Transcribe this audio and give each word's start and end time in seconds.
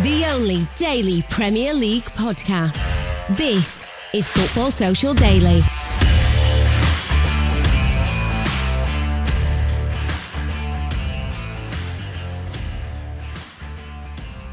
The 0.00 0.24
only 0.24 0.62
daily 0.74 1.20
Premier 1.28 1.74
League 1.74 2.04
podcast. 2.04 2.96
This 3.36 3.90
is 4.14 4.26
Football 4.26 4.70
Social 4.70 5.12
Daily. 5.12 5.60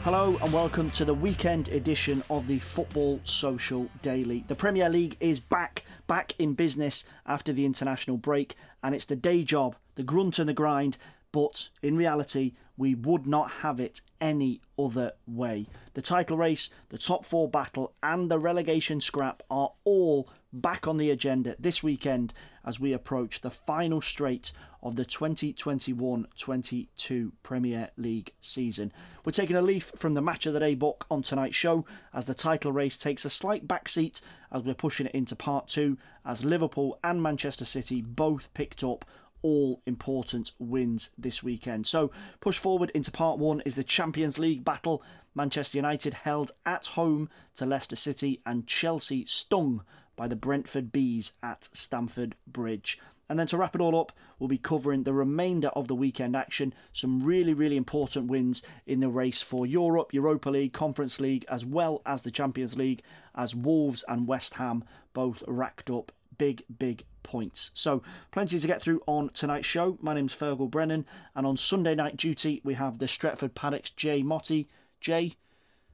Hello 0.04 0.38
and 0.41 0.52
welcome 0.52 0.91
to 0.91 1.05
the 1.05 1.13
weekend 1.13 1.69
edition 1.69 2.21
of 2.29 2.47
the 2.47 2.59
Football 2.59 3.21
Social 3.23 3.89
Daily. 4.01 4.43
The 4.49 4.55
Premier 4.55 4.89
League 4.89 5.15
is 5.21 5.39
back, 5.39 5.85
back 6.05 6.33
in 6.37 6.53
business 6.53 7.05
after 7.25 7.53
the 7.53 7.65
international 7.65 8.17
break, 8.17 8.55
and 8.83 8.93
it's 8.93 9.05
the 9.05 9.15
day 9.15 9.43
job, 9.43 9.77
the 9.95 10.03
grunt 10.03 10.37
and 10.37 10.49
the 10.49 10.53
grind. 10.53 10.97
But 11.31 11.69
in 11.81 11.95
reality, 11.95 12.53
we 12.80 12.96
would 12.96 13.27
not 13.27 13.52
have 13.61 13.77
it 13.80 14.00
any 14.21 14.62
other 14.80 15.12
way. 15.27 15.68
The 15.95 16.02
title 16.02 16.38
race, 16.38 16.70
the 16.88 16.98
top 16.98 17.26
four 17.26 17.49
battle, 17.49 17.94
and 18.02 18.31
the 18.31 18.40
relegation 18.40 19.02
scrap 19.02 19.44
are 19.52 19.73
all 19.84 20.30
back 20.53 20.88
on 20.88 20.98
the 20.98 21.12
agenda 21.12 21.55
this 21.59 21.84
weekend 21.84 22.34
as 22.66 22.80
we 22.80 22.94
approach 22.94 23.41
the 23.41 23.52
final 23.52 24.00
straight 24.00 24.53
of 24.81 24.95
the 24.95 25.03
2021 25.03 26.27
22 26.38 27.34
Premier 27.44 27.89
League 27.98 28.31
season. 28.39 28.94
We're 29.25 29.34
taking 29.34 29.58
a 29.58 29.61
leaf 29.61 29.91
from 29.98 30.14
the 30.14 30.22
Match 30.22 30.45
of 30.45 30.53
the 30.53 30.61
Day 30.61 30.73
book 30.73 31.05
on 31.11 31.22
tonight's 31.22 31.58
show 31.58 31.86
as 32.14 32.25
the 32.25 32.34
title 32.34 32.72
race 32.72 32.98
takes 32.98 33.25
a 33.25 33.30
slight 33.30 33.67
backseat 33.67 34.22
as 34.53 34.64
we're 34.64 34.73
pushing 34.73 35.08
it 35.08 35.14
into 35.14 35.36
part 35.36 35.67
two 35.67 35.98
as 36.25 36.45
Liverpool 36.45 36.98
and 37.03 37.22
Manchester 37.22 37.66
City 37.66 38.02
both 38.02 38.53
picked 38.53 38.86
up 38.86 39.03
all 39.41 39.81
important 39.85 40.52
wins 40.59 41.09
this 41.17 41.43
weekend. 41.43 41.88
So, 41.88 42.11
push 42.39 42.57
forward 42.57 42.89
into 42.91 43.11
part 43.11 43.39
one 43.39 43.61
is 43.61 43.75
the 43.75 43.84
Champions 43.84 44.38
League 44.39 44.63
battle. 44.63 45.03
Manchester 45.35 45.77
United 45.77 46.13
held 46.13 46.52
at 46.66 46.88
home 46.88 47.30
to 47.55 47.66
Leicester 47.66 47.95
City, 47.95 48.41
and 48.45 48.67
Chelsea 48.67 49.25
stung 49.25 49.83
by 50.16 50.27
the 50.27 50.36
Brentford 50.36 50.91
Bees 50.91 51.33
at 51.41 51.69
Stamford 51.72 52.36
Bridge. 52.45 52.99
And 53.30 53.38
then 53.38 53.47
to 53.47 53.58
wrap 53.58 53.75
it 53.75 53.81
all 53.81 53.99
up, 53.99 54.11
we'll 54.39 54.47
be 54.47 54.58
covering 54.58 55.03
the 55.03 55.14
remainder 55.14 55.67
of 55.69 55.88
the 55.88 55.95
weekend 55.95 56.36
action. 56.36 56.73
Some 56.92 57.21
really, 57.21 57.53
really 57.53 57.77
important 57.77 58.25
wins 58.25 58.64
in 58.88 59.02
the 59.02 59.09
race 59.09 59.44
for 59.44 59.67
Europe, 59.67 60.14
Europa 60.14 60.49
League, 60.49 60.73
Conference 60.73 61.19
League, 61.19 61.45
as 61.47 61.64
well 61.64 62.02
as 62.08 62.23
the 62.23 62.31
Champions 62.31 62.75
League, 62.75 63.03
as 63.36 63.55
Wolves 63.55 64.03
and 64.08 64.27
West 64.27 64.55
Ham 64.55 64.83
both 65.14 65.44
racked 65.47 65.92
up 65.92 66.11
big, 66.39 66.64
big 66.80 67.03
points. 67.30 67.69
So, 67.75 68.02
plenty 68.31 68.58
to 68.58 68.67
get 68.67 68.81
through 68.81 69.02
on 69.05 69.30
tonight's 69.30 69.67
show. 69.67 69.99
My 70.02 70.16
name's 70.16 70.35
Fergal 70.35 70.69
Brennan, 70.69 71.05
and 71.36 71.45
on 71.45 71.58
Sunday 71.58 71.94
night 71.94 72.17
duty, 72.17 72.59
we 72.63 72.73
have 72.73 72.97
the 72.97 73.05
Stretford 73.05 73.53
Paddocks 73.53 73.91
Jay 73.91 74.23
Motty. 74.23 74.67
Jay, 74.99 75.36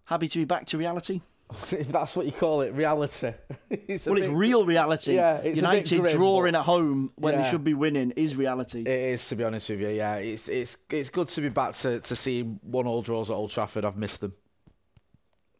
happy 0.05 0.29
to 0.29 0.39
be 0.39 0.45
back 0.45 0.65
to 0.67 0.77
reality? 0.77 1.21
if 1.71 1.89
that's 1.89 2.15
what 2.15 2.25
you 2.25 2.31
call 2.31 2.61
it, 2.61 2.73
reality. 2.73 3.33
it's 3.69 4.05
well, 4.05 4.15
bit, 4.15 4.23
it's 4.23 4.33
real 4.33 4.65
reality. 4.65 5.15
Yeah, 5.15 5.37
it's 5.37 5.57
United 5.57 5.99
grim, 5.99 6.15
drawing 6.15 6.55
at 6.55 6.63
home 6.63 7.11
when 7.15 7.33
yeah. 7.33 7.41
they 7.41 7.49
should 7.49 7.63
be 7.63 7.73
winning 7.73 8.11
is 8.11 8.35
reality. 8.35 8.81
It 8.81 8.87
is, 8.87 9.27
to 9.29 9.35
be 9.35 9.43
honest 9.43 9.69
with 9.69 9.81
you. 9.81 9.89
Yeah, 9.89 10.15
it's 10.15 10.47
it's 10.47 10.77
it's 10.89 11.09
good 11.09 11.27
to 11.27 11.41
be 11.41 11.49
back 11.49 11.73
to 11.75 11.99
to 11.99 12.15
see 12.15 12.43
one 12.43 12.87
all 12.87 13.01
draws 13.01 13.29
at 13.29 13.35
Old 13.35 13.51
Trafford. 13.51 13.83
I've 13.83 13.97
missed 13.97 14.21
them. 14.21 14.33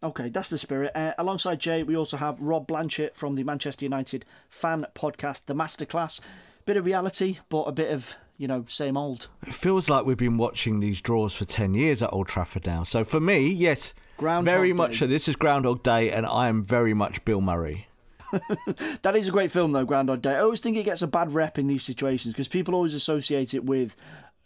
Okay, 0.03 0.29
that's 0.29 0.49
the 0.49 0.57
spirit. 0.57 0.91
Uh, 0.95 1.13
alongside 1.17 1.59
Jay, 1.59 1.83
we 1.83 1.95
also 1.95 2.17
have 2.17 2.39
Rob 2.39 2.67
Blanchette 2.67 3.15
from 3.15 3.35
the 3.35 3.43
Manchester 3.43 3.85
United 3.85 4.25
fan 4.49 4.85
podcast, 4.95 5.45
The 5.45 5.55
Masterclass. 5.55 6.19
Bit 6.65 6.77
of 6.77 6.85
reality, 6.85 7.39
but 7.49 7.63
a 7.63 7.71
bit 7.71 7.91
of 7.91 8.16
you 8.38 8.47
know, 8.47 8.66
same 8.67 8.97
old. 8.97 9.29
It 9.47 9.53
feels 9.53 9.89
like 9.89 10.05
we've 10.05 10.17
been 10.17 10.38
watching 10.38 10.79
these 10.79 11.01
draws 11.01 11.33
for 11.33 11.45
10 11.45 11.73
years 11.73 12.03
at 12.03 12.11
Old 12.11 12.27
Trafford 12.27 12.66
now. 12.66 12.83
So 12.83 13.03
for 13.03 13.19
me, 13.19 13.47
yes, 13.47 13.93
Groundhog 14.17 14.53
very 14.53 14.69
Day. 14.69 14.73
much 14.73 14.99
so. 14.99 15.07
This 15.07 15.27
is 15.27 15.35
Groundhog 15.35 15.83
Day, 15.83 16.11
and 16.11 16.25
I 16.25 16.47
am 16.49 16.63
very 16.63 16.93
much 16.93 17.23
Bill 17.25 17.41
Murray. 17.41 17.88
that 19.03 19.16
is 19.16 19.27
a 19.27 19.31
great 19.31 19.51
film, 19.51 19.71
though, 19.71 19.85
Groundhog 19.85 20.21
Day. 20.21 20.35
I 20.35 20.39
always 20.39 20.59
think 20.59 20.75
it 20.75 20.83
gets 20.83 21.01
a 21.01 21.07
bad 21.07 21.33
rep 21.33 21.57
in 21.57 21.67
these 21.67 21.83
situations 21.83 22.33
because 22.33 22.47
people 22.47 22.75
always 22.75 22.94
associate 22.94 23.53
it 23.53 23.63
with 23.63 23.95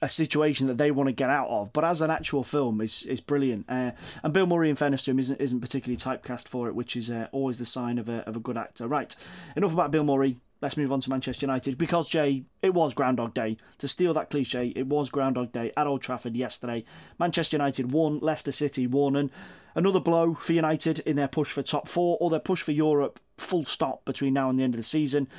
a 0.02 0.10
situation 0.10 0.68
that 0.68 0.78
they 0.78 0.92
want 0.92 1.08
to 1.08 1.14
get 1.14 1.30
out 1.30 1.50
of. 1.50 1.74
But 1.74 1.84
as 1.84 2.02
an 2.02 2.12
actual 2.12 2.44
film, 2.44 2.82
it's, 2.82 3.04
it's 3.04 3.22
brilliant. 3.22 3.66
Uh, 3.70 3.92
and 4.24 4.34
Bill 4.34 4.48
Murray, 4.48 4.70
in 4.70 4.76
fairness 4.76 5.04
to 5.04 5.12
him, 5.12 5.20
isn't, 5.20 5.40
isn't 5.42 5.60
particularly 5.60 5.98
typecast 5.98 6.48
for 6.48 6.68
it, 6.68 6.76
which 6.76 6.96
is 6.96 7.10
uh, 7.12 7.28
always 7.32 7.60
the 7.60 7.66
sign 7.66 7.98
of 7.98 8.08
a, 8.08 8.20
of 8.28 8.36
a 8.36 8.40
good 8.40 8.58
actor. 8.58 8.88
Right, 8.88 9.16
enough 9.56 9.74
about 9.74 9.92
Bill 9.92 10.04
Murray. 10.04 10.38
Let's 10.62 10.76
move 10.76 10.92
on 10.92 11.00
to 11.00 11.10
Manchester 11.10 11.46
United 11.46 11.78
because 11.78 12.10
Jay, 12.10 12.44
it 12.62 12.74
was 12.74 12.94
Groundhog 12.94 13.34
Day. 13.34 13.56
To 13.78 13.88
steal 13.88 14.14
that 14.14 14.30
cliche, 14.30 14.74
it 14.76 14.88
was 14.88 15.10
Groundhog 15.10 15.54
Day 15.54 15.72
at 15.78 15.88
Old 15.88 16.02
Trafford 16.02 16.36
yesterday. 16.36 16.84
Manchester 17.18 17.56
United 17.56 17.94
won, 17.94 18.20
Leicester 18.20 18.52
City 18.52 18.86
won, 18.86 19.16
and 19.16 19.32
another 19.74 20.02
blow 20.02 20.34
for 20.34 20.52
United 20.52 21.00
in 21.00 21.16
their 21.16 21.30
push 21.30 21.50
for 21.50 21.62
top 21.62 21.88
four 21.88 22.18
or 22.20 22.30
their 22.30 22.42
push 22.42 22.62
for 22.62 22.74
Europe. 22.74 23.22
Full 23.38 23.64
stop 23.64 24.04
between 24.04 24.34
now 24.34 24.50
and 24.50 24.60
the 24.60 24.64
end 24.64 24.74
of 24.74 24.80
the 24.80 24.84
season. 24.84 25.30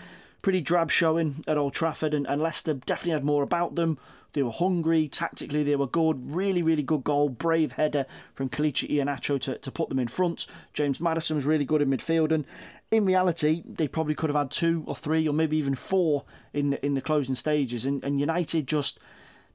Pretty 0.41 0.63
drab 0.63 0.91
showing 0.91 1.45
at 1.47 1.59
Old 1.59 1.75
Trafford, 1.75 2.15
and, 2.15 2.27
and 2.27 2.41
Leicester 2.41 2.73
definitely 2.73 3.13
had 3.13 3.25
more 3.25 3.43
about 3.43 3.75
them. 3.75 3.99
They 4.33 4.43
were 4.43 4.51
hungry, 4.51 5.09
tactically 5.09 5.63
they 5.63 5.77
were 5.77 5.87
good, 5.87 6.35
really, 6.35 6.63
really 6.63 6.83
good 6.83 7.05
goal, 7.05 7.29
brave 7.29 7.73
header 7.73 8.07
from 8.35 8.49
Kelechi 8.49 8.91
Iheanacho 8.91 9.41
to, 9.41 9.59
to 9.59 9.71
put 9.71 9.89
them 9.89 9.99
in 9.99 10.09
front. 10.09 10.47
James 10.73 11.01
Maddison 11.01 11.37
was 11.37 11.45
really 11.45 11.65
good 11.65 11.83
in 11.83 11.91
midfield, 11.91 12.33
and 12.33 12.45
in 12.91 13.05
reality, 13.05 13.63
they 13.67 13.89
probably 13.89 14.15
could 14.15 14.31
have 14.31 14.37
had 14.37 14.51
two 14.51 14.85
or 14.87 14.97
three 14.97 15.27
or 15.29 15.33
maybe 15.33 15.57
even 15.57 15.75
four 15.75 16.25
in 16.53 16.71
the, 16.71 16.85
in 16.85 16.95
the 16.95 17.01
closing 17.01 17.35
stages. 17.35 17.87
And, 17.87 18.03
and 18.05 18.21
United 18.21 18.67
just 18.67 18.99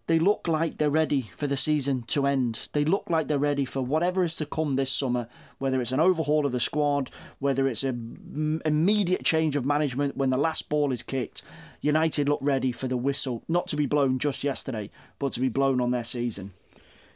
they 0.07 0.19
look 0.19 0.47
like 0.47 0.77
they're 0.77 0.89
ready 0.89 1.31
for 1.35 1.47
the 1.47 1.57
season 1.57 2.03
to 2.03 2.27
end. 2.27 2.69
They 2.73 2.85
look 2.85 3.09
like 3.09 3.27
they're 3.27 3.37
ready 3.37 3.65
for 3.65 3.81
whatever 3.81 4.23
is 4.23 4.35
to 4.37 4.45
come 4.45 4.75
this 4.75 4.91
summer, 4.91 5.27
whether 5.57 5.81
it's 5.81 5.91
an 5.91 5.99
overhaul 5.99 6.45
of 6.45 6.51
the 6.51 6.59
squad, 6.59 7.09
whether 7.39 7.67
it's 7.67 7.83
an 7.83 8.61
immediate 8.65 9.23
change 9.23 9.55
of 9.55 9.65
management 9.65 10.15
when 10.15 10.29
the 10.29 10.37
last 10.37 10.69
ball 10.69 10.91
is 10.91 11.03
kicked. 11.03 11.41
United 11.81 12.29
look 12.29 12.39
ready 12.41 12.71
for 12.71 12.87
the 12.87 12.97
whistle, 12.97 13.43
not 13.47 13.67
to 13.67 13.75
be 13.75 13.85
blown 13.85 14.19
just 14.19 14.43
yesterday, 14.43 14.89
but 15.17 15.31
to 15.33 15.39
be 15.39 15.49
blown 15.49 15.81
on 15.81 15.91
their 15.91 16.03
season. 16.03 16.51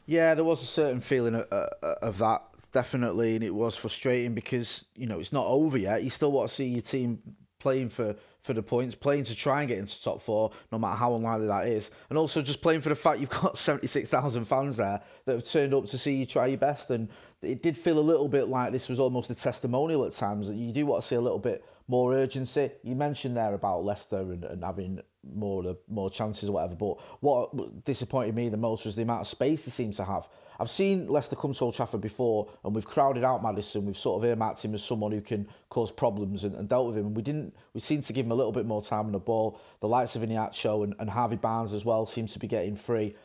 Yeah, 0.05 0.33
there 0.33 0.43
was 0.43 0.63
a 0.63 0.65
certain 0.65 1.01
feeling 1.01 1.35
of, 1.35 1.43
of 1.43 2.17
that, 2.17 2.41
definitely, 2.71 3.35
and 3.35 3.43
it 3.43 3.53
was 3.53 3.75
frustrating 3.75 4.33
because 4.33 4.85
you 4.95 5.05
know 5.05 5.19
it's 5.19 5.31
not 5.31 5.45
over 5.45 5.77
yet. 5.77 6.03
You 6.03 6.09
still 6.09 6.31
want 6.31 6.49
to 6.49 6.55
see 6.55 6.69
your 6.69 6.81
team 6.81 7.21
playing 7.59 7.89
for 7.89 8.15
for 8.41 8.53
the 8.53 8.63
points, 8.63 8.95
playing 8.95 9.25
to 9.25 9.35
try 9.35 9.59
and 9.61 9.67
get 9.67 9.77
into 9.77 10.01
top 10.01 10.21
four, 10.21 10.51
no 10.71 10.79
matter 10.79 10.95
how 10.95 11.13
unlikely 11.13 11.47
that 11.47 11.67
is, 11.67 11.91
and 12.09 12.17
also 12.17 12.41
just 12.41 12.61
playing 12.61 12.79
for 12.79 12.89
the 12.89 12.95
fact 12.95 13.19
you've 13.19 13.29
got 13.29 13.57
seventy 13.67 13.87
six 13.87 14.09
thousand 14.09 14.45
fans 14.45 14.77
there 14.77 15.01
that 15.25 15.33
have 15.33 15.45
turned 15.45 15.73
up 15.73 15.85
to 15.85 15.97
see 15.97 16.15
you 16.15 16.25
try 16.25 16.47
your 16.47 16.57
best. 16.57 16.89
And 16.89 17.09
it 17.41 17.61
did 17.61 17.77
feel 17.77 17.99
a 17.99 18.01
little 18.01 18.27
bit 18.27 18.47
like 18.47 18.71
this 18.71 18.89
was 18.89 18.99
almost 18.99 19.29
a 19.29 19.35
testimonial 19.35 20.05
at 20.05 20.13
times. 20.13 20.47
That 20.47 20.55
you 20.55 20.71
do 20.71 20.85
want 20.85 21.03
to 21.03 21.07
see 21.07 21.15
a 21.15 21.21
little 21.21 21.39
bit 21.39 21.63
more 21.87 22.13
urgency. 22.13 22.71
You 22.83 22.95
mentioned 22.95 23.35
there 23.35 23.53
about 23.53 23.83
Leicester 23.83 24.19
and, 24.19 24.43
and 24.45 24.63
having 24.63 25.01
more 25.35 25.77
more 25.89 26.09
chances 26.09 26.47
or 26.49 26.53
whatever, 26.53 26.75
but 26.75 26.93
what 27.21 27.83
disappointed 27.83 28.35
me 28.35 28.49
the 28.49 28.57
most 28.57 28.85
was 28.85 28.95
the 28.95 29.01
amount 29.01 29.21
of 29.21 29.27
space 29.27 29.65
they 29.65 29.71
seemed 29.71 29.95
to 29.95 30.05
have. 30.05 30.29
I've 30.59 30.69
seen 30.69 31.07
Leicester 31.07 31.35
come 31.35 31.53
to 31.53 31.63
Old 31.63 31.75
Trafford 31.75 32.01
before, 32.01 32.49
and 32.65 32.75
we've 32.75 32.85
crowded 32.85 33.23
out 33.23 33.41
Maddison. 33.41 33.85
We've 33.85 33.97
sort 33.97 34.21
of 34.21 34.29
earmarked 34.29 34.63
him 34.63 34.73
as 34.73 34.83
someone 34.83 35.11
who 35.11 35.21
can 35.21 35.47
cause 35.69 35.89
problems 35.89 36.43
and, 36.43 36.55
and 36.55 36.67
dealt 36.67 36.87
with 36.87 36.97
him. 36.97 37.07
And 37.07 37.15
we 37.15 37.21
didn't. 37.21 37.55
We 37.73 37.79
seemed 37.79 38.03
to 38.03 38.13
give 38.13 38.25
him 38.25 38.31
a 38.31 38.35
little 38.35 38.51
bit 38.51 38.65
more 38.65 38.81
time 38.81 39.05
on 39.05 39.11
the 39.13 39.19
ball. 39.19 39.59
The 39.79 39.87
likes 39.87 40.15
of 40.15 40.21
Iheanacho 40.21 40.83
and, 40.83 40.95
and 40.99 41.09
Harvey 41.09 41.37
Barnes 41.37 41.73
as 41.73 41.85
well 41.85 42.05
seems 42.05 42.33
to 42.33 42.39
be 42.39 42.47
getting 42.47 42.75
free. 42.75 43.15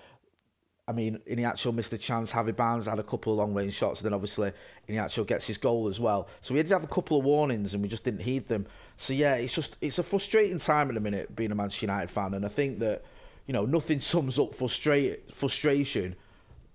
I 0.86 0.92
mean, 0.92 1.18
Iheanacho 1.26 1.74
missed 1.74 1.92
a 1.94 1.98
chance. 1.98 2.30
Harvey 2.30 2.52
Barnes 2.52 2.86
had 2.86 2.98
a 2.98 3.02
couple 3.02 3.32
of 3.32 3.38
long 3.38 3.54
range 3.54 3.74
shots. 3.74 4.00
And 4.00 4.06
Then 4.06 4.14
obviously 4.14 4.52
Iheanacho 4.88 5.26
gets 5.26 5.46
his 5.46 5.58
goal 5.58 5.88
as 5.88 5.98
well. 5.98 6.28
So 6.40 6.54
we 6.54 6.62
did 6.62 6.70
have 6.70 6.84
a 6.84 6.88
couple 6.88 7.18
of 7.18 7.24
warnings 7.24 7.74
and 7.74 7.82
we 7.82 7.88
just 7.88 8.04
didn't 8.04 8.20
heed 8.20 8.48
them. 8.48 8.66
So 8.96 9.12
yeah, 9.12 9.34
it's 9.34 9.54
just 9.54 9.76
it's 9.80 9.98
a 9.98 10.02
frustrating 10.02 10.58
time 10.58 10.88
at 10.88 10.94
the 10.94 11.00
minute 11.00 11.34
being 11.34 11.50
a 11.50 11.54
Manchester 11.54 11.86
United 11.86 12.10
fan, 12.10 12.34
and 12.34 12.44
I 12.44 12.48
think 12.48 12.78
that 12.78 13.02
you 13.46 13.52
know 13.52 13.64
nothing 13.64 13.98
sums 13.98 14.38
up 14.38 14.54
frustrate 14.54 15.34
frustration 15.34 16.14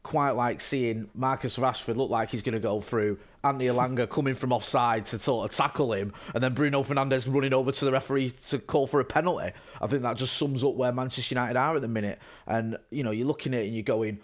quite 0.03 0.31
like 0.31 0.61
seeing 0.61 1.09
Marcus 1.13 1.57
Rashford 1.57 1.97
look 1.97 2.09
like 2.09 2.29
he's 2.29 2.41
going 2.41 2.53
to 2.53 2.59
go 2.59 2.79
through, 2.79 3.19
Anthony 3.43 3.67
Elanga 3.67 4.09
coming 4.09 4.35
from 4.35 4.51
offside 4.51 5.05
to 5.07 5.19
sort 5.19 5.49
of 5.49 5.55
tackle 5.55 5.93
him, 5.93 6.13
and 6.33 6.43
then 6.43 6.53
Bruno 6.53 6.83
Fernandes 6.83 7.31
running 7.33 7.53
over 7.53 7.71
to 7.71 7.85
the 7.85 7.91
referee 7.91 8.31
to 8.47 8.59
call 8.59 8.87
for 8.87 8.99
a 8.99 9.05
penalty. 9.05 9.51
I 9.81 9.87
think 9.87 10.01
that 10.03 10.17
just 10.17 10.37
sums 10.37 10.63
up 10.63 10.75
where 10.75 10.91
Manchester 10.91 11.35
United 11.35 11.57
are 11.57 11.75
at 11.75 11.81
the 11.81 11.87
minute. 11.87 12.19
And 12.47 12.77
you 12.91 13.03
know, 13.03 13.11
you're 13.11 13.27
looking 13.27 13.53
at 13.53 13.61
it 13.61 13.67
and 13.67 13.75
you're 13.75 13.83
going, 13.83 14.19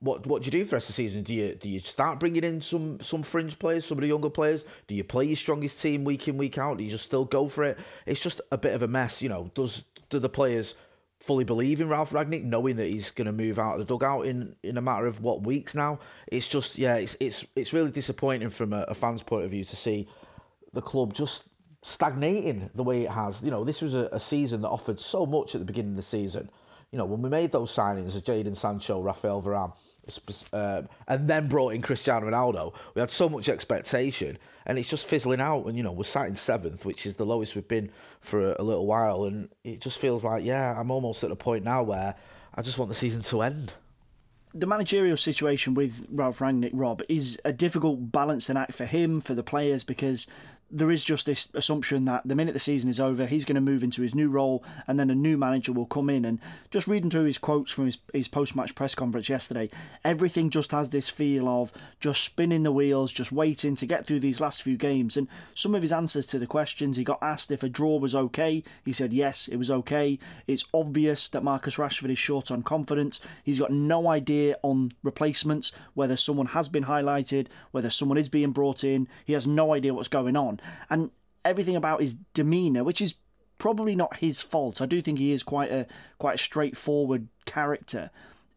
what 0.00 0.26
what 0.26 0.42
do 0.42 0.46
you 0.46 0.52
do 0.52 0.64
for 0.64 0.70
the 0.70 0.76
rest 0.76 0.90
of 0.90 0.96
the 0.96 1.02
season? 1.02 1.22
Do 1.22 1.34
you 1.34 1.54
do 1.54 1.70
you 1.70 1.80
start 1.80 2.20
bringing 2.20 2.44
in 2.44 2.60
some 2.60 3.00
some 3.00 3.22
fringe 3.22 3.58
players, 3.58 3.84
some 3.84 3.98
of 3.98 4.02
the 4.02 4.08
younger 4.08 4.30
players? 4.30 4.64
Do 4.86 4.94
you 4.94 5.04
play 5.04 5.24
your 5.24 5.36
strongest 5.36 5.80
team 5.80 6.04
week 6.04 6.28
in 6.28 6.36
week 6.36 6.58
out? 6.58 6.78
Do 6.78 6.84
you 6.84 6.90
just 6.90 7.04
still 7.04 7.24
go 7.24 7.48
for 7.48 7.64
it? 7.64 7.78
It's 8.04 8.20
just 8.20 8.40
a 8.50 8.58
bit 8.58 8.74
of 8.74 8.82
a 8.82 8.88
mess. 8.88 9.22
You 9.22 9.28
know, 9.28 9.50
does 9.54 9.84
do 10.10 10.18
the 10.18 10.28
players 10.28 10.74
fully 11.26 11.44
believe 11.44 11.80
in 11.80 11.88
Ralf 11.88 12.12
Rangnick, 12.12 12.44
knowing 12.44 12.76
that 12.76 12.86
he's 12.86 13.10
going 13.10 13.26
to 13.26 13.32
move 13.32 13.58
out 13.58 13.74
of 13.74 13.78
the 13.80 13.84
dugout 13.84 14.26
in, 14.26 14.54
in 14.62 14.78
a 14.78 14.80
matter 14.80 15.06
of 15.06 15.20
what 15.20 15.42
weeks 15.42 15.74
now. 15.74 15.98
It's 16.28 16.46
just 16.46 16.78
yeah, 16.78 16.96
it's 16.96 17.16
it's 17.18 17.44
it's 17.56 17.72
really 17.72 17.90
disappointing 17.90 18.50
from 18.50 18.72
a, 18.72 18.82
a 18.82 18.94
fan's 18.94 19.22
point 19.22 19.44
of 19.44 19.50
view 19.50 19.64
to 19.64 19.76
see 19.76 20.08
the 20.72 20.80
club 20.80 21.12
just 21.12 21.48
stagnating 21.82 22.70
the 22.74 22.84
way 22.84 23.02
it 23.02 23.10
has. 23.10 23.42
You 23.42 23.50
know, 23.50 23.64
this 23.64 23.82
was 23.82 23.94
a, 23.94 24.08
a, 24.12 24.20
season 24.20 24.62
that 24.62 24.68
offered 24.68 25.00
so 25.00 25.26
much 25.26 25.54
at 25.54 25.60
the 25.60 25.64
beginning 25.64 25.92
of 25.92 25.96
the 25.96 26.02
season. 26.02 26.50
You 26.92 26.98
know, 26.98 27.04
when 27.04 27.22
we 27.22 27.28
made 27.28 27.52
those 27.52 27.74
signings 27.74 28.16
of 28.16 28.24
Jadon 28.24 28.56
Sancho, 28.56 29.00
Rafael 29.00 29.42
Varane, 29.42 29.72
uh, 30.52 30.82
and 31.08 31.28
then 31.28 31.48
brought 31.48 31.74
in 31.74 31.82
Cristiano 31.82 32.30
Ronaldo. 32.30 32.74
We 32.94 33.00
had 33.00 33.10
so 33.10 33.28
much 33.28 33.48
expectation, 33.48 34.38
and 34.64 34.78
it's 34.78 34.88
just 34.88 35.06
fizzling 35.06 35.40
out. 35.40 35.66
And 35.66 35.76
you 35.76 35.82
know, 35.82 35.92
we're 35.92 36.04
sat 36.04 36.28
in 36.28 36.34
seventh, 36.34 36.84
which 36.84 37.06
is 37.06 37.16
the 37.16 37.26
lowest 37.26 37.54
we've 37.54 37.68
been 37.68 37.90
for 38.20 38.52
a, 38.52 38.56
a 38.58 38.64
little 38.64 38.86
while, 38.86 39.24
and 39.24 39.48
it 39.64 39.80
just 39.80 39.98
feels 39.98 40.24
like, 40.24 40.44
yeah, 40.44 40.78
I'm 40.78 40.90
almost 40.90 41.24
at 41.24 41.30
the 41.30 41.36
point 41.36 41.64
now 41.64 41.82
where 41.82 42.14
I 42.54 42.62
just 42.62 42.78
want 42.78 42.88
the 42.88 42.94
season 42.94 43.22
to 43.22 43.42
end 43.42 43.72
the 44.56 44.66
managerial 44.66 45.18
situation 45.18 45.74
with 45.74 46.06
Ralf 46.10 46.38
Rangnick, 46.38 46.70
Rob, 46.72 47.02
is 47.10 47.38
a 47.44 47.52
difficult 47.52 48.10
balancing 48.10 48.56
act 48.56 48.72
for 48.72 48.86
him, 48.86 49.20
for 49.20 49.34
the 49.34 49.42
players, 49.42 49.84
because 49.84 50.26
there 50.70 50.90
is 50.90 51.04
just 51.04 51.26
this 51.26 51.48
assumption 51.54 52.04
that 52.06 52.26
the 52.26 52.34
minute 52.34 52.52
the 52.52 52.58
season 52.58 52.90
is 52.90 52.98
over, 52.98 53.26
he's 53.26 53.44
going 53.44 53.54
to 53.54 53.60
move 53.60 53.84
into 53.84 54.02
his 54.02 54.14
new 54.14 54.28
role 54.28 54.64
and 54.86 54.98
then 54.98 55.10
a 55.10 55.14
new 55.14 55.36
manager 55.36 55.72
will 55.72 55.86
come 55.86 56.10
in. 56.10 56.24
And 56.24 56.40
just 56.70 56.88
reading 56.88 57.08
through 57.10 57.24
his 57.24 57.38
quotes 57.38 57.70
from 57.70 57.86
his, 57.86 57.98
his 58.12 58.28
post 58.28 58.56
match 58.56 58.74
press 58.74 58.94
conference 58.94 59.28
yesterday, 59.28 59.70
everything 60.04 60.50
just 60.50 60.72
has 60.72 60.88
this 60.88 61.08
feel 61.08 61.48
of 61.48 61.72
just 62.00 62.24
spinning 62.24 62.64
the 62.64 62.72
wheels, 62.72 63.12
just 63.12 63.30
waiting 63.30 63.76
to 63.76 63.86
get 63.86 64.06
through 64.06 64.20
these 64.20 64.40
last 64.40 64.62
few 64.62 64.76
games. 64.76 65.16
And 65.16 65.28
some 65.54 65.74
of 65.74 65.82
his 65.82 65.92
answers 65.92 66.26
to 66.26 66.38
the 66.38 66.46
questions, 66.46 66.96
he 66.96 67.04
got 67.04 67.22
asked 67.22 67.52
if 67.52 67.62
a 67.62 67.68
draw 67.68 67.98
was 67.98 68.14
okay. 68.14 68.64
He 68.84 68.92
said, 68.92 69.12
yes, 69.12 69.46
it 69.46 69.56
was 69.56 69.70
okay. 69.70 70.18
It's 70.48 70.64
obvious 70.74 71.28
that 71.28 71.44
Marcus 71.44 71.76
Rashford 71.76 72.10
is 72.10 72.18
short 72.18 72.50
on 72.50 72.64
confidence. 72.64 73.20
He's 73.44 73.60
got 73.60 73.70
no 73.70 74.08
idea 74.08 74.56
on 74.62 74.92
replacements, 75.04 75.70
whether 75.94 76.16
someone 76.16 76.46
has 76.46 76.68
been 76.68 76.84
highlighted, 76.84 77.46
whether 77.70 77.90
someone 77.90 78.18
is 78.18 78.28
being 78.28 78.50
brought 78.50 78.82
in. 78.82 79.06
He 79.24 79.32
has 79.32 79.46
no 79.46 79.72
idea 79.72 79.94
what's 79.94 80.08
going 80.08 80.36
on. 80.36 80.55
And 80.90 81.10
everything 81.44 81.76
about 81.76 82.00
his 82.00 82.14
demeanour, 82.34 82.84
which 82.84 83.00
is 83.00 83.14
probably 83.58 83.96
not 83.96 84.16
his 84.16 84.40
fault. 84.40 84.82
I 84.82 84.86
do 84.86 85.00
think 85.00 85.18
he 85.18 85.32
is 85.32 85.42
quite 85.42 85.70
a 85.70 85.86
quite 86.18 86.34
a 86.34 86.38
straightforward 86.38 87.28
character. 87.44 88.10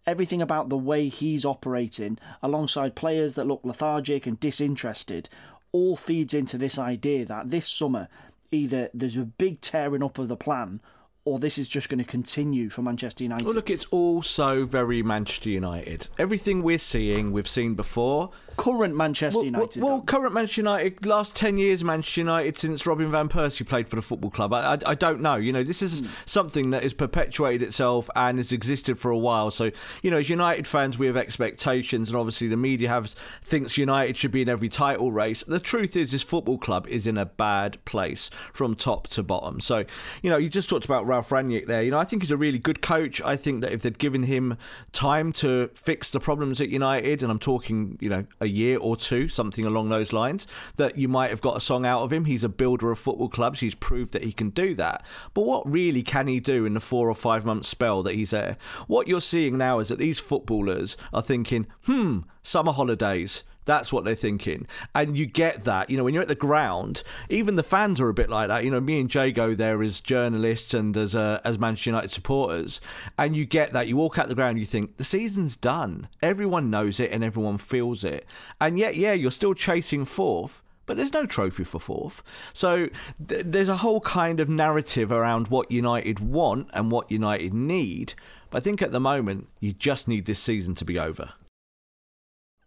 Everything 0.05 0.41
about 0.41 0.69
the 0.69 0.77
way 0.77 1.07
he's 1.07 1.45
operating, 1.45 2.17
alongside 2.41 2.95
players 2.95 3.35
that 3.35 3.45
look 3.45 3.61
lethargic 3.63 4.25
and 4.25 4.39
disinterested, 4.39 5.29
all 5.71 5.95
feeds 5.95 6.33
into 6.33 6.57
this 6.57 6.79
idea 6.79 7.25
that 7.25 7.51
this 7.51 7.67
summer 7.67 8.07
either 8.51 8.89
there's 8.93 9.15
a 9.15 9.23
big 9.23 9.61
tearing 9.61 10.01
up 10.01 10.17
of 10.17 10.27
the 10.27 10.35
plan 10.35 10.81
or 11.25 11.37
this 11.37 11.59
is 11.59 11.67
just 11.67 11.89
going 11.89 11.99
to 11.99 12.03
continue 12.03 12.69
for 12.69 12.81
Manchester 12.81 13.23
United. 13.23 13.45
Well, 13.45 13.53
look, 13.53 13.69
it's 13.69 13.85
also 13.91 14.65
very 14.65 15.03
Manchester 15.03 15.49
United. 15.49 16.07
Everything 16.17 16.63
we're 16.63 16.79
seeing, 16.79 17.31
we've 17.31 17.47
seen 17.47 17.75
before 17.75 18.31
current 18.59 18.93
Manchester 18.93 19.45
United. 19.45 19.81
Well, 19.81 19.93
well, 19.93 20.01
current 20.01 20.33
Manchester 20.33 20.61
United, 20.61 21.05
last 21.05 21.33
10 21.35 21.57
years, 21.57 21.81
Manchester 21.81 22.21
United 22.21 22.57
since 22.57 22.85
Robin 22.85 23.09
Van 23.09 23.29
Persie 23.29 23.65
played 23.65 23.87
for 23.87 23.95
the 23.95 24.01
football 24.01 24.29
club. 24.29 24.53
I, 24.53 24.73
I, 24.73 24.77
I 24.87 24.95
don't 24.95 25.21
know. 25.21 25.35
You 25.35 25.53
know, 25.53 25.63
this 25.63 25.81
is 25.81 26.01
mm. 26.01 26.09
something 26.25 26.71
that 26.71 26.83
has 26.83 26.93
perpetuated 26.93 27.65
itself 27.65 28.09
and 28.17 28.37
has 28.37 28.51
existed 28.51 28.97
for 28.97 29.11
a 29.11 29.17
while. 29.17 29.49
So, 29.49 29.71
you 30.03 30.11
know, 30.11 30.17
as 30.17 30.29
United 30.29 30.67
fans, 30.67 30.97
we 30.97 31.07
have 31.07 31.15
expectations, 31.15 32.09
and 32.09 32.17
obviously 32.17 32.49
the 32.49 32.57
media 32.57 32.89
have 32.89 33.07
thinks 33.41 33.77
United 33.77 34.17
should 34.17 34.31
be 34.31 34.41
in 34.41 34.49
every 34.49 34.67
title 34.69 35.13
race. 35.13 35.41
The 35.43 35.59
truth 35.59 35.95
is, 35.95 36.11
this 36.11 36.23
football 36.23 36.57
club 36.57 36.85
is 36.87 37.07
in 37.07 37.17
a 37.17 37.25
bad 37.25 37.83
place 37.85 38.29
from 38.51 38.75
top 38.75 39.07
to 39.09 39.23
bottom. 39.23 39.61
So, 39.61 39.85
you 40.21 40.29
know, 40.29 40.37
you 40.37 40.49
just 40.49 40.69
talked 40.69 40.83
about 40.83 41.07
Ralf 41.07 41.29
Rangnick 41.29 41.67
there. 41.67 41.81
You 41.81 41.91
know, 41.91 41.99
I 41.99 42.03
think 42.03 42.23
he's 42.23 42.31
a 42.31 42.37
really 42.37 42.59
good 42.59 42.81
coach. 42.81 43.21
I 43.21 43.37
think 43.37 43.61
that 43.61 43.71
if 43.71 43.83
they'd 43.83 43.97
given 43.97 44.23
him 44.23 44.57
time 44.91 45.31
to 45.33 45.69
fix 45.75 46.11
the 46.11 46.19
problems 46.19 46.59
at 46.59 46.67
United, 46.67 47.23
and 47.23 47.31
I'm 47.31 47.39
talking, 47.39 47.97
you 48.01 48.09
know, 48.09 48.25
a 48.41 48.48
year 48.49 48.77
or 48.77 48.95
two, 48.95 49.27
something 49.27 49.65
along 49.65 49.89
those 49.89 50.13
lines, 50.13 50.47
that 50.75 50.97
you 50.97 51.07
might 51.07 51.29
have 51.29 51.41
got 51.41 51.57
a 51.57 51.61
song 51.61 51.85
out 51.85 52.01
of 52.01 52.11
him. 52.11 52.25
He's 52.25 52.43
a 52.43 52.49
builder 52.49 52.91
of 52.91 52.99
football 52.99 53.29
clubs. 53.29 53.59
He's 53.59 53.75
proved 53.75 54.11
that 54.11 54.23
he 54.23 54.31
can 54.31 54.49
do 54.49 54.73
that. 54.75 55.05
But 55.33 55.41
what 55.41 55.69
really 55.69 56.03
can 56.03 56.27
he 56.27 56.39
do 56.39 56.65
in 56.65 56.73
the 56.73 56.79
four 56.79 57.09
or 57.09 57.15
five 57.15 57.45
month 57.45 57.65
spell 57.65 58.03
that 58.03 58.15
he's 58.15 58.31
there? 58.31 58.57
What 58.87 59.07
you're 59.07 59.21
seeing 59.21 59.57
now 59.57 59.79
is 59.79 59.89
that 59.89 59.99
these 59.99 60.19
footballers 60.19 60.97
are 61.13 61.21
thinking, 61.21 61.67
hmm, 61.85 62.19
summer 62.43 62.71
holidays. 62.71 63.43
That's 63.65 63.93
what 63.93 64.03
they're 64.03 64.15
thinking. 64.15 64.67
And 64.95 65.17
you 65.17 65.25
get 65.25 65.63
that. 65.65 65.89
You 65.89 65.97
know, 65.97 66.03
when 66.03 66.13
you're 66.13 66.23
at 66.23 66.29
the 66.29 66.35
ground, 66.35 67.03
even 67.29 67.55
the 67.55 67.63
fans 67.63 67.99
are 67.99 68.09
a 68.09 68.13
bit 68.13 68.29
like 68.29 68.47
that. 68.47 68.63
You 68.63 68.71
know, 68.71 68.79
me 68.79 68.99
and 68.99 69.09
Jay 69.09 69.31
go 69.31 69.53
there 69.53 69.81
as 69.83 70.01
journalists 70.01 70.73
and 70.73 70.95
as 70.97 71.15
uh, 71.15 71.39
as 71.43 71.59
Manchester 71.59 71.91
United 71.91 72.11
supporters, 72.11 72.81
and 73.17 73.35
you 73.35 73.45
get 73.45 73.71
that. 73.73 73.87
You 73.87 73.97
walk 73.97 74.17
out 74.17 74.27
the 74.27 74.35
ground, 74.35 74.59
you 74.59 74.65
think 74.65 74.97
the 74.97 75.03
season's 75.03 75.55
done. 75.55 76.07
Everyone 76.21 76.69
knows 76.69 76.99
it 76.99 77.11
and 77.11 77.23
everyone 77.23 77.57
feels 77.57 78.03
it. 78.03 78.25
And 78.59 78.77
yet, 78.77 78.95
yeah, 78.95 79.13
you're 79.13 79.31
still 79.31 79.53
chasing 79.53 80.05
fourth 80.05 80.63
but 80.85 80.97
there's 80.97 81.13
no 81.13 81.27
trophy 81.27 81.63
for 81.63 81.79
fourth. 81.79 82.23
So 82.51 82.89
th- 83.27 83.45
there's 83.45 83.69
a 83.69 83.77
whole 83.77 84.01
kind 84.01 84.39
of 84.39 84.49
narrative 84.49 85.11
around 85.11 85.49
what 85.49 85.69
United 85.69 86.19
want 86.19 86.67
and 86.73 86.91
what 86.91 87.11
United 87.11 87.53
need. 87.53 88.15
But 88.49 88.57
I 88.57 88.61
think 88.61 88.81
at 88.81 88.91
the 88.91 88.99
moment, 88.99 89.49
you 89.59 89.71
just 89.71 90.07
need 90.07 90.25
this 90.25 90.39
season 90.39 90.73
to 90.73 90.85
be 90.85 90.97
over 90.97 91.33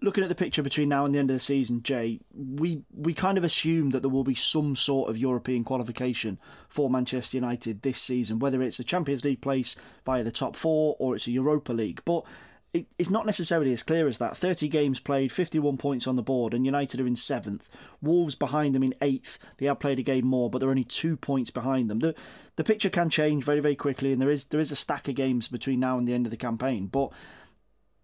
looking 0.03 0.25
at 0.25 0.29
the 0.29 0.35
picture 0.35 0.63
between 0.63 0.89
now 0.89 1.05
and 1.05 1.15
the 1.15 1.19
end 1.19 1.31
of 1.31 1.37
the 1.37 1.41
season, 1.41 1.83
Jay, 1.83 2.21
we 2.35 2.83
we 2.93 3.15
kind 3.15 3.39
of 3.39 3.45
assume 3.45 3.91
that 3.91 4.01
there 4.01 4.11
will 4.11 4.25
be 4.25 4.35
some 4.35 4.77
sort 4.77 5.09
of 5.09 5.17
European 5.17 5.65
qualification 5.65 6.39
for 6.69 6.91
Manchester 6.91 7.37
United 7.37 7.83
this 7.83 7.99
season, 7.99 8.39
whether 8.39 8.63
it's 8.63 8.79
a 8.79 8.85
Champions 8.85 9.25
League 9.25 9.41
place 9.41 9.77
via 10.05 10.25
the 10.25 10.33
top 10.33 10.57
four 10.57 10.97
or 10.99 11.15
it's 11.15 11.27
a 11.27 11.31
Europa 11.31 11.73
League. 11.73 12.03
But 12.05 12.25
it, 12.73 12.87
it's 12.99 13.11
not 13.11 13.27
necessarily 13.27 13.73
as 13.73 13.83
clear 13.83 14.09
as 14.09 14.19
that. 14.19 14.37
30 14.37 14.67
games 14.69 14.99
played, 14.99 15.31
51 15.31 15.77
points 15.77 16.07
on 16.07 16.17
the 16.17 16.23
board, 16.23 16.55
and 16.55 16.65
United 16.65 17.01
are 17.01 17.07
in 17.07 17.17
seventh. 17.17 17.69
Wolves 18.01 18.35
behind 18.35 18.75
them 18.75 18.83
in 18.83 18.95
eighth. 19.03 19.39
They 19.59 19.67
have 19.67 19.79
played 19.79 19.99
a 19.99 20.03
game 20.03 20.27
more, 20.27 20.49
but 20.49 20.59
they're 20.59 20.71
only 20.71 20.85
two 20.85 21.17
points 21.17 21.51
behind 21.51 21.91
them. 21.91 21.99
The 21.99 22.15
the 22.57 22.65
picture 22.65 22.91
can 22.91 23.09
change 23.11 23.45
very, 23.45 23.61
very 23.61 23.77
quickly, 23.77 24.13
and 24.13 24.21
there 24.21 24.31
is 24.31 24.47
there 24.47 24.61
is 24.61 24.73
a 24.73 24.77
stack 24.77 25.09
of 25.09 25.15
games 25.15 25.49
between 25.49 25.81
now 25.81 25.99
and 25.99 26.09
the 26.09 26.15
end 26.15 26.27
of 26.27 26.31
the 26.31 26.37
campaign. 26.37 26.87
But 26.87 27.13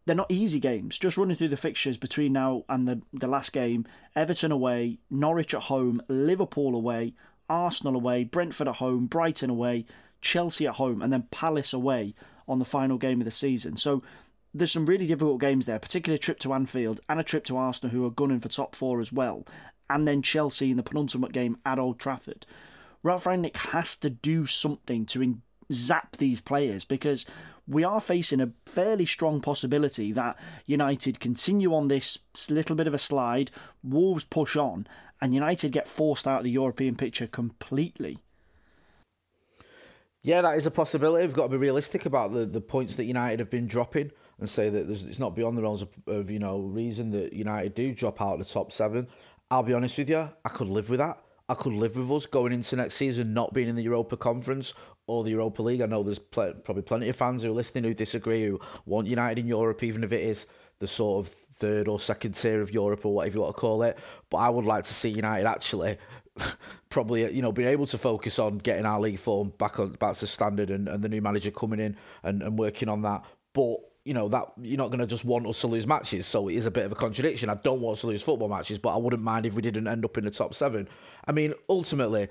they're 0.08 0.16
not 0.16 0.32
easy 0.32 0.58
games. 0.58 0.99
Just 0.99 1.19
running 1.19 1.37
through 1.37 1.49
the 1.49 1.56
fixtures 1.58 1.99
between 1.99 2.32
now 2.32 2.64
and 2.66 2.88
the, 2.88 3.02
the 3.12 3.26
last 3.26 3.52
game 3.52 3.87
Everton 4.16 4.50
away, 4.50 5.00
Norwich 5.10 5.52
at 5.52 5.64
home, 5.64 6.00
Liverpool 6.08 6.75
away, 6.75 7.12
Arsenal 7.50 7.94
away, 7.94 8.25
Brentford 8.25 8.69
at 8.69 8.76
home, 8.76 9.05
Brighton 9.05 9.50
away, 9.50 9.84
Chelsea 10.22 10.66
at 10.66 10.76
home, 10.76 11.02
and 11.02 11.12
then 11.12 11.28
Palace 11.31 11.75
away 11.75 12.14
on 12.49 12.58
the 12.58 12.64
final 12.64 12.96
game 12.96 13.20
of 13.20 13.26
the 13.26 13.31
season. 13.31 13.76
So 13.76 14.02
there's 14.55 14.72
some 14.72 14.87
really 14.87 15.06
difficult 15.06 15.43
games 15.43 15.66
there, 15.66 15.78
particularly 15.78 16.16
a 16.16 16.19
trip 16.19 16.38
to 16.38 16.54
Anfield 16.54 17.00
and 17.11 17.20
a 17.20 17.22
trip 17.22 17.44
to 17.44 17.58
Arsenal, 17.58 17.94
who 17.94 18.06
are 18.06 18.11
gunning 18.11 18.40
for 18.40 18.49
top 18.49 18.75
four 18.75 19.02
as 19.02 19.12
well, 19.12 19.46
and 19.90 20.08
then 20.08 20.22
Chelsea 20.22 20.70
in 20.70 20.78
the 20.78 20.82
penultimate 20.82 21.32
game 21.32 21.58
at 21.66 21.78
Old 21.78 21.99
Trafford. 21.99 22.46
Ralf 23.02 23.25
Rangnick 23.25 23.56
has 23.56 23.94
to 23.96 24.08
do 24.08 24.46
something 24.46 25.04
to 25.04 25.37
zap 25.70 26.16
these 26.16 26.40
players 26.40 26.87
because 26.87 27.26
we 27.69 27.85
are 27.85 28.00
facing 28.00 28.41
a 28.41 28.53
fairly 28.65 29.05
strong 29.05 29.41
possibility 29.41 30.11
that 30.12 30.38
United 30.65 31.20
continue 31.20 31.75
on 31.75 31.88
this 31.88 32.19
little 32.49 32.75
bit 32.75 32.87
of 32.87 32.94
a 32.94 32.99
slide, 32.99 33.50
Wolves 33.85 34.25
push 34.25 34.57
on, 34.57 34.87
and 35.21 35.35
United 35.35 35.73
get 35.73 35.87
forced 35.87 36.26
out 36.26 36.38
of 36.38 36.45
the 36.45 36.50
European 36.50 36.97
picture 36.97 37.26
completely. 37.26 38.19
Yeah, 40.23 40.42
that 40.42 40.57
is 40.57 40.66
a 40.66 40.71
possibility. 40.71 41.26
We've 41.26 41.37
got 41.37 41.45
to 41.45 41.49
be 41.50 41.57
realistic 41.57 42.07
about 42.07 42.33
the, 42.33 42.47
the 42.47 42.61
points 42.61 42.97
that 42.97 43.04
United 43.04 43.38
have 43.38 43.50
been 43.50 43.66
dropping 43.66 44.11
and 44.40 44.49
say 44.49 44.69
that 44.69 44.88
it's 44.88 45.19
not 45.19 45.37
beyond 45.37 45.57
the 45.57 45.62
realms 45.62 45.83
of, 45.83 45.88
of, 46.07 46.31
you 46.31 46.38
know 46.38 46.61
reason 46.61 47.11
that 47.11 47.33
United 47.33 47.75
do 47.75 47.95
drop 47.95 48.21
out 48.21 48.35
of 48.35 48.38
the 48.38 48.52
top 48.52 48.73
seven. 48.73 49.09
I'll 49.50 49.62
be 49.62 49.75
honest 49.75 49.99
with 49.99 50.11
you, 50.11 50.28
I 50.45 50.49
could 50.49 50.69
live 50.69 50.90
with 50.90 50.99
that. 50.99 51.19
I 51.49 51.54
could 51.54 51.73
live 51.73 51.97
with 51.97 52.11
us 52.11 52.26
going 52.26 52.52
into 52.52 52.76
next 52.76 52.97
season 52.97 53.33
not 53.33 53.54
being 53.54 53.69
in 53.69 53.76
the 53.76 53.83
Europa 53.83 54.16
Conference 54.16 54.75
or 55.09 55.25
the 55.25 55.31
Europa 55.31 55.62
League. 55.62 55.81
I 55.81 55.87
know 55.87 56.03
there's 56.03 56.19
pl- 56.19 56.55
probably 56.65 56.83
plenty 56.83 57.09
of 57.09 57.17
fans 57.17 57.43
who 57.43 57.50
are 57.50 57.55
listening 57.55 57.85
who 57.85 57.95
disagree, 57.95 58.45
who 58.45 58.61
want 58.87 59.09
United 59.09 59.41
in 59.41 59.49
Europe, 59.49 59.83
even 59.83 60.05
if 60.05 60.12
it 60.12 60.23
is 60.23 60.47
the 60.79 60.87
sort 60.87 61.27
of 61.27 61.33
third 61.33 61.88
or 61.88 61.99
second 61.99 62.33
tier 62.33 62.62
of 62.62 62.73
Europe 62.73 63.05
or 63.05 63.15
whatever 63.15 63.37
you 63.37 63.41
want 63.41 63.57
to 63.57 63.61
call 63.61 63.83
it. 63.83 63.99
But 64.31 64.38
I 64.38 64.49
would 64.49 64.65
like 64.65 64.85
to 64.85 64.95
see 64.95 65.11
United 65.11 65.47
actually 65.47 65.99
probably 66.88 67.31
you 67.33 67.43
know 67.43 67.53
being 67.53 67.69
able 67.69 67.87
to 67.87 67.99
focus 67.99 68.38
on 68.38 68.59
getting 68.59 68.87
our 68.87 69.00
league 69.00 69.19
form 69.19 69.53
back 69.59 69.81
on 69.81 69.93
back 69.93 70.17
to 70.17 70.27
standard 70.27 70.71
and, 70.71 70.88
and 70.88 71.03
the 71.03 71.09
new 71.09 71.21
manager 71.21 71.50
coming 71.50 71.81
in 71.81 71.97
and, 72.23 72.43
and 72.43 72.59
working 72.59 72.88
on 72.88 73.03
that. 73.03 73.25
But 73.53 73.79
you 74.05 74.15
know 74.15 74.29
that 74.29 74.53
you're 74.62 74.79
not 74.79 74.88
going 74.88 75.00
to 75.00 75.07
just 75.07 75.25
want 75.25 75.47
us 75.47 75.61
to 75.62 75.67
lose 75.67 75.87
matches, 75.87 76.27
so 76.27 76.49
it 76.49 76.55
is 76.55 76.67
a 76.67 76.71
bit 76.71 76.87
of 76.87 76.93
a 76.93 76.95
contradiction. 76.95 77.50
I 77.50 77.55
don't 77.55 77.81
want 77.81 77.95
us 77.95 78.00
to 78.03 78.07
lose 78.07 78.23
football 78.23 78.49
matches, 78.49 78.79
but 78.79 78.95
I 78.95 78.97
wouldn't 78.97 79.23
mind 79.23 79.47
if 79.47 79.55
we 79.55 79.62
didn't 79.62 79.88
end 79.88 80.05
up 80.05 80.17
in 80.17 80.25
the 80.25 80.31
top 80.31 80.55
seven. 80.55 80.88
I 81.27 81.33
mean, 81.33 81.55
ultimately, 81.69 82.29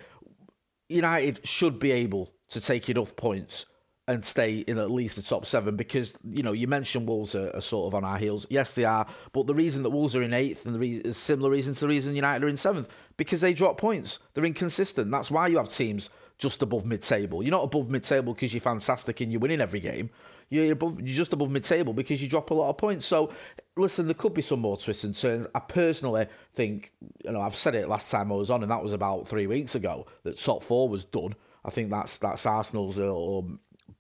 United 0.90 1.46
should 1.46 1.80
be 1.80 1.92
able 1.92 2.34
to 2.50 2.62
take 2.62 2.90
enough 2.90 3.16
points 3.16 3.66
and 4.10 4.24
stay 4.24 4.60
in 4.60 4.78
at 4.78 4.90
least 4.90 5.18
the 5.18 5.22
top 5.22 5.46
seven 5.46 5.76
because 5.76 6.14
you 6.24 6.42
know 6.42 6.54
you 6.54 6.66
mentioned 6.66 7.08
Wolves 7.08 7.36
are, 7.36 7.54
are, 7.54 7.62
sort 7.62 7.88
of 7.88 7.96
on 7.96 8.06
our 8.06 8.18
heels. 8.18 8.46
Yes, 8.50 8.72
they 8.72 8.86
are, 8.86 9.06
but 9.34 9.48
the 9.48 9.56
reason 9.56 9.84
that 9.84 9.90
Wolves 9.90 10.16
are 10.16 10.24
in 10.24 10.34
eighth 10.34 10.66
and 10.66 10.76
the 10.76 10.80
re- 10.80 11.12
similar 11.12 11.50
reason 11.50 11.74
to 11.74 11.82
the 11.82 11.88
reason 11.90 12.16
United 12.16 12.46
are 12.46 12.50
in 12.50 12.58
seventh 12.58 12.88
because 13.18 13.42
they 13.42 13.54
drop 13.54 13.78
points. 13.78 14.20
They're 14.34 14.46
inconsistent. 14.46 15.12
That's 15.12 15.30
why 15.30 15.48
you 15.48 15.58
have 15.58 15.70
teams 15.70 16.10
just 16.38 16.62
above 16.62 16.86
mid-table. 16.86 17.42
You're 17.42 17.52
not 17.52 17.64
above 17.64 17.90
mid-table 17.90 18.34
because 18.34 18.54
you're 18.54 18.62
fantastic 18.62 19.22
and 19.22 19.32
you're 19.32 19.42
winning 19.42 19.62
every 19.62 19.80
game. 19.80 20.12
You're 20.50 20.72
above, 20.72 21.02
you're 21.02 21.16
just 21.16 21.34
above 21.34 21.50
mid-table 21.50 21.94
because 21.94 22.22
you 22.22 22.30
drop 22.30 22.52
a 22.52 22.54
lot 22.54 22.70
of 22.70 22.78
points. 22.78 23.06
So, 23.06 23.34
listen, 23.76 24.06
there 24.06 24.14
could 24.14 24.34
be 24.34 24.42
some 24.42 24.60
more 24.60 24.78
twists 24.78 25.04
and 25.04 25.16
turns. 25.16 25.48
I 25.54 25.60
personally 25.60 26.28
think, 26.54 26.94
you 27.26 27.32
know, 27.32 27.42
I've 27.42 27.56
said 27.56 27.76
it 27.76 27.90
last 27.90 28.12
time 28.12 28.32
I 28.32 28.36
was 28.36 28.52
on, 28.52 28.62
and 28.62 28.72
that 28.72 28.84
was 28.84 28.94
about 28.94 29.28
three 29.28 29.48
weeks 29.48 29.76
ago 29.76 30.06
that 30.24 30.40
top 30.40 30.64
four 30.64 30.88
was 30.88 31.04
done. 31.04 31.36
I 31.68 31.70
think 31.70 31.90
that's 31.90 32.18
that's 32.18 32.46
Arsenal's, 32.46 33.00
or, 33.00 33.10
or 33.10 33.46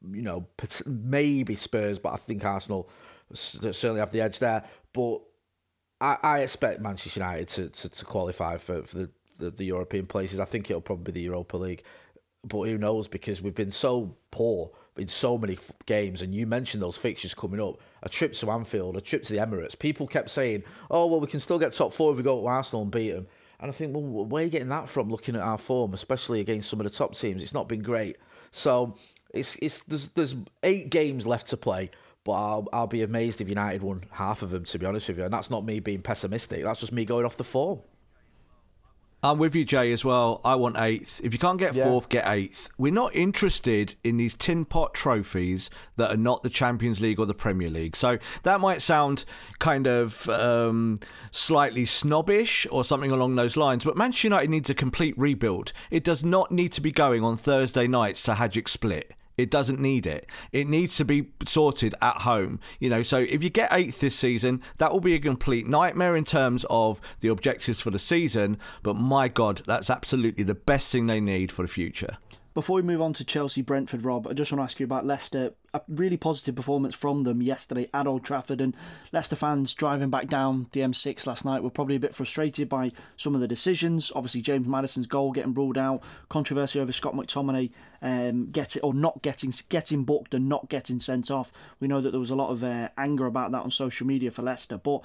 you 0.09 0.21
know, 0.21 0.47
maybe 0.85 1.55
Spurs, 1.55 1.99
but 1.99 2.13
I 2.13 2.15
think 2.15 2.45
Arsenal 2.45 2.89
certainly 3.33 3.99
have 3.99 4.11
the 4.11 4.21
edge 4.21 4.39
there. 4.39 4.63
But 4.93 5.19
I, 5.99 6.17
I 6.23 6.39
expect 6.39 6.81
Manchester 6.81 7.19
United 7.19 7.47
to, 7.49 7.69
to, 7.69 7.89
to 7.89 8.05
qualify 8.05 8.57
for, 8.57 8.83
for 8.83 8.97
the, 8.97 9.09
the, 9.37 9.51
the 9.51 9.65
European 9.65 10.05
places. 10.05 10.39
I 10.39 10.45
think 10.45 10.69
it'll 10.69 10.81
probably 10.81 11.11
be 11.11 11.19
the 11.19 11.25
Europa 11.25 11.57
League. 11.57 11.83
But 12.43 12.63
who 12.63 12.77
knows? 12.77 13.07
Because 13.07 13.41
we've 13.41 13.55
been 13.55 13.71
so 13.71 14.15
poor 14.31 14.71
in 14.95 15.07
so 15.07 15.37
many 15.37 15.53
f- 15.53 15.71
games, 15.85 16.21
and 16.21 16.33
you 16.33 16.47
mentioned 16.47 16.81
those 16.81 16.97
fixtures 16.97 17.33
coming 17.33 17.59
up. 17.59 17.79
A 18.03 18.09
trip 18.09 18.33
to 18.33 18.51
Anfield, 18.51 18.95
a 18.95 19.01
trip 19.01 19.23
to 19.23 19.33
the 19.33 19.39
Emirates. 19.39 19.77
People 19.77 20.07
kept 20.07 20.29
saying, 20.29 20.63
"Oh 20.89 21.07
well, 21.07 21.19
we 21.19 21.27
can 21.27 21.39
still 21.39 21.59
get 21.59 21.73
top 21.73 21.91
four 21.91 22.11
if 22.11 22.17
we 22.17 22.23
go 22.23 22.39
to 22.39 22.47
Arsenal 22.47 22.83
and 22.83 22.91
beat 22.91 23.11
them." 23.11 23.27
And 23.59 23.69
I 23.69 23.73
think, 23.73 23.93
well, 23.95 24.25
where 24.25 24.41
are 24.41 24.45
you 24.45 24.51
getting 24.51 24.69
that 24.69 24.87
from? 24.87 25.09
Looking 25.09 25.35
at 25.35 25.41
our 25.41 25.57
form, 25.57 25.93
especially 25.93 26.39
against 26.39 26.69
some 26.69 26.79
of 26.79 26.83
the 26.83 26.91
top 26.91 27.15
teams, 27.15 27.41
it's 27.41 27.53
not 27.53 27.67
been 27.67 27.81
great. 27.81 28.17
So 28.51 28.97
it's 29.33 29.55
it's 29.55 29.81
there's 29.83 30.09
there's 30.09 30.35
eight 30.63 30.89
games 30.89 31.25
left 31.25 31.47
to 31.47 31.57
play. 31.57 31.89
But 32.23 32.33
I'll, 32.33 32.67
I'll 32.73 32.87
be 32.87 33.03
amazed 33.03 33.39
if 33.39 33.47
United 33.47 33.81
won 33.81 34.03
half 34.11 34.41
of 34.41 34.51
them, 34.51 34.65
to 34.65 34.77
be 34.77 34.85
honest 34.85 35.07
with 35.07 35.17
you. 35.17 35.23
And 35.23 35.33
that's 35.33 35.49
not 35.49 35.63
me 35.63 35.79
being 35.79 36.01
pessimistic. 36.01 36.61
That's 36.61 36.81
just 36.81 36.91
me 36.91 37.05
going 37.05 37.25
off 37.25 37.37
the 37.37 37.45
form. 37.45 37.79
I'm 39.31 39.39
with 39.39 39.55
you, 39.55 39.65
Jay, 39.65 39.91
as 39.91 40.05
well. 40.05 40.39
I 40.45 40.55
want 40.55 40.77
eighth. 40.77 41.19
If 41.21 41.33
you 41.33 41.39
can't 41.39 41.59
get 41.59 41.75
Yeah. 41.75 41.83
fourth, 41.83 42.07
get 42.07 42.25
eighth. 42.27 42.69
We're 42.77 42.93
not 42.93 43.13
interested 43.13 43.95
in 44.03 44.15
these 44.15 44.35
tin 44.37 44.63
pot 44.63 44.93
trophies 44.93 45.69
that 45.97 46.09
are 46.11 46.17
not 46.17 46.43
the 46.43 46.49
Champions 46.49 47.01
League 47.01 47.19
or 47.19 47.25
the 47.25 47.33
Premier 47.33 47.69
League. 47.69 47.97
So 47.97 48.19
that 48.43 48.61
might 48.61 48.81
sound 48.81 49.25
kind 49.59 49.85
of 49.85 50.29
um, 50.29 51.01
slightly 51.31 51.83
snobbish 51.85 52.65
or 52.71 52.85
something 52.85 53.11
along 53.11 53.35
those 53.35 53.57
lines, 53.57 53.83
but 53.83 53.97
Manchester 53.97 54.27
United 54.29 54.49
needs 54.49 54.69
a 54.69 54.73
complete 54.73 55.13
rebuild. 55.17 55.73
It 55.91 56.05
does 56.05 56.23
not 56.23 56.49
need 56.51 56.71
to 56.73 56.81
be 56.81 56.93
going 56.93 57.23
on 57.25 57.35
Thursday 57.35 57.85
nights 57.87 58.23
to 58.23 58.33
Hajduk 58.35 58.69
Split. 58.69 59.13
It 59.37 59.51
doesn't 59.51 59.79
need 59.79 60.07
it. 60.07 60.27
It 60.51 60.67
needs 60.67 60.97
to 60.97 61.05
be 61.05 61.31
sorted 61.45 61.93
at 62.01 62.17
home. 62.17 62.59
You 62.79 62.89
know, 62.89 63.03
so 63.03 63.19
if 63.19 63.43
you 63.43 63.49
get 63.49 63.71
eighth 63.71 63.99
this 63.99 64.15
season, 64.15 64.61
that 64.77 64.91
will 64.91 64.99
be 64.99 65.13
a 65.13 65.19
complete 65.19 65.67
nightmare 65.67 66.15
in 66.15 66.23
terms 66.23 66.65
of 66.69 66.99
the 67.19 67.27
objectives 67.27 67.79
for 67.79 67.91
the 67.91 67.99
season. 67.99 68.57
But 68.81 68.95
my 68.95 69.27
God, 69.27 69.61
that's 69.67 69.89
absolutely 69.89 70.43
the 70.43 70.55
best 70.55 70.91
thing 70.91 71.07
they 71.07 71.21
need 71.21 71.51
for 71.51 71.61
the 71.61 71.67
future. 71.67 72.17
Before 72.55 72.77
we 72.77 72.81
move 72.81 73.03
on 73.03 73.13
to 73.13 73.23
Chelsea 73.23 73.61
Brentford, 73.61 74.03
Rob, 74.03 74.25
I 74.27 74.33
just 74.33 74.51
want 74.51 74.61
to 74.61 74.63
ask 74.63 74.79
you 74.79 74.85
about 74.85 75.05
Leicester. 75.05 75.53
A 75.77 75.81
really 75.87 76.17
positive 76.17 76.55
performance 76.55 76.95
from 76.95 77.23
them 77.23 77.41
yesterday 77.41 77.87
at 77.93 78.07
Old 78.07 78.23
Trafford, 78.23 78.61
and 78.61 78.75
Leicester 79.11 79.35
fans 79.35 79.73
driving 79.75 80.09
back 80.09 80.27
down 80.27 80.67
the 80.71 80.81
M6 80.81 81.27
last 81.27 81.45
night 81.45 81.61
were 81.61 81.69
probably 81.69 81.95
a 81.95 81.99
bit 81.99 82.15
frustrated 82.15 82.67
by 82.67 82.91
some 83.15 83.35
of 83.35 83.41
the 83.41 83.47
decisions. 83.47 84.11
Obviously, 84.15 84.41
James 84.41 84.67
Maddison's 84.67 85.05
goal 85.05 85.31
getting 85.31 85.53
ruled 85.53 85.77
out, 85.77 86.01
controversy 86.29 86.79
over 86.79 86.91
Scott 86.91 87.13
McTominay 87.13 87.69
um, 88.01 88.49
getting 88.51 88.81
or 88.81 88.93
not 88.93 89.21
getting 89.21 89.51
getting 89.69 90.03
booked 90.03 90.33
and 90.33 90.49
not 90.49 90.67
getting 90.69 90.97
sent 90.97 91.29
off. 91.29 91.51
We 91.79 91.87
know 91.87 92.01
that 92.01 92.11
there 92.11 92.19
was 92.19 92.31
a 92.31 92.35
lot 92.35 92.49
of 92.49 92.63
uh, 92.63 92.89
anger 92.97 93.27
about 93.27 93.51
that 93.51 93.61
on 93.61 93.71
social 93.71 94.07
media 94.07 94.31
for 94.31 94.41
Leicester, 94.41 94.77
but 94.77 95.01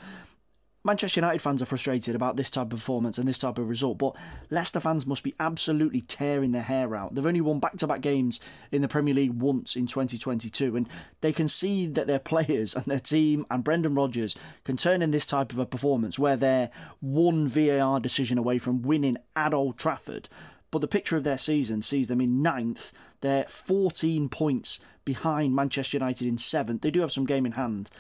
Manchester 0.85 1.21
United 1.21 1.41
fans 1.41 1.63
are 1.63 1.67
frustrated 1.67 2.17
about 2.17 2.37
this 2.37 2.51
type 2.51 2.73
of 2.73 2.81
performance 2.81 3.17
and 3.17 3.29
this 3.29 3.39
type 3.39 3.57
of 3.57 3.69
result, 3.69 3.99
but 3.99 4.17
Leicester 4.51 4.81
fans 4.81 5.07
must 5.07 5.23
be 5.23 5.35
absolutely 5.39 6.01
tearing 6.01 6.51
their 6.51 6.63
hair 6.63 6.97
out. 6.97 7.15
They've 7.15 7.25
only 7.25 7.41
won 7.41 7.61
back 7.61 7.77
to 7.77 7.87
back 7.87 8.01
games 8.01 8.41
in 8.73 8.83
the 8.83 8.89
Premier 8.89 9.15
League 9.15 9.35
once 9.35 9.77
in 9.77 9.87
2022, 9.87 10.75
and 10.77 10.89
they 11.21 11.33
can 11.33 11.47
see 11.47 11.87
that 11.87 12.09
their 12.09 12.19
players 12.33 12.75
and 12.75 12.85
their 12.87 12.99
team 12.99 13.47
and 13.49 13.63
Brendan 13.63 13.95
Rodgers 13.95 14.37
can 14.65 14.77
turn 14.77 15.03
in 15.03 15.13
this 15.13 15.27
type 15.27 15.53
of 15.53 15.59
a 15.61 15.67
performance 15.67 16.19
where 16.19 16.37
they're 16.37 16.71
one 17.01 17.47
VAR 17.47 18.01
decision 18.01 18.37
away 18.37 18.59
from 18.59 18.83
winning 18.83 19.19
at 19.37 19.55
Old 19.55 19.79
Trafford. 19.79 20.29
But 20.73 20.81
the 20.81 20.89
picture 20.89 21.17
of 21.17 21.23
their 21.23 21.39
season 21.39 21.83
sees 21.83 22.09
them 22.09 22.21
in 22.21 22.43
ninth. 22.43 22.93
They're 23.21 23.45
14 23.45 24.29
points 24.31 24.81
behind 25.05 25.55
Manchester 25.55 25.99
United 25.99 26.27
in 26.27 26.39
seventh. 26.39 26.83
They 26.83 26.91
do 26.91 27.03
have 27.03 27.13
some 27.13 27.27
game 27.27 27.47
in 27.47 27.53
hand 27.53 27.91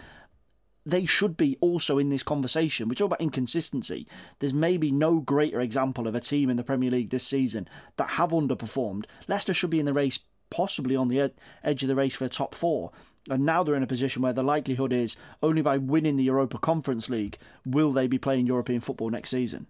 they 0.84 1.04
should 1.04 1.36
be 1.36 1.56
also 1.60 1.98
in 1.98 2.08
this 2.08 2.22
conversation. 2.22 2.88
We 2.88 2.94
talk 2.94 3.06
about 3.06 3.20
inconsistency. 3.20 4.06
There's 4.38 4.54
maybe 4.54 4.90
no 4.90 5.20
greater 5.20 5.60
example 5.60 6.06
of 6.06 6.14
a 6.14 6.20
team 6.20 6.50
in 6.50 6.56
the 6.56 6.64
Premier 6.64 6.90
League 6.90 7.10
this 7.10 7.26
season 7.26 7.68
that 7.96 8.10
have 8.10 8.30
underperformed. 8.30 9.04
Leicester 9.28 9.54
should 9.54 9.70
be 9.70 9.80
in 9.80 9.86
the 9.86 9.92
race, 9.92 10.18
possibly 10.50 10.96
on 10.96 11.08
the 11.08 11.20
ed- 11.20 11.34
edge 11.62 11.82
of 11.82 11.88
the 11.88 11.94
race 11.94 12.16
for 12.16 12.28
top 12.28 12.54
four. 12.54 12.90
And 13.30 13.46
now 13.46 13.62
they're 13.62 13.76
in 13.76 13.84
a 13.84 13.88
position 13.88 14.22
where 14.22 14.32
the 14.32 14.42
likelihood 14.42 14.92
is 14.92 15.16
only 15.42 15.62
by 15.62 15.78
winning 15.78 16.16
the 16.16 16.24
Europa 16.24 16.58
Conference 16.58 17.08
League 17.08 17.38
will 17.64 17.92
they 17.92 18.08
be 18.08 18.18
playing 18.18 18.46
European 18.46 18.80
football 18.80 19.10
next 19.10 19.30
season. 19.30 19.68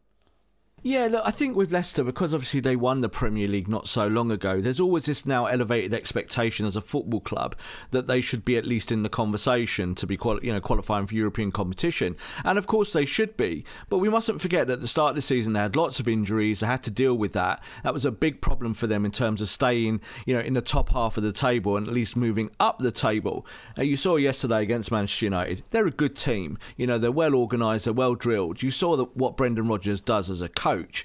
Yeah, 0.85 1.07
look, 1.07 1.23
I 1.25 1.31
think 1.31 1.55
with 1.55 1.71
Leicester, 1.71 2.03
because 2.03 2.35
obviously 2.35 2.59
they 2.59 2.75
won 2.75 3.03
the 3.03 3.09
Premier 3.09 3.47
League 3.47 3.69
not 3.69 3.87
so 3.87 4.09
long 4.09 4.33
ago, 4.33 4.61
there's 4.61 4.81
always 4.81 5.07
this 5.07 5.25
now 5.25 5.47
elevated 5.47 5.95
expectation 5.95 6.67
as 6.67 6.75
a 6.75 6.81
football 6.81 7.21
club 7.21 7.55
that 7.93 8.09
they 8.09 8.21
should 8.21 8.45
be 8.45 8.57
at 8.57 8.67
least 8.67 8.91
in 8.91 9.05
the 9.05 9.09
conversation 9.09 9.95
to 9.95 10.09
be, 10.09 10.17
quali- 10.17 10.45
you 10.45 10.53
know, 10.53 10.61
qualifying 10.61 11.07
for 11.07 11.15
European 11.15 11.53
competition. 11.53 12.17
And 12.45 12.59
of 12.59 12.67
course 12.67 12.93
they 12.93 13.05
should 13.05 13.37
be. 13.37 13.65
But 13.91 13.99
we 13.99 14.09
mustn't 14.09 14.41
forget 14.41 14.67
that 14.67 14.73
at 14.73 14.81
the 14.81 14.89
start 14.89 15.11
of 15.11 15.15
the 15.15 15.23
season 15.23 15.53
they 15.53 15.61
had 15.61 15.77
lots 15.77 16.01
of 16.01 16.09
injuries. 16.09 16.59
They 16.59 16.67
had 16.67 16.83
to 16.83 16.91
deal 16.91 17.17
with 17.17 17.33
that. 17.35 17.63
That 17.85 17.95
was 17.95 18.05
a 18.05 18.11
big 18.11 18.41
problem 18.41 18.75
for 18.75 18.89
them 18.89 19.05
in 19.05 19.13
terms 19.13 19.41
of 19.41 19.49
staying, 19.49 20.01
you 20.27 20.35
know, 20.35 20.41
in 20.41 20.55
the 20.55 20.61
top 20.61 20.89
half 20.89 21.17
of 21.17 21.23
the 21.23 21.31
table 21.31 21.77
and 21.77 21.87
at 21.87 21.95
least 21.95 22.17
moving 22.17 22.51
up 22.59 22.81
the 22.81 22.91
table. 22.91 23.47
You 23.79 23.97
saw 23.97 24.17
yesterday 24.17 24.63
against 24.65 24.91
Manchester 24.91 25.27
United, 25.27 25.63
they're 25.71 25.87
a 25.87 25.93
good 25.93 26.17
team. 26.17 26.59
You 26.77 26.89
know, 26.89 26.99
they're 26.99 27.13
well 27.13 27.37
organised, 27.37 27.85
they're 27.85 27.95
well 27.95 28.17
drilled. 28.17 28.65
You 28.65 28.73
saw 28.73 28.97
that 28.97 29.17
what 29.17 29.37
Brendan 29.37 29.69
Rodgers 29.69 30.01
does 30.01 30.29
as 30.29 30.43
a 30.43 30.49
coach 30.49 30.72
coach. 30.73 31.05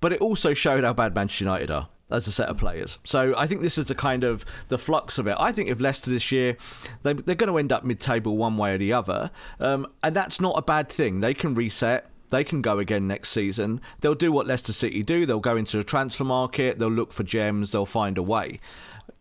But 0.00 0.12
it 0.12 0.20
also 0.20 0.54
showed 0.54 0.84
how 0.84 0.92
bad 0.92 1.14
Manchester 1.14 1.44
United 1.44 1.70
are 1.70 1.88
as 2.10 2.26
a 2.28 2.32
set 2.32 2.48
of 2.48 2.56
players. 2.58 2.98
So 3.04 3.34
I 3.36 3.46
think 3.46 3.62
this 3.62 3.78
is 3.78 3.86
the 3.86 3.94
kind 3.94 4.22
of 4.24 4.44
the 4.68 4.78
flux 4.78 5.18
of 5.18 5.26
it. 5.26 5.36
I 5.38 5.52
think 5.52 5.68
if 5.70 5.80
Leicester 5.80 6.10
this 6.10 6.30
year, 6.30 6.56
they, 7.02 7.14
they're 7.14 7.34
going 7.34 7.50
to 7.50 7.58
end 7.58 7.72
up 7.72 7.84
mid-table 7.84 8.36
one 8.36 8.56
way 8.56 8.74
or 8.74 8.78
the 8.78 8.92
other, 8.92 9.30
um, 9.58 9.86
and 10.02 10.14
that's 10.14 10.40
not 10.40 10.54
a 10.56 10.62
bad 10.62 10.88
thing. 10.88 11.20
They 11.20 11.34
can 11.34 11.54
reset. 11.54 12.10
They 12.28 12.44
can 12.44 12.60
go 12.60 12.78
again 12.78 13.06
next 13.06 13.30
season. 13.30 13.80
They'll 14.00 14.14
do 14.14 14.32
what 14.32 14.46
Leicester 14.46 14.72
City 14.72 15.02
do. 15.02 15.26
They'll 15.26 15.38
go 15.38 15.56
into 15.56 15.76
the 15.76 15.84
transfer 15.84 16.24
market. 16.24 16.78
They'll 16.78 16.88
look 16.88 17.12
for 17.12 17.22
gems. 17.22 17.70
They'll 17.70 17.86
find 17.86 18.18
a 18.18 18.22
way. 18.22 18.58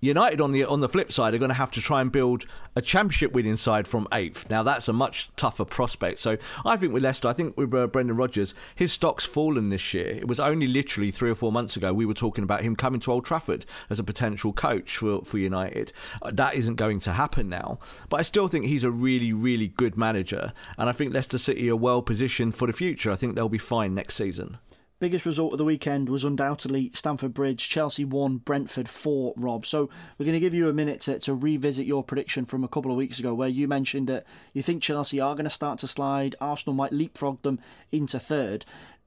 United 0.01 0.39
on 0.39 0.51
the 0.51 0.63
on 0.65 0.81
the 0.81 0.89
flip 0.89 1.11
side 1.11 1.33
are 1.33 1.37
going 1.37 1.49
to 1.49 1.55
have 1.55 1.71
to 1.71 1.81
try 1.81 2.01
and 2.01 2.11
build 2.11 2.45
a 2.75 2.81
championship 2.81 3.31
winning 3.31 3.57
side 3.57 3.87
from 3.87 4.07
eighth. 4.11 4.49
Now 4.49 4.61
that's 4.61 4.87
a 4.87 4.93
much 4.93 5.29
tougher 5.35 5.65
prospect. 5.65 6.19
So 6.19 6.37
I 6.65 6.77
think 6.77 6.93
with 6.93 7.03
Leicester, 7.03 7.27
I 7.27 7.33
think 7.33 7.57
with 7.57 7.73
uh, 7.73 7.87
Brendan 7.87 8.15
Rodgers, 8.15 8.53
his 8.75 8.91
stock's 8.91 9.25
fallen 9.25 9.69
this 9.69 9.93
year. 9.93 10.07
It 10.07 10.27
was 10.27 10.39
only 10.39 10.67
literally 10.67 11.11
three 11.11 11.31
or 11.31 11.35
four 11.35 11.51
months 11.51 11.75
ago 11.75 11.93
we 11.93 12.05
were 12.05 12.13
talking 12.13 12.43
about 12.43 12.61
him 12.61 12.75
coming 12.75 12.99
to 13.01 13.11
Old 13.11 13.25
Trafford 13.25 13.65
as 13.89 13.97
a 13.97 14.03
potential 14.03 14.53
coach 14.53 14.97
for 14.97 15.23
for 15.23 15.37
United. 15.37 15.91
Uh, 16.21 16.31
that 16.33 16.55
isn't 16.55 16.75
going 16.75 16.99
to 17.01 17.13
happen 17.13 17.49
now. 17.49 17.79
But 18.09 18.19
I 18.19 18.23
still 18.23 18.47
think 18.47 18.65
he's 18.65 18.83
a 18.83 18.91
really 18.91 19.33
really 19.33 19.69
good 19.69 19.97
manager, 19.97 20.53
and 20.77 20.89
I 20.89 20.91
think 20.91 21.13
Leicester 21.13 21.37
City 21.37 21.69
are 21.69 21.75
well 21.75 22.01
positioned 22.01 22.55
for 22.55 22.67
the 22.67 22.73
future. 22.73 23.11
I 23.11 23.15
think 23.15 23.35
they'll 23.35 23.49
be 23.49 23.57
fine 23.57 23.95
next 23.95 24.15
season. 24.15 24.59
Biggest 25.05 25.27
result 25.27 25.51
of 25.51 25.59
the 25.59 25.65
weekend 25.65 26.09
was 26.09 26.25
undoubtedly 26.25 26.89
Stamford 26.91 27.31
Bridge. 27.31 27.69
Chelsea 27.69 28.03
won, 28.03 28.37
Brentford 28.37 28.89
4, 28.89 29.35
Rob. 29.37 29.63
So 29.63 29.87
we're 30.17 30.25
going 30.25 30.33
to 30.33 30.39
give 30.39 30.55
you 30.55 30.67
a 30.67 30.73
minute 30.73 30.99
to, 31.01 31.19
to 31.19 31.35
revisit 31.35 31.85
your 31.85 32.03
prediction 32.03 32.43
from 32.43 32.63
a 32.63 32.67
couple 32.67 32.89
of 32.89 32.97
weeks 32.97 33.19
ago 33.19 33.31
where 33.31 33.47
you 33.47 33.67
mentioned 33.67 34.09
that 34.09 34.25
you 34.51 34.63
think 34.63 34.81
Chelsea 34.81 35.19
are 35.19 35.35
going 35.35 35.43
to 35.43 35.51
start 35.51 35.77
to 35.77 35.87
slide. 35.87 36.35
Arsenal 36.41 36.73
might 36.73 36.91
leapfrog 36.91 37.39
them 37.43 37.59
into 37.91 38.17
third. 38.17 38.65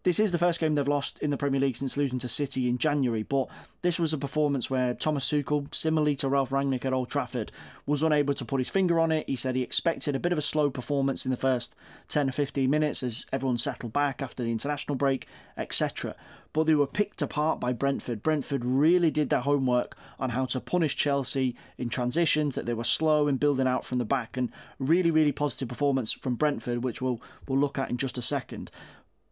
This 0.08 0.18
is 0.18 0.32
the 0.32 0.38
first 0.38 0.58
game 0.58 0.74
they've 0.74 0.88
lost 0.88 1.18
in 1.18 1.28
the 1.28 1.36
Premier 1.36 1.60
League 1.60 1.76
since 1.76 1.98
losing 1.98 2.18
to 2.20 2.28
City 2.28 2.66
in 2.66 2.78
January, 2.78 3.22
but 3.22 3.46
this 3.82 4.00
was 4.00 4.14
a 4.14 4.16
performance 4.16 4.70
where 4.70 4.94
Thomas 4.94 5.30
Tuchel, 5.30 5.74
similarly 5.74 6.16
to 6.16 6.30
Ralf 6.30 6.48
Rangnick 6.48 6.86
at 6.86 6.94
Old 6.94 7.10
Trafford, 7.10 7.52
was 7.84 8.02
unable 8.02 8.32
to 8.32 8.44
put 8.46 8.58
his 8.58 8.70
finger 8.70 8.98
on 8.98 9.12
it. 9.12 9.28
He 9.28 9.36
said 9.36 9.54
he 9.54 9.62
expected 9.62 10.16
a 10.16 10.18
bit 10.18 10.32
of 10.32 10.38
a 10.38 10.42
slow 10.42 10.70
performance 10.70 11.26
in 11.26 11.30
the 11.30 11.36
first 11.36 11.76
10 12.08 12.30
or 12.30 12.32
15 12.32 12.70
minutes 12.70 13.02
as 13.02 13.26
everyone 13.34 13.58
settled 13.58 13.92
back 13.92 14.22
after 14.22 14.42
the 14.42 14.50
international 14.50 14.96
break, 14.96 15.26
etc. 15.58 16.16
But 16.54 16.64
they 16.64 16.74
were 16.74 16.86
picked 16.86 17.20
apart 17.20 17.60
by 17.60 17.74
Brentford. 17.74 18.22
Brentford 18.22 18.64
really 18.64 19.10
did 19.10 19.28
their 19.28 19.40
homework 19.40 19.94
on 20.18 20.30
how 20.30 20.46
to 20.46 20.60
punish 20.60 20.96
Chelsea 20.96 21.54
in 21.76 21.90
transitions, 21.90 22.54
that 22.54 22.64
they 22.64 22.72
were 22.72 22.82
slow 22.82 23.28
in 23.28 23.36
building 23.36 23.66
out 23.66 23.84
from 23.84 23.98
the 23.98 24.06
back, 24.06 24.38
and 24.38 24.50
really, 24.78 25.10
really 25.10 25.32
positive 25.32 25.68
performance 25.68 26.14
from 26.14 26.34
Brentford, 26.34 26.82
which 26.82 27.02
we'll, 27.02 27.20
we'll 27.46 27.58
look 27.58 27.78
at 27.78 27.90
in 27.90 27.98
just 27.98 28.16
a 28.16 28.22
second 28.22 28.70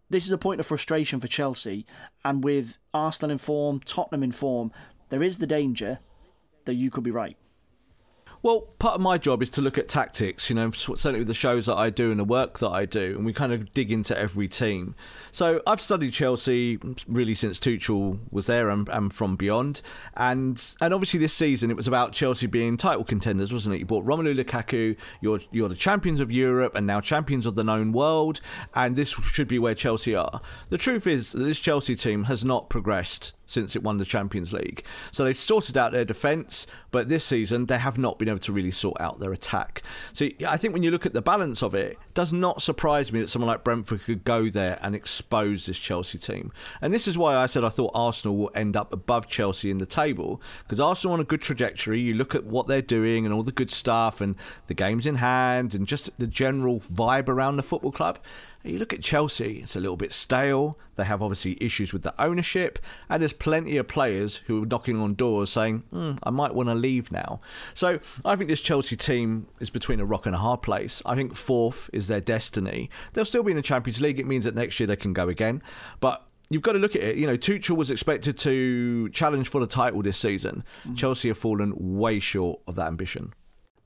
this 0.08 0.26
is 0.26 0.32
a 0.32 0.38
point 0.38 0.60
of 0.60 0.66
frustration 0.66 1.20
for 1.20 1.26
Chelsea, 1.26 1.86
and 2.25 2.44
with 2.44 2.78
Arsenal 2.94 3.32
in 3.32 3.38
form, 3.38 3.80
Tottenham 3.80 4.22
in 4.22 4.32
form, 4.32 4.72
there 5.10 5.22
is 5.22 5.38
the 5.38 5.46
danger 5.46 6.00
that 6.64 6.75
you 6.75 6.90
could 6.90 7.04
be 7.04 7.10
right. 7.10 7.36
Well, 8.46 8.60
part 8.78 8.94
of 8.94 9.00
my 9.00 9.18
job 9.18 9.42
is 9.42 9.50
to 9.50 9.60
look 9.60 9.76
at 9.76 9.88
tactics, 9.88 10.48
you 10.48 10.54
know, 10.54 10.70
certainly 10.70 11.18
with 11.18 11.26
the 11.26 11.34
shows 11.34 11.66
that 11.66 11.74
I 11.74 11.90
do 11.90 12.12
and 12.12 12.20
the 12.20 12.24
work 12.24 12.60
that 12.60 12.68
I 12.68 12.84
do, 12.84 13.16
and 13.16 13.26
we 13.26 13.32
kind 13.32 13.52
of 13.52 13.72
dig 13.72 13.90
into 13.90 14.16
every 14.16 14.46
team. 14.46 14.94
So 15.32 15.62
I've 15.66 15.82
studied 15.82 16.12
Chelsea 16.12 16.78
really 17.08 17.34
since 17.34 17.58
Tuchel 17.58 18.20
was 18.30 18.46
there 18.46 18.70
and, 18.70 18.88
and 18.88 19.12
from 19.12 19.34
beyond. 19.34 19.82
And 20.14 20.62
and 20.80 20.94
obviously 20.94 21.18
this 21.18 21.32
season 21.32 21.72
it 21.72 21.76
was 21.76 21.88
about 21.88 22.12
Chelsea 22.12 22.46
being 22.46 22.76
title 22.76 23.02
contenders, 23.02 23.52
wasn't 23.52 23.74
it? 23.74 23.78
You 23.80 23.84
bought 23.84 24.04
Romelu 24.04 24.40
Lukaku, 24.40 24.96
you're, 25.20 25.40
you're 25.50 25.68
the 25.68 25.74
champions 25.74 26.20
of 26.20 26.30
Europe 26.30 26.76
and 26.76 26.86
now 26.86 27.00
champions 27.00 27.46
of 27.46 27.56
the 27.56 27.64
known 27.64 27.90
world, 27.90 28.40
and 28.76 28.94
this 28.94 29.08
should 29.08 29.48
be 29.48 29.58
where 29.58 29.74
Chelsea 29.74 30.14
are. 30.14 30.40
The 30.68 30.78
truth 30.78 31.08
is 31.08 31.32
that 31.32 31.42
this 31.42 31.58
Chelsea 31.58 31.96
team 31.96 32.22
has 32.22 32.44
not 32.44 32.70
progressed 32.70 33.32
since 33.46 33.76
it 33.76 33.82
won 33.82 33.96
the 33.96 34.04
Champions 34.04 34.52
League. 34.52 34.84
So 35.12 35.24
they've 35.24 35.38
sorted 35.38 35.78
out 35.78 35.92
their 35.92 36.04
defence, 36.04 36.66
but 36.90 37.08
this 37.08 37.24
season 37.24 37.66
they 37.66 37.78
have 37.78 37.98
not 37.98 38.18
been 38.18 38.28
able 38.28 38.40
to 38.40 38.52
really 38.52 38.70
sort 38.70 39.00
out 39.00 39.20
their 39.20 39.32
attack. 39.32 39.82
So 40.12 40.28
I 40.46 40.56
think 40.56 40.74
when 40.74 40.82
you 40.82 40.90
look 40.90 41.06
at 41.06 41.12
the 41.12 41.22
balance 41.22 41.62
of 41.62 41.74
it, 41.74 41.92
it 41.92 41.98
does 42.14 42.32
not 42.32 42.62
surprise 42.62 43.12
me 43.12 43.20
that 43.20 43.28
someone 43.28 43.48
like 43.48 43.64
Brentford 43.64 44.02
could 44.02 44.24
go 44.24 44.50
there 44.50 44.78
and 44.82 44.94
expose 44.94 45.66
this 45.66 45.78
Chelsea 45.78 46.18
team. 46.18 46.52
And 46.80 46.92
this 46.92 47.08
is 47.08 47.16
why 47.16 47.36
I 47.36 47.46
said 47.46 47.64
I 47.64 47.68
thought 47.68 47.92
Arsenal 47.94 48.36
will 48.36 48.50
end 48.54 48.76
up 48.76 48.92
above 48.92 49.28
Chelsea 49.28 49.70
in 49.70 49.78
the 49.78 49.86
table 49.86 50.40
because 50.62 50.80
Arsenal 50.80 51.14
on 51.14 51.20
a 51.20 51.24
good 51.24 51.40
trajectory. 51.40 52.00
You 52.00 52.14
look 52.14 52.34
at 52.34 52.44
what 52.44 52.66
they're 52.66 52.82
doing 52.82 53.24
and 53.24 53.34
all 53.34 53.42
the 53.42 53.52
good 53.52 53.70
stuff 53.70 54.20
and 54.20 54.36
the 54.66 54.74
games 54.74 55.06
in 55.06 55.16
hand 55.16 55.74
and 55.74 55.86
just 55.86 56.10
the 56.18 56.26
general 56.26 56.80
vibe 56.80 57.28
around 57.28 57.56
the 57.56 57.62
football 57.62 57.92
club. 57.92 58.18
You 58.66 58.78
look 58.78 58.92
at 58.92 59.02
Chelsea, 59.02 59.61
it's 59.62 59.76
a 59.76 59.80
little 59.80 59.96
bit 59.96 60.12
stale. 60.12 60.78
They 60.96 61.04
have 61.04 61.23
obviously 61.23 61.56
issues 61.61 61.92
with 61.92 62.02
the 62.02 62.14
ownership, 62.23 62.78
and 63.08 63.20
there's 63.20 63.32
plenty 63.32 63.76
of 63.76 63.87
players 63.87 64.37
who 64.37 64.62
are 64.62 64.66
knocking 64.66 65.00
on 65.00 65.14
doors 65.14 65.50
saying, 65.50 65.85
mm, 65.92 66.18
I 66.23 66.30
might 66.30 66.54
want 66.54 66.68
to 66.68 66.75
leave 66.75 67.12
now. 67.12 67.40
So 67.75 68.00
I 68.25 68.37
think 68.37 68.49
this 68.49 68.61
Chelsea 68.61 68.96
team 68.96 69.49
is 69.61 69.70
between 69.70 70.00
a 70.00 70.04
rock 70.04 70.26
and 70.26 70.35
a 70.35 70.38
hard 70.38 70.62
place. 70.62 71.02
I 71.06 71.14
think 71.14 71.35
fourth 71.35 71.90
is 71.92 72.08
their 72.08 72.20
destiny. 72.20 72.90
They'll 73.12 73.25
still 73.25 73.42
be 73.42 73.52
in 73.52 73.56
the 73.56 73.62
Champions 73.62 74.00
League. 74.00 74.18
It 74.18 74.26
means 74.26 74.44
that 74.46 74.54
next 74.54 74.80
year 74.80 74.87
they 74.87 74.96
can 74.96 75.12
go 75.12 75.28
again. 75.28 75.62
But 76.00 76.26
you've 76.49 76.62
got 76.62 76.73
to 76.73 76.78
look 76.78 76.96
at 76.96 77.02
it. 77.02 77.16
You 77.16 77.26
know, 77.26 77.37
Tuchel 77.37 77.76
was 77.76 77.90
expected 77.90 78.37
to 78.38 79.08
challenge 79.11 79.49
for 79.49 79.61
the 79.61 79.66
title 79.66 80.02
this 80.02 80.18
season. 80.18 80.64
Mm-hmm. 80.80 80.94
Chelsea 80.94 81.28
have 81.28 81.38
fallen 81.38 81.73
way 81.76 82.20
short 82.20 82.61
of 82.66 82.76
that 82.76 82.87
ambition. 82.88 83.32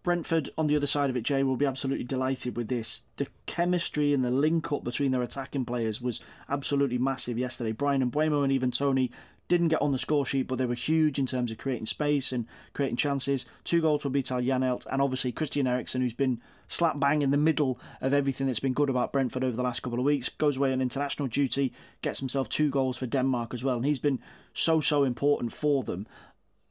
Brentford, 0.02 0.49
on 0.57 0.66
the 0.66 0.76
other 0.76 0.87
side 0.87 1.11
of 1.11 1.16
it, 1.16 1.25
Jay 1.25 1.42
will 1.42 1.57
be 1.57 1.66
absolutely 1.66 2.04
delighted 2.04 2.57
with 2.57 2.69
this. 2.69 3.02
The 3.16 3.26
chemistry 3.45 4.14
and 4.14 4.25
the 4.25 4.30
link 4.30 4.73
up 4.73 4.83
between 4.83 5.11
their 5.11 5.23
attacking 5.23 5.66
players 5.66 6.00
was 6.00 6.21
absolutely 6.49 6.97
massive 6.97 7.38
yesterday. 7.38 7.73
Bryan 7.73 8.11
Mbeumo 8.11 8.42
and 8.42 8.52
Ivan 8.52 8.71
Toney 8.71 9.11
didn't 9.49 9.69
get 9.69 9.83
on 9.83 9.92
the 9.92 9.99
score 9.99 10.25
sheet, 10.25 10.47
but 10.47 10.57
they 10.57 10.64
were 10.64 10.75
huge 10.75 11.19
in 11.19 11.26
terms 11.26 11.50
of 11.50 11.59
creating 11.59 11.85
space 11.85 12.33
and 12.33 12.47
creating 12.73 12.97
chances. 12.97 13.45
Two 13.64 13.83
goals 13.83 14.02
for 14.02 14.09
Vitaly 14.09 14.47
Janelt 14.47 14.87
and 14.90 15.02
obviously 15.02 15.33
Christian 15.33 15.66
Eriksen, 15.66 16.00
who's 16.00 16.14
been 16.14 16.40
slap 16.69 17.00
bang 17.00 17.21
in 17.21 17.33
the 17.33 17.37
middle 17.37 17.78
of 18.00 18.14
everything 18.14 18.47
that's 18.47 18.61
been 18.61 18.73
good 18.73 18.88
about 18.88 19.12
Brentford 19.12 19.42
over 19.42 19.57
the 19.57 19.62
last 19.62 19.80
couple 19.80 19.99
of 19.99 20.04
weeks. 20.04 20.28
Goes 20.28 20.57
away 20.57 20.73
on 20.73 20.80
international 20.80 21.26
duty, 21.26 21.73
gets 22.00 22.21
himself 22.21 22.49
two 22.49 22.71
goals 22.71 22.97
for 22.97 23.07
Denmark 23.07 23.52
as 23.52 23.64
well, 23.64 23.76
and 23.76 23.85
he's 23.85 23.99
been 23.99 24.21
so 24.54 24.80
so 24.80 25.02
important 25.02 25.52
for 25.52 25.83
them 25.83 26.07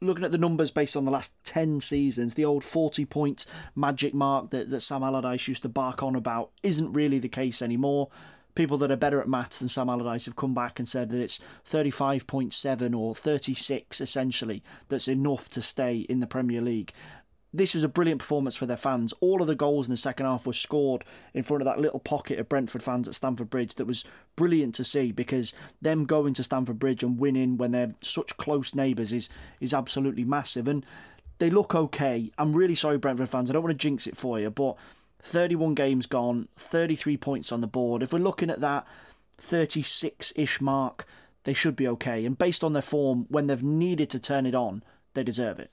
looking 0.02 0.24
at 0.24 0.32
the 0.32 0.38
numbers 0.38 0.72
based 0.72 0.96
on 0.96 1.06
the 1.06 1.12
last 1.12 1.34
10 1.44 1.82
seasons, 1.82 2.36
the 2.36 2.46
old 2.46 2.64
40 2.64 3.06
point 3.06 3.46
magic 3.76 4.14
mark 4.14 4.50
that, 4.52 4.70
that 4.70 4.82
Sam 4.82 5.04
Allardyce 5.04 5.48
used 5.48 5.64
to 5.64 5.70
bark 5.70 6.02
on 6.02 6.16
about 6.16 6.52
isn't 6.64 6.94
really 6.94 7.20
the 7.20 7.30
case 7.30 7.62
anymore. 7.62 8.10
People 8.56 8.78
that 8.80 8.92
are 8.92 8.98
better 8.98 9.22
at 9.22 9.30
maths 9.30 9.60
than 9.60 9.70
Sam 9.70 9.90
Allardyce 9.90 10.26
have 10.26 10.36
come 10.36 10.54
back 10.54 10.80
and 10.80 10.88
said 10.88 11.10
that 11.10 11.22
it's 11.22 11.40
35.7 11.70 12.98
or 12.98 13.16
36 13.16 14.02
essentially 14.02 14.64
that's 14.90 15.08
enough 15.08 15.50
to 15.50 15.62
stay 15.62 16.00
in 16.10 16.20
the 16.20 16.28
Premier 16.28 16.60
League 16.60 16.92
this 17.54 17.74
was 17.74 17.84
a 17.84 17.90
brilliant 17.90 18.20
performance 18.20 18.56
for 18.56 18.66
their 18.66 18.78
fans. 18.78 19.14
All 19.22 19.42
of 19.42 19.48
the 19.48 19.56
goals 19.56 19.88
in 19.88 19.92
the 19.92 19.98
second 19.98 20.26
half 20.26 20.46
were 20.46 20.54
scored 20.54 21.04
in 21.34 21.44
front 21.44 21.62
of 21.62 21.66
that 21.66 21.80
little 21.80 22.00
pocket 22.00 22.38
of 22.38 22.48
Brentford 22.48 22.84
fans 22.84 23.08
at 23.08 23.16
Stamford 23.16 23.50
Bridge 23.50 23.76
that 23.76 23.86
was 23.88 24.06
brilliant 24.36 24.76
to 24.76 24.84
see 24.84 25.12
because 25.12 25.54
them 25.82 26.06
going 26.06 26.34
to 26.36 26.44
Stamford 26.44 26.78
Bridge 26.78 27.02
and 27.02 27.18
winning 27.18 27.58
when 27.58 27.72
they're 27.72 27.96
such 28.02 28.38
close 28.38 28.76
neighbours 28.76 29.12
is 29.12 29.30
is 29.60 29.74
absolutely 29.74 30.24
massive. 30.24 30.68
And 30.68 30.86
they 31.40 31.50
look 31.50 31.74
okay. 31.74 32.32
I'm 32.38 32.54
really 32.54 32.76
sorry, 32.76 32.98
Brentford 32.98 33.30
fans. 33.30 33.50
I 33.50 33.54
don't 33.54 33.64
want 33.64 33.74
to 33.74 33.88
jinx 33.88 34.06
it 34.06 34.18
for 34.18 34.40
you, 34.40 34.52
but 34.52 34.76
31 35.24 35.74
games 35.74 36.06
gone, 36.06 36.48
33 36.56 37.18
points 37.18 37.52
on 37.52 37.62
the 37.62 37.68
board. 37.68 38.04
If 38.04 38.14
we're 38.14 38.20
looking 38.20 38.50
at 38.50 38.62
that 38.62 38.86
36 39.40 40.34
ish 40.36 40.62
mark, 40.62 41.06
they 41.46 41.54
should 41.54 41.76
be 41.76 41.88
okay. 41.88 42.26
And 42.26 42.38
based 42.38 42.64
on 42.64 42.74
their 42.74 42.82
form, 42.82 43.26
when 43.30 43.48
they've 43.48 43.64
needed 43.64 44.10
to 44.12 44.20
turn 44.20 44.46
it 44.46 44.54
on, 44.56 44.84
they 45.14 45.24
deserve 45.24 45.60
it. 45.60 45.72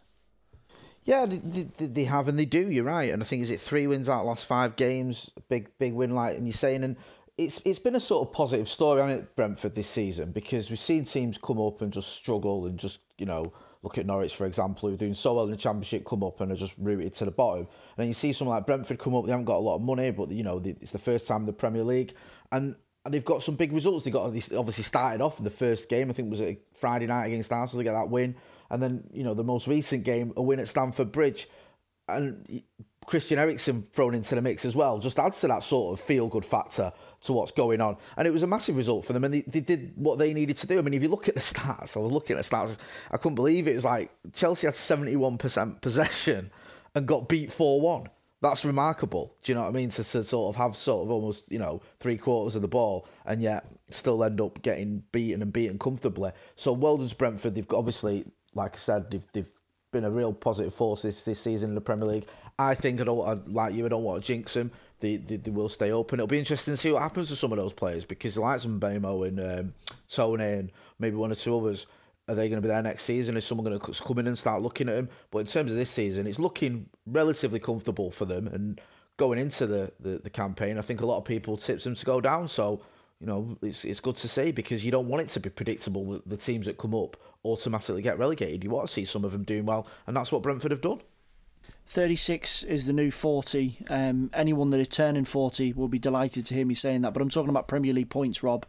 Yeah, 1.07 1.25
they, 1.25 1.39
they, 1.39 1.87
they, 1.87 2.05
have 2.05 2.27
and 2.27 2.37
they 2.37 2.45
do. 2.45 2.69
You're 2.69 2.85
right, 2.85 3.13
and 3.13 3.23
I 3.23 3.27
think 3.27 3.41
is 3.43 3.53
it 3.53 3.61
three 3.61 3.87
wins 3.87 4.09
out 4.09 4.27
last 4.27 4.45
five 4.45 4.75
games, 4.75 5.31
big 5.49 5.71
big 5.79 5.95
win 5.95 6.11
like, 6.11 6.37
and 6.37 6.47
you're 6.47 6.53
saying, 6.53 6.83
and 6.83 6.97
it's 7.39 7.63
it's 7.65 7.79
been 7.79 7.95
a 7.95 8.01
sort 8.01 8.27
of 8.27 8.35
positive 8.35 8.69
story 8.69 9.01
on 9.01 9.11
it 9.11 9.37
Brentford 9.37 9.77
this 9.77 9.89
season 9.89 10.33
because 10.33 10.69
we've 10.69 10.81
seen 10.81 11.05
teams 11.05 11.39
come 11.39 11.61
up 11.61 11.81
and 11.81 11.92
just 11.92 12.09
struggle 12.09 12.66
and 12.66 12.77
just 12.77 12.99
you 13.19 13.27
know 13.27 13.53
look 13.83 13.99
at 13.99 14.07
Norwich 14.07 14.35
for 14.35 14.47
example 14.47 14.88
who 14.88 14.97
are 14.97 14.99
doing 14.99 15.14
so 15.14 15.35
well 15.35 15.45
in 15.45 15.53
the 15.53 15.57
Championship 15.57 16.05
come 16.05 16.25
up 16.25 16.40
and 16.40 16.51
are 16.51 16.57
just 16.57 16.75
rooted 16.77 17.14
to 17.14 17.25
the 17.25 17.31
bottom, 17.31 17.61
and 17.61 17.69
then 17.97 18.09
you 18.09 18.12
see 18.12 18.33
someone 18.33 18.57
like 18.57 18.66
Brentford 18.66 18.99
come 18.99 19.14
up, 19.14 19.27
they 19.27 19.31
haven't 19.31 19.47
got 19.47 19.59
a 19.59 19.61
lot 19.61 19.77
of 19.77 19.83
money, 19.83 20.11
but 20.11 20.33
you 20.33 20.42
know 20.42 20.61
it's 20.64 20.90
the 20.90 20.99
first 20.99 21.29
time 21.29 21.42
in 21.42 21.47
the 21.47 21.53
Premier 21.53 21.85
League, 21.85 22.14
and 22.51 22.75
and 23.05 23.14
they've 23.14 23.25
got 23.25 23.45
some 23.45 23.55
big 23.55 23.73
results. 23.73 24.05
They 24.05 24.11
got 24.11 24.25
obviously 24.25 24.83
started 24.83 25.21
off 25.21 25.38
in 25.38 25.45
the 25.45 25.51
first 25.51 25.88
game. 25.88 26.11
I 26.11 26.14
think 26.14 26.27
it 26.27 26.31
was 26.33 26.42
a 26.42 26.59
Friday 26.73 27.07
night 27.07 27.27
against 27.27 27.53
Arsenal. 27.53 27.79
They 27.79 27.85
get 27.85 27.92
that 27.92 28.11
win 28.11 28.35
and 28.70 28.83
then 28.83 29.09
you 29.12 29.24
know 29.24 29.35
the 29.35 29.44
most 29.44 29.66
recent 29.66 30.05
game, 30.05 30.33
a 30.37 30.42
win 30.42 30.61
at 30.61 30.68
Stamford 30.68 31.12
Bridge, 31.12 31.48
and 32.09 32.62
Christian 33.07 33.38
Eriksen 33.38 33.83
thrown 33.83 34.14
into 34.14 34.35
the 34.35 34.42
mix 34.42 34.64
as 34.64 34.74
well, 34.74 34.98
just 34.98 35.18
adds 35.18 35.40
to 35.40 35.48
that 35.48 35.62
sort 35.62 35.98
of 35.98 36.05
feel 36.05 36.26
good 36.26 36.44
factor 36.44 36.92
to 37.22 37.33
what's 37.33 37.52
going 37.52 37.81
on. 37.81 37.96
And 38.16 38.26
it 38.26 38.33
was 38.33 38.42
a 38.42 38.48
massive 38.48 38.76
result 38.76 39.05
for 39.05 39.12
them, 39.12 39.24
and 39.24 39.33
they, 39.33 39.40
they, 39.42 39.61
did 39.61 39.92
what 39.96 40.18
they 40.18 40.35
needed 40.35 40.57
to 40.59 40.66
do. 40.66 40.79
I 40.79 40.83
mean, 40.83 40.94
if 40.94 41.02
you 41.02 41.09
look 41.09 41.29
at 41.29 41.35
the 41.35 41.40
stats, 41.55 41.96
I 41.96 42.00
was 42.00 42.12
looking 42.12 42.37
at 42.37 42.44
stats, 42.44 42.76
I 43.11 43.16
couldn't 43.16 43.37
believe 43.37 43.68
it. 43.68 43.72
It 43.72 43.76
was 43.76 43.85
like 43.85 44.11
Chelsea 44.33 44.66
had 44.66 44.74
71% 44.74 45.81
possession 45.81 46.50
and 46.94 47.07
got 47.07 47.29
beat 47.29 47.52
4 47.52 47.81
1. 47.81 48.09
That's 48.42 48.64
remarkable. 48.64 49.35
Do 49.42 49.52
you 49.52 49.57
know 49.57 49.62
what 49.62 49.70
I 49.70 49.72
mean? 49.72 49.88
To, 49.90 50.05
to 50.05 50.22
sort 50.22 50.55
of 50.55 50.57
have 50.57 50.76
sort 50.76 51.05
of 51.07 51.11
almost, 51.11 51.50
you 51.50 51.59
know, 51.59 51.81
three 52.00 52.18
quarters 52.18 52.55
of 52.55 52.62
the 52.62 52.68
ball 52.68 53.09
and 53.24 53.40
yet 53.40 53.66
still 53.88 54.22
end 54.22 54.40
up 54.40 54.62
getting 54.62 55.05
beaten 55.11 55.42
and 55.42 55.52
beaten 55.52 55.79
comfortably. 55.79 56.33
So 56.55 56.72
well 56.72 56.98
done 56.98 57.09
to 57.09 57.16
Brentford. 57.16 57.55
They've 57.55 57.66
got, 57.66 57.79
obviously 57.79 58.26
like 58.57 58.75
I 58.75 58.79
said, 58.79 59.11
they've, 59.11 59.27
they've 59.33 59.51
been 59.92 60.05
a 60.05 60.11
real 60.11 60.33
positive 60.33 60.75
force 60.75 61.03
this, 61.03 61.23
this 61.23 61.40
season 61.40 61.71
in 61.71 61.75
the 61.75 61.81
Premier 61.81 62.07
League. 62.07 62.27
I 62.59 62.75
think 62.75 63.01
I 63.01 63.05
don't 63.05 63.53
like 63.53 63.75
you, 63.75 63.85
I 63.85 63.88
don't 63.88 64.03
want 64.03 64.23
to 64.23 64.27
jinx 64.27 64.55
them. 64.55 64.71
They, 65.01 65.16
they, 65.16 65.37
they 65.37 65.51
will 65.51 65.69
stay 65.69 65.92
open. 65.92 66.19
It'll 66.19 66.27
be 66.27 66.38
interesting 66.38 66.73
to 66.73 66.79
see 66.79 66.90
what 66.90 67.03
happens 67.03 67.29
to 67.29 67.37
some 67.37 67.53
of 67.53 67.59
those 67.59 67.75
players 67.75 68.07
because 68.07 68.35
the 68.35 68.40
likes 68.40 68.64
of 68.64 68.71
Mbeumo 68.71 69.29
and 69.29 69.40
um, 69.61 69.75
Toney 70.09 70.45
and 70.45 70.73
maybe 70.99 71.16
one 71.16 71.31
or 71.31 71.35
two 71.35 71.57
others, 71.57 71.87
are 72.29 72.35
they 72.35 72.49
going 72.49 72.61
to 72.61 72.66
be 72.66 72.73
there 72.73 72.83
next 72.83 73.03
season? 73.03 73.37
Is 73.37 73.45
someone 73.45 73.66
going 73.66 73.79
to 73.79 74.03
come 74.03 74.19
in 74.19 74.27
and 74.27 74.38
start 74.38 74.62
looking 74.62 74.88
at 74.88 74.97
them? 74.97 75.11
But 75.31 75.40
in 75.40 75.47
terms 75.47 75.71
of 75.71 75.77
this 75.77 75.90
season, 75.90 76.27
it's 76.27 76.38
looking 76.38 76.88
relatively 77.07 77.61
comfortable 77.61 78.11
for 78.11 78.25
them. 78.25 78.49
And 78.49 78.81
going 79.19 79.38
into 79.38 79.66
the, 79.66 79.92
the, 80.01 80.19
the 80.19 80.31
campaign, 80.31 80.79
I 80.79 80.81
think 80.81 81.03
a 81.03 81.07
lot 81.07 81.19
of 81.19 81.25
people 81.25 81.57
tips 81.59 81.85
them 81.85 81.95
to 81.95 82.05
go 82.07 82.21
down. 82.23 82.49
So 82.49 82.81
you 83.20 83.26
know, 83.26 83.57
it's 83.62 83.85
it's 83.85 84.00
good 84.00 84.16
to 84.16 84.29
see 84.29 84.52
because 84.52 84.85
you 84.85 84.90
don't 84.90 85.09
want 85.09 85.22
it 85.22 85.29
to 85.31 85.40
be 85.40 85.48
predictable 85.48 86.05
that 86.12 86.29
the 86.29 86.37
teams 86.37 86.66
that 86.66 86.79
come 86.79 86.94
up 86.94 87.16
automatically 87.44 88.02
get 88.02 88.18
relegated. 88.18 88.64
You 88.64 88.70
want 88.70 88.88
to 88.88 88.92
see 88.92 89.05
some 89.05 89.24
of 89.24 89.33
them 89.33 89.44
doing 89.44 89.64
well, 89.64 89.87
and 90.07 90.16
that's 90.16 90.31
what 90.31 90.42
Brentford 90.42 90.70
have 90.70 90.81
done. 90.81 91.00
36 91.87 92.64
is 92.64 92.87
the 92.87 92.92
new 92.92 93.11
40. 93.11 93.79
Um, 93.88 94.31
anyone 94.35 94.70
that 94.70 94.81
is 94.81 94.88
turning 94.88 95.24
40 95.24 95.72
will 95.72 95.88
be 95.88 95.98
delighted 95.98 96.44
to 96.46 96.55
hear 96.55 96.66
me 96.66 96.74
saying 96.74 97.02
that. 97.02 97.12
But 97.12 97.22
I'm 97.22 97.29
talking 97.29 97.48
about 97.48 97.68
Premier 97.68 97.92
League 97.92 98.11
points, 98.11 98.42
Rob. 98.42 98.66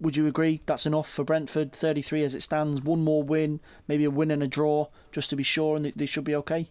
Would 0.00 0.16
you 0.16 0.26
agree 0.26 0.60
that's 0.66 0.86
enough 0.86 1.10
for 1.10 1.24
Brentford? 1.24 1.72
33 1.72 2.22
as 2.22 2.34
it 2.34 2.42
stands, 2.42 2.82
one 2.82 3.02
more 3.02 3.22
win, 3.22 3.60
maybe 3.88 4.04
a 4.04 4.10
win 4.10 4.30
and 4.30 4.42
a 4.42 4.46
draw, 4.46 4.88
just 5.10 5.30
to 5.30 5.36
be 5.36 5.42
sure, 5.42 5.76
and 5.76 5.86
they 5.86 6.06
should 6.06 6.24
be 6.24 6.36
okay? 6.36 6.68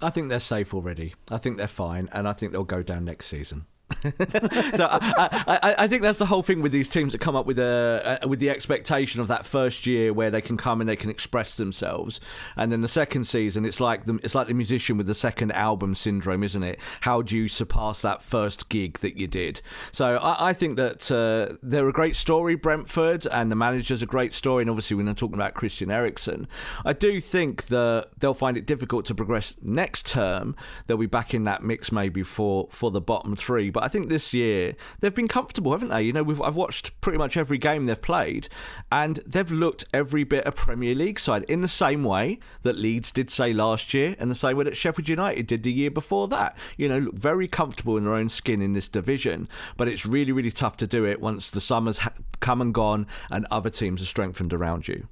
I 0.00 0.10
think 0.10 0.28
they're 0.28 0.40
safe 0.40 0.72
already. 0.72 1.14
I 1.30 1.38
think 1.38 1.58
they're 1.58 1.68
fine, 1.68 2.08
and 2.12 2.26
I 2.26 2.32
think 2.32 2.52
they'll 2.52 2.64
go 2.64 2.82
down 2.82 3.04
next 3.04 3.26
season. 3.26 3.66
So 4.02 4.88
I, 4.90 5.28
I, 5.46 5.74
I, 5.78 5.88
think 5.88 6.02
that's 6.02 6.18
the 6.18 6.26
whole 6.26 6.42
thing 6.42 6.60
with 6.60 6.72
these 6.72 6.88
teams 6.88 7.12
that 7.12 7.20
come 7.20 7.36
up 7.36 7.46
with 7.46 7.58
a, 7.58 8.18
a, 8.22 8.26
with 8.26 8.40
the 8.40 8.50
expectation 8.50 9.20
of 9.20 9.28
that 9.28 9.46
first 9.46 9.86
year 9.86 10.12
where 10.12 10.28
they 10.28 10.40
can 10.40 10.56
come 10.56 10.80
and 10.80 10.90
they 10.90 10.96
can 10.96 11.08
express 11.08 11.56
themselves, 11.56 12.20
and 12.56 12.72
then 12.72 12.80
the 12.80 12.88
second 12.88 13.24
season 13.24 13.64
it's 13.64 13.80
like 13.80 14.04
the 14.04 14.18
it's 14.24 14.34
like 14.34 14.48
the 14.48 14.54
musician 14.54 14.96
with 14.96 15.06
the 15.06 15.14
second 15.14 15.52
album 15.52 15.94
syndrome, 15.94 16.42
isn't 16.42 16.64
it? 16.64 16.80
How 17.02 17.22
do 17.22 17.36
you 17.36 17.48
surpass 17.48 18.02
that 18.02 18.22
first 18.22 18.68
gig 18.68 18.98
that 18.98 19.16
you 19.16 19.28
did? 19.28 19.60
So 19.92 20.16
I, 20.16 20.48
I 20.48 20.52
think 20.52 20.76
that 20.78 21.10
uh, 21.12 21.56
they're 21.62 21.88
a 21.88 21.92
great 21.92 22.16
story, 22.16 22.56
Brentford, 22.56 23.26
and 23.28 23.52
the 23.52 23.56
manager's 23.56 24.02
a 24.02 24.06
great 24.06 24.34
story, 24.34 24.62
and 24.62 24.70
obviously 24.70 24.96
when 24.96 25.06
I'm 25.06 25.14
talking 25.14 25.36
about 25.36 25.54
Christian 25.54 25.92
Eriksen, 25.92 26.48
I 26.84 26.92
do 26.92 27.20
think 27.20 27.66
that 27.66 28.08
they'll 28.18 28.34
find 28.34 28.56
it 28.56 28.66
difficult 28.66 29.04
to 29.06 29.14
progress 29.14 29.54
next 29.62 30.06
term. 30.06 30.56
They'll 30.86 30.96
be 30.96 31.06
back 31.06 31.34
in 31.34 31.44
that 31.44 31.62
mix 31.62 31.92
maybe 31.92 32.24
for 32.24 32.66
for 32.72 32.90
the 32.90 33.00
bottom 33.00 33.36
three 33.36 33.70
but 33.76 33.84
I 33.84 33.88
think 33.88 34.08
this 34.08 34.32
year 34.32 34.74
they've 35.00 35.14
been 35.14 35.28
comfortable, 35.28 35.72
haven't 35.72 35.90
they? 35.90 36.00
You 36.00 36.14
know, 36.14 36.22
we've, 36.22 36.40
I've 36.40 36.56
watched 36.56 36.98
pretty 37.02 37.18
much 37.18 37.36
every 37.36 37.58
game 37.58 37.84
they've 37.84 38.00
played, 38.00 38.48
and 38.90 39.20
they've 39.26 39.50
looked 39.50 39.84
every 39.92 40.24
bit 40.24 40.46
a 40.46 40.52
Premier 40.52 40.94
League 40.94 41.20
side 41.20 41.42
in 41.42 41.60
the 41.60 41.68
same 41.68 42.02
way 42.02 42.38
that 42.62 42.78
Leeds 42.78 43.12
did 43.12 43.28
say 43.28 43.52
last 43.52 43.92
year, 43.92 44.16
and 44.18 44.30
the 44.30 44.34
same 44.34 44.56
way 44.56 44.64
that 44.64 44.78
Sheffield 44.78 45.10
United 45.10 45.46
did 45.46 45.62
the 45.62 45.70
year 45.70 45.90
before 45.90 46.26
that. 46.28 46.56
You 46.78 46.88
know, 46.88 47.00
look 47.00 47.18
very 47.18 47.48
comfortable 47.48 47.98
in 47.98 48.04
their 48.04 48.14
own 48.14 48.30
skin 48.30 48.62
in 48.62 48.72
this 48.72 48.88
division, 48.88 49.46
but 49.76 49.88
it's 49.88 50.06
really, 50.06 50.32
really 50.32 50.50
tough 50.50 50.78
to 50.78 50.86
do 50.86 51.04
it 51.04 51.20
once 51.20 51.50
the 51.50 51.60
summer's 51.60 51.98
ha- 51.98 52.14
come 52.40 52.62
and 52.62 52.72
gone 52.72 53.06
and 53.30 53.46
other 53.50 53.68
teams 53.68 54.00
are 54.00 54.06
strengthened 54.06 54.54
around 54.54 54.88
you. 54.88 55.06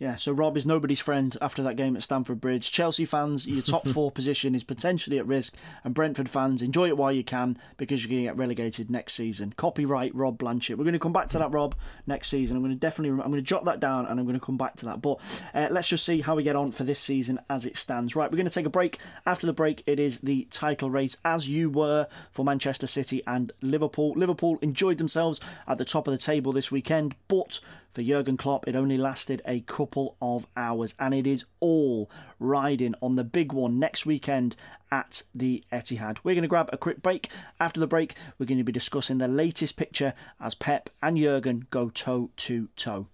Yeah, 0.00 0.16
so 0.16 0.32
Rob 0.32 0.56
is 0.56 0.66
nobody's 0.66 1.00
friend 1.00 1.36
after 1.40 1.62
that 1.62 1.76
game 1.76 1.94
at 1.94 2.02
Stamford 2.02 2.40
Bridge. 2.40 2.72
Chelsea 2.72 3.04
fans, 3.04 3.46
your 3.46 3.62
top 3.62 3.86
four 3.94 4.10
position 4.10 4.52
is 4.56 4.64
potentially 4.64 5.18
at 5.18 5.26
risk, 5.26 5.54
and 5.84 5.94
Brentford 5.94 6.28
fans, 6.28 6.62
enjoy 6.62 6.88
it 6.88 6.96
while 6.96 7.12
you 7.12 7.22
can 7.22 7.56
because 7.76 8.02
you're 8.02 8.10
going 8.10 8.22
to 8.22 8.28
get 8.28 8.36
relegated 8.36 8.90
next 8.90 9.12
season. 9.12 9.54
Copyright 9.56 10.12
Rob 10.12 10.36
Blanchette. 10.36 10.78
We're 10.78 10.84
going 10.84 10.94
to 10.94 10.98
come 10.98 11.12
back 11.12 11.28
to 11.28 11.38
that, 11.38 11.52
Rob, 11.52 11.76
next 12.08 12.28
season. 12.28 12.56
I'm 12.56 12.62
going 12.64 12.74
to 12.74 12.78
definitely, 12.78 13.10
I'm 13.22 13.30
going 13.30 13.34
to 13.34 13.42
jot 13.42 13.66
that 13.66 13.78
down, 13.78 14.06
and 14.06 14.18
I'm 14.18 14.26
going 14.26 14.38
to 14.38 14.44
come 14.44 14.56
back 14.56 14.74
to 14.76 14.86
that. 14.86 15.00
But 15.00 15.20
uh, 15.54 15.68
let's 15.70 15.88
just 15.88 16.04
see 16.04 16.22
how 16.22 16.34
we 16.34 16.42
get 16.42 16.56
on 16.56 16.72
for 16.72 16.82
this 16.82 16.98
season 16.98 17.38
as 17.48 17.64
it 17.64 17.76
stands. 17.76 18.16
Right, 18.16 18.28
we're 18.30 18.36
going 18.36 18.48
to 18.48 18.54
take 18.54 18.66
a 18.66 18.70
break. 18.70 18.98
After 19.24 19.46
the 19.46 19.52
break, 19.52 19.84
it 19.86 20.00
is 20.00 20.18
the 20.18 20.48
title 20.50 20.90
race, 20.90 21.18
as 21.24 21.48
you 21.48 21.70
were 21.70 22.08
for 22.32 22.44
Manchester 22.44 22.88
City 22.88 23.22
and 23.28 23.52
Liverpool. 23.62 24.14
Liverpool 24.16 24.58
enjoyed 24.60 24.98
themselves 24.98 25.40
at 25.68 25.78
the 25.78 25.84
top 25.84 26.08
of 26.08 26.12
the 26.12 26.18
table 26.18 26.52
this 26.52 26.72
weekend, 26.72 27.14
but 27.28 27.60
for 27.94 28.02
Jurgen 28.02 28.36
Klopp, 28.36 28.66
it 28.66 28.74
only 28.74 28.98
lasted 28.98 29.40
a 29.46 29.60
couple 29.60 30.16
of 30.20 30.46
hours, 30.56 30.94
and 30.98 31.14
it 31.14 31.26
is 31.26 31.44
all 31.60 32.10
riding 32.38 32.94
on 33.00 33.14
the 33.14 33.24
big 33.24 33.52
one 33.52 33.78
next 33.78 34.04
weekend 34.04 34.56
at 34.90 35.22
the 35.34 35.62
Etihad. 35.72 36.18
We're 36.24 36.34
going 36.34 36.42
to 36.42 36.48
grab 36.48 36.70
a 36.72 36.76
quick 36.76 37.02
break. 37.02 37.30
After 37.60 37.80
the 37.80 37.86
break, 37.86 38.14
we're 38.38 38.46
going 38.46 38.58
to 38.58 38.64
be 38.64 38.72
discussing 38.72 39.18
the 39.18 39.28
latest 39.28 39.76
picture 39.76 40.14
as 40.40 40.54
Pep 40.54 40.90
and 41.02 41.16
Jurgen 41.16 41.66
go 41.70 41.88
toe 41.88 42.30
to 42.36 42.68
toe. 42.76 43.06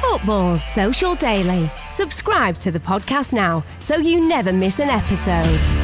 Football 0.00 0.58
Social 0.58 1.14
Daily. 1.14 1.70
Subscribe 1.92 2.56
to 2.58 2.70
the 2.70 2.80
podcast 2.80 3.32
now 3.32 3.64
so 3.80 3.96
you 3.96 4.26
never 4.26 4.52
miss 4.52 4.78
an 4.78 4.88
episode. 4.88 5.83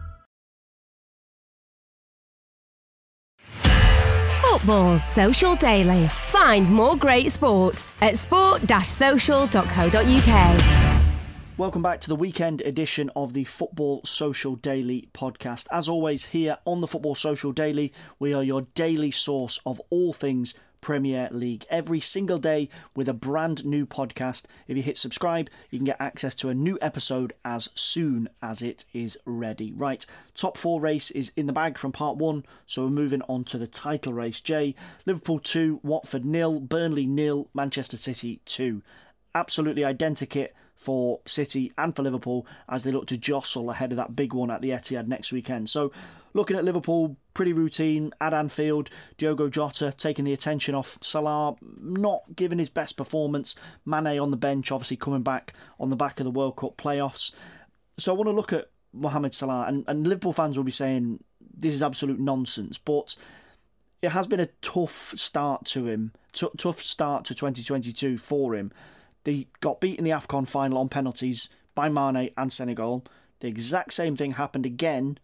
Football 4.51 4.99
Social 4.99 5.55
Daily. 5.55 6.09
Find 6.09 6.69
more 6.69 6.97
great 6.97 7.31
sport 7.31 7.85
at 8.01 8.17
sport-social.co.uk. 8.17 10.61
Welcome 11.57 11.81
back 11.81 12.01
to 12.01 12.09
the 12.09 12.17
weekend 12.17 12.59
edition 12.59 13.09
of 13.15 13.31
the 13.31 13.45
Football 13.45 14.01
Social 14.03 14.55
Daily 14.55 15.07
podcast. 15.13 15.67
As 15.71 15.87
always, 15.87 16.25
here 16.25 16.57
on 16.65 16.81
the 16.81 16.87
Football 16.87 17.15
Social 17.15 17.53
Daily, 17.53 17.93
we 18.19 18.33
are 18.33 18.43
your 18.43 18.63
daily 18.75 19.09
source 19.09 19.61
of 19.65 19.79
all 19.89 20.11
things 20.11 20.53
Premier 20.81 21.29
League 21.31 21.65
every 21.69 21.99
single 21.99 22.39
day 22.39 22.67
with 22.95 23.07
a 23.07 23.13
brand 23.13 23.63
new 23.63 23.85
podcast. 23.85 24.45
If 24.67 24.75
you 24.75 24.83
hit 24.83 24.97
subscribe, 24.97 25.49
you 25.69 25.79
can 25.79 25.85
get 25.85 26.01
access 26.01 26.35
to 26.35 26.49
a 26.49 26.55
new 26.55 26.77
episode 26.81 27.33
as 27.45 27.69
soon 27.75 28.29
as 28.41 28.61
it 28.61 28.85
is 28.93 29.17
ready. 29.25 29.71
Right, 29.71 30.05
top 30.35 30.57
four 30.57 30.81
race 30.81 31.11
is 31.11 31.31
in 31.35 31.45
the 31.45 31.53
bag 31.53 31.77
from 31.77 31.91
part 31.91 32.17
one, 32.17 32.43
so 32.65 32.83
we're 32.83 32.89
moving 32.89 33.21
on 33.29 33.43
to 33.45 33.57
the 33.57 33.67
title 33.67 34.13
race. 34.13 34.39
Jay, 34.39 34.75
Liverpool 35.05 35.39
2, 35.39 35.79
Watford 35.83 36.25
nil, 36.25 36.59
Burnley 36.59 37.05
nil, 37.05 37.47
Manchester 37.53 37.97
City 37.97 38.41
2. 38.45 38.81
Absolutely 39.33 39.83
identikit 39.83 40.49
for 40.81 41.19
City 41.27 41.71
and 41.77 41.95
for 41.95 42.01
Liverpool 42.01 42.45
as 42.67 42.83
they 42.83 42.91
look 42.91 43.05
to 43.07 43.17
jostle 43.17 43.69
ahead 43.69 43.91
of 43.91 43.97
that 43.97 44.15
big 44.15 44.33
one 44.33 44.49
at 44.49 44.61
the 44.61 44.71
Etihad 44.71 45.07
next 45.07 45.31
weekend. 45.31 45.69
So, 45.69 45.91
looking 46.33 46.57
at 46.57 46.63
Liverpool, 46.63 47.17
pretty 47.35 47.53
routine 47.53 48.11
at 48.19 48.33
Anfield. 48.33 48.89
Diogo 49.17 49.47
Jota 49.47 49.93
taking 49.95 50.25
the 50.25 50.33
attention 50.33 50.73
off 50.73 50.97
Salah, 51.01 51.55
not 51.79 52.23
giving 52.35 52.57
his 52.57 52.69
best 52.69 52.97
performance. 52.97 53.55
Mane 53.85 54.19
on 54.19 54.31
the 54.31 54.37
bench, 54.37 54.71
obviously 54.71 54.97
coming 54.97 55.21
back 55.21 55.53
on 55.79 55.89
the 55.89 55.95
back 55.95 56.19
of 56.19 56.23
the 56.23 56.31
World 56.31 56.57
Cup 56.57 56.77
playoffs. 56.77 57.31
So, 57.99 58.11
I 58.11 58.15
want 58.15 58.27
to 58.27 58.35
look 58.35 58.51
at 58.51 58.71
Mohamed 58.91 59.35
Salah, 59.35 59.65
and, 59.67 59.85
and 59.87 60.07
Liverpool 60.07 60.33
fans 60.33 60.57
will 60.57 60.65
be 60.65 60.71
saying 60.71 61.23
this 61.55 61.75
is 61.75 61.83
absolute 61.83 62.19
nonsense, 62.19 62.79
but 62.79 63.15
it 64.01 64.09
has 64.09 64.25
been 64.25 64.39
a 64.39 64.49
tough 64.61 65.13
start 65.15 65.65
to 65.65 65.87
him, 65.87 66.11
t- 66.33 66.49
tough 66.57 66.81
start 66.81 67.23
to 67.25 67.35
2022 67.35 68.17
for 68.17 68.55
him. 68.55 68.71
They 69.23 69.47
got 69.59 69.81
beat 69.81 69.97
in 69.97 70.05
the 70.05 70.11
AFCON 70.11 70.47
final 70.47 70.77
on 70.77 70.89
penalties 70.89 71.49
by 71.75 71.89
Mane 71.89 72.31
and 72.37 72.51
Senegal. 72.51 73.05
The 73.39 73.47
exact 73.47 73.93
same 73.93 74.15
thing 74.15 74.31
happened 74.31 74.65
again 74.65 75.17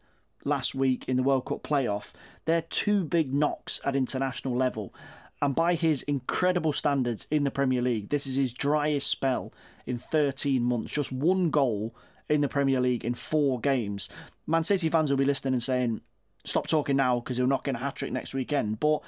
last 0.44 0.76
week 0.76 1.08
in 1.08 1.18
the 1.18 1.24
World 1.24 1.46
Cup 1.46 1.64
playoff. 1.64 2.14
They're 2.46 2.62
two 2.62 3.04
big 3.04 3.34
knocks 3.34 3.80
at 3.84 3.96
international 3.96 4.56
level. 4.56 4.94
And 5.42 5.54
by 5.54 5.76
his 5.76 6.02
incredible 6.04 6.74
standards 6.74 7.28
in 7.30 7.44
the 7.44 7.52
Premier 7.52 7.82
League, 7.82 8.10
this 8.10 8.26
is 8.26 8.36
his 8.36 8.54
driest 8.54 9.08
spell 9.08 9.54
in 9.86 10.00
13 10.00 10.64
months. 10.64 10.92
Just 10.92 11.12
one 11.12 11.50
goal 11.50 11.96
in 12.28 12.42
the 12.42 12.48
Premier 12.48 12.80
League 12.80 13.06
in 13.06 13.14
four 13.14 13.60
games. 13.60 14.10
Man 14.48 14.64
City 14.64 14.90
fans 14.90 15.12
will 15.12 15.18
be 15.18 15.26
listening 15.26 15.54
and 15.54 15.64
saying, 15.64 16.02
stop 16.44 16.68
talking 16.68 16.96
now 16.96 17.20
because 17.20 17.38
he'll 17.38 17.46
not 17.46 17.64
get 17.64 17.76
a 17.76 17.80
hat 17.80 17.96
trick 17.96 18.12
next 18.12 18.34
weekend. 18.34 18.80
But 18.80 19.02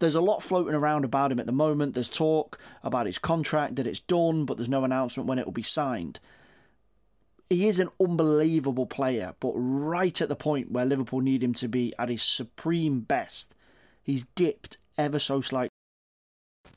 there's 0.00 0.14
a 0.14 0.20
lot 0.20 0.42
floating 0.42 0.74
around 0.74 1.04
about 1.04 1.30
him 1.30 1.38
at 1.38 1.46
the 1.46 1.52
moment. 1.52 1.94
There's 1.94 2.08
talk 2.08 2.58
about 2.82 3.06
his 3.06 3.18
contract, 3.18 3.76
that 3.76 3.86
it's 3.86 4.00
done, 4.00 4.44
but 4.46 4.56
there's 4.56 4.68
no 4.68 4.84
announcement 4.84 5.28
when 5.28 5.38
it 5.38 5.44
will 5.44 5.52
be 5.52 5.62
signed. 5.62 6.18
He 7.48 7.68
is 7.68 7.78
an 7.78 7.90
unbelievable 8.00 8.86
player, 8.86 9.34
but 9.40 9.52
right 9.54 10.20
at 10.20 10.28
the 10.28 10.36
point 10.36 10.70
where 10.70 10.84
Liverpool 10.84 11.20
need 11.20 11.44
him 11.44 11.54
to 11.54 11.68
be 11.68 11.92
at 11.98 12.08
his 12.08 12.22
supreme 12.22 13.00
best, 13.00 13.54
he's 14.02 14.24
dipped 14.34 14.78
ever 14.96 15.18
so 15.18 15.40
slightly. 15.40 15.70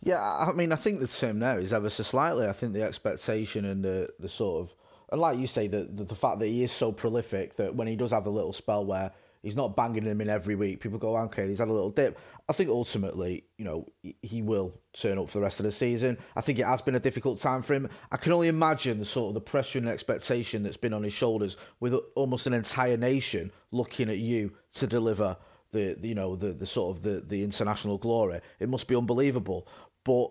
Yeah, 0.01 0.21
I 0.21 0.51
mean, 0.51 0.73
I 0.73 0.75
think 0.75 0.99
the 0.99 1.07
term 1.07 1.39
there 1.39 1.59
is 1.59 1.71
ever 1.71 1.89
so 1.89 2.03
slightly. 2.03 2.47
I 2.47 2.51
think 2.51 2.73
the 2.73 2.83
expectation 2.83 3.63
and 3.63 3.85
the, 3.85 4.09
the 4.19 4.27
sort 4.27 4.61
of, 4.61 4.75
and 5.11 5.21
like 5.21 5.37
you 5.37 5.47
say, 5.47 5.67
the, 5.67 5.83
the, 5.83 6.03
the 6.03 6.15
fact 6.15 6.39
that 6.39 6.47
he 6.47 6.63
is 6.63 6.71
so 6.71 6.91
prolific 6.91 7.55
that 7.55 7.75
when 7.75 7.87
he 7.87 7.95
does 7.95 8.11
have 8.11 8.25
a 8.25 8.31
little 8.31 8.51
spell 8.51 8.83
where 8.83 9.11
he's 9.43 9.55
not 9.55 9.75
banging 9.75 10.05
them 10.05 10.21
in 10.21 10.29
every 10.29 10.55
week, 10.55 10.79
people 10.79 10.97
go, 10.97 11.15
okay, 11.17 11.47
he's 11.47 11.59
had 11.59 11.67
a 11.67 11.73
little 11.73 11.91
dip. 11.91 12.17
I 12.49 12.53
think 12.53 12.69
ultimately, 12.69 13.43
you 13.57 13.65
know, 13.65 13.85
he 14.21 14.41
will 14.41 14.73
turn 14.93 15.19
up 15.19 15.29
for 15.29 15.37
the 15.37 15.43
rest 15.43 15.59
of 15.59 15.65
the 15.65 15.71
season. 15.71 16.17
I 16.35 16.41
think 16.41 16.57
it 16.57 16.65
has 16.65 16.81
been 16.81 16.95
a 16.95 16.99
difficult 16.99 17.39
time 17.39 17.61
for 17.61 17.73
him. 17.73 17.89
I 18.11 18.17
can 18.17 18.31
only 18.31 18.47
imagine 18.47 18.99
the 18.99 19.05
sort 19.05 19.29
of 19.29 19.33
the 19.35 19.41
pressure 19.41 19.79
and 19.79 19.87
expectation 19.87 20.63
that's 20.63 20.77
been 20.77 20.93
on 20.93 21.03
his 21.03 21.13
shoulders 21.13 21.57
with 21.79 21.93
almost 22.15 22.47
an 22.47 22.53
entire 22.53 22.97
nation 22.97 23.51
looking 23.71 24.09
at 24.09 24.17
you 24.17 24.53
to 24.73 24.87
deliver 24.87 25.37
the, 25.71 25.97
the 25.99 26.07
you 26.07 26.15
know 26.15 26.35
the 26.35 26.53
the 26.53 26.65
sort 26.65 26.95
of 26.95 27.03
the 27.03 27.23
the 27.25 27.43
international 27.43 27.97
glory. 27.97 28.39
It 28.59 28.69
must 28.69 28.87
be 28.87 28.95
unbelievable, 28.95 29.67
but 30.05 30.29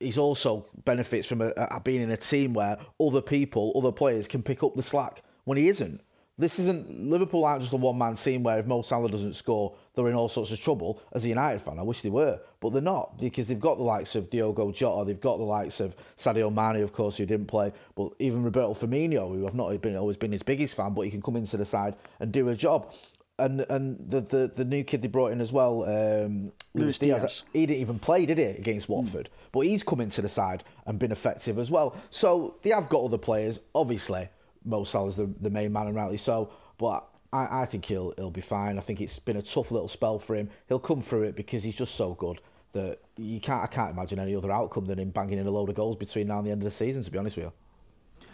he's 0.00 0.18
also 0.18 0.66
benefits 0.84 1.28
from 1.28 1.40
a, 1.40 1.48
a, 1.56 1.80
being 1.80 2.02
in 2.02 2.10
a 2.10 2.16
team 2.16 2.52
where 2.52 2.78
other 3.00 3.22
people, 3.22 3.72
other 3.76 3.92
players 3.92 4.28
can 4.28 4.42
pick 4.42 4.62
up 4.62 4.74
the 4.74 4.82
slack 4.82 5.22
when 5.44 5.58
he 5.58 5.68
isn't. 5.68 6.02
This 6.38 6.60
isn't 6.60 7.10
Liverpool 7.10 7.44
aren't 7.44 7.62
just 7.62 7.72
a 7.72 7.76
one 7.76 7.98
man 7.98 8.14
team 8.14 8.44
where 8.44 8.60
if 8.60 8.66
Mo 8.66 8.82
Salah 8.82 9.08
doesn't 9.08 9.34
score, 9.34 9.74
they're 9.94 10.06
in 10.08 10.14
all 10.14 10.28
sorts 10.28 10.52
of 10.52 10.60
trouble. 10.60 11.02
As 11.12 11.24
a 11.24 11.28
United 11.28 11.60
fan, 11.60 11.80
I 11.80 11.82
wish 11.82 12.02
they 12.02 12.10
were, 12.10 12.40
but 12.60 12.72
they're 12.72 12.80
not 12.80 13.18
because 13.18 13.48
they've 13.48 13.58
got 13.58 13.76
the 13.76 13.82
likes 13.82 14.14
of 14.14 14.30
Diogo 14.30 14.70
Jota, 14.70 15.04
they've 15.04 15.20
got 15.20 15.38
the 15.38 15.44
likes 15.44 15.80
of 15.80 15.96
Sadio 16.16 16.54
Mane, 16.54 16.82
of 16.84 16.92
course, 16.92 17.16
who 17.16 17.26
didn't 17.26 17.46
play, 17.46 17.72
but 17.96 18.12
even 18.20 18.44
Roberto 18.44 18.74
Firmino, 18.74 19.34
who 19.34 19.48
I've 19.48 19.54
not 19.54 19.76
been 19.82 19.96
always 19.96 20.16
been 20.16 20.30
his 20.30 20.44
biggest 20.44 20.76
fan, 20.76 20.94
but 20.94 21.02
he 21.02 21.10
can 21.10 21.20
come 21.20 21.34
into 21.34 21.56
the 21.56 21.64
side 21.64 21.96
and 22.20 22.30
do 22.30 22.48
a 22.48 22.54
job. 22.54 22.92
And 23.40 23.60
and 23.68 23.98
the 24.08 24.20
the, 24.20 24.52
the 24.54 24.64
new 24.64 24.84
kid 24.84 25.02
they 25.02 25.08
brought 25.08 25.32
in 25.32 25.40
as 25.40 25.52
well, 25.52 25.84
um, 25.84 26.52
Luis 26.74 26.98
Diaz, 26.98 27.20
Diaz, 27.20 27.42
he 27.52 27.66
didn't 27.66 27.80
even 27.80 27.98
play, 27.98 28.26
did 28.26 28.38
he, 28.38 28.44
against 28.44 28.88
Watford? 28.88 29.28
Mm. 29.28 29.50
But 29.52 29.60
he's 29.60 29.82
come 29.82 30.00
into 30.00 30.22
the 30.22 30.28
side 30.28 30.62
and 30.86 30.98
been 31.00 31.12
effective 31.12 31.58
as 31.58 31.70
well. 31.70 31.96
So 32.10 32.56
they 32.62 32.70
have 32.70 32.88
got 32.88 33.04
other 33.04 33.18
players, 33.18 33.58
obviously 33.74 34.28
Mo 34.64 34.84
Salah's 34.84 35.16
the, 35.16 35.30
the 35.40 35.50
main 35.50 35.72
man, 35.72 35.86
and 35.86 35.96
rightly 35.96 36.16
so. 36.16 36.50
But 36.78 37.06
I, 37.32 37.62
I 37.62 37.64
think 37.66 37.84
he'll 37.84 38.14
he'll 38.16 38.30
be 38.30 38.40
fine. 38.40 38.78
I 38.78 38.80
think 38.80 39.00
it's 39.00 39.18
been 39.18 39.36
a 39.36 39.42
tough 39.42 39.70
little 39.70 39.88
spell 39.88 40.18
for 40.18 40.36
him. 40.36 40.50
He'll 40.68 40.78
come 40.78 41.02
through 41.02 41.24
it 41.24 41.36
because 41.36 41.64
he's 41.64 41.74
just 41.74 41.94
so 41.94 42.14
good 42.14 42.40
that 42.72 43.00
you 43.16 43.40
can't. 43.40 43.62
I 43.62 43.66
can't 43.66 43.90
imagine 43.90 44.18
any 44.18 44.34
other 44.34 44.50
outcome 44.50 44.86
than 44.86 44.98
him 44.98 45.10
banging 45.10 45.38
in 45.38 45.46
a 45.46 45.50
load 45.50 45.68
of 45.68 45.74
goals 45.74 45.96
between 45.96 46.28
now 46.28 46.38
and 46.38 46.46
the 46.46 46.50
end 46.50 46.62
of 46.62 46.64
the 46.64 46.70
season. 46.70 47.02
To 47.02 47.10
be 47.10 47.18
honest 47.18 47.36
with 47.36 47.46
you. 47.46 47.52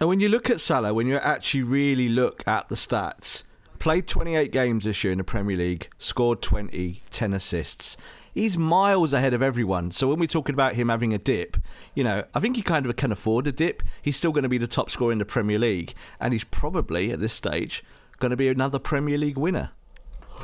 And 0.01 0.09
when 0.09 0.21
you 0.21 0.29
look 0.29 0.51
at 0.51 0.61
Salah, 0.61 0.93
when 0.93 1.07
you 1.07 1.17
actually 1.17 1.63
really 1.63 2.09
look 2.09 2.47
at 2.49 2.69
the 2.69 2.75
stats, 2.75 3.45
played 3.79 4.07
28 4.07 4.51
games 4.51 4.85
this 4.85 5.05
year 5.05 5.13
in 5.13 5.19
the 5.19 5.25
Premier 5.25 5.57
League, 5.57 5.89
scored 5.99 6.43
20, 6.43 7.01
10 7.11 7.33
assists 7.33 7.97
he's 8.35 8.59
miles 8.59 9.13
ahead 9.13 9.33
of 9.33 9.43
everyone. 9.43 9.91
So 9.93 10.09
when 10.09 10.19
we're 10.19 10.27
talking 10.27 10.55
about 10.55 10.75
him 10.75 10.89
having 10.89 11.15
a 11.15 11.19
dip, 11.19 11.57
you 11.95 12.05
know, 12.05 12.25
I 12.35 12.41
think 12.41 12.57
he 12.57 12.63
kind 12.63 12.85
of 12.85 12.97
can 12.97 13.13
afford 13.13 13.47
a 13.47 13.53
dip. 13.53 13.83
He's 14.03 14.17
still 14.17 14.33
going 14.33 14.43
to 14.43 14.49
be 14.49 14.59
the 14.59 14.67
top 14.67 14.91
scorer 14.91 15.13
in 15.13 15.19
the 15.19 15.25
Premier 15.25 15.59
League, 15.59 15.95
and 16.21 16.33
he's 16.33 16.45
probably 16.45 17.11
at 17.13 17.21
this 17.21 17.33
stage 17.33 17.85
going 18.19 18.31
to 18.31 18.37
be 18.37 18.49
another 18.49 18.79
Premier 18.79 19.17
League 19.17 19.39
winner. 19.39 19.71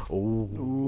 Oh, 0.09 0.87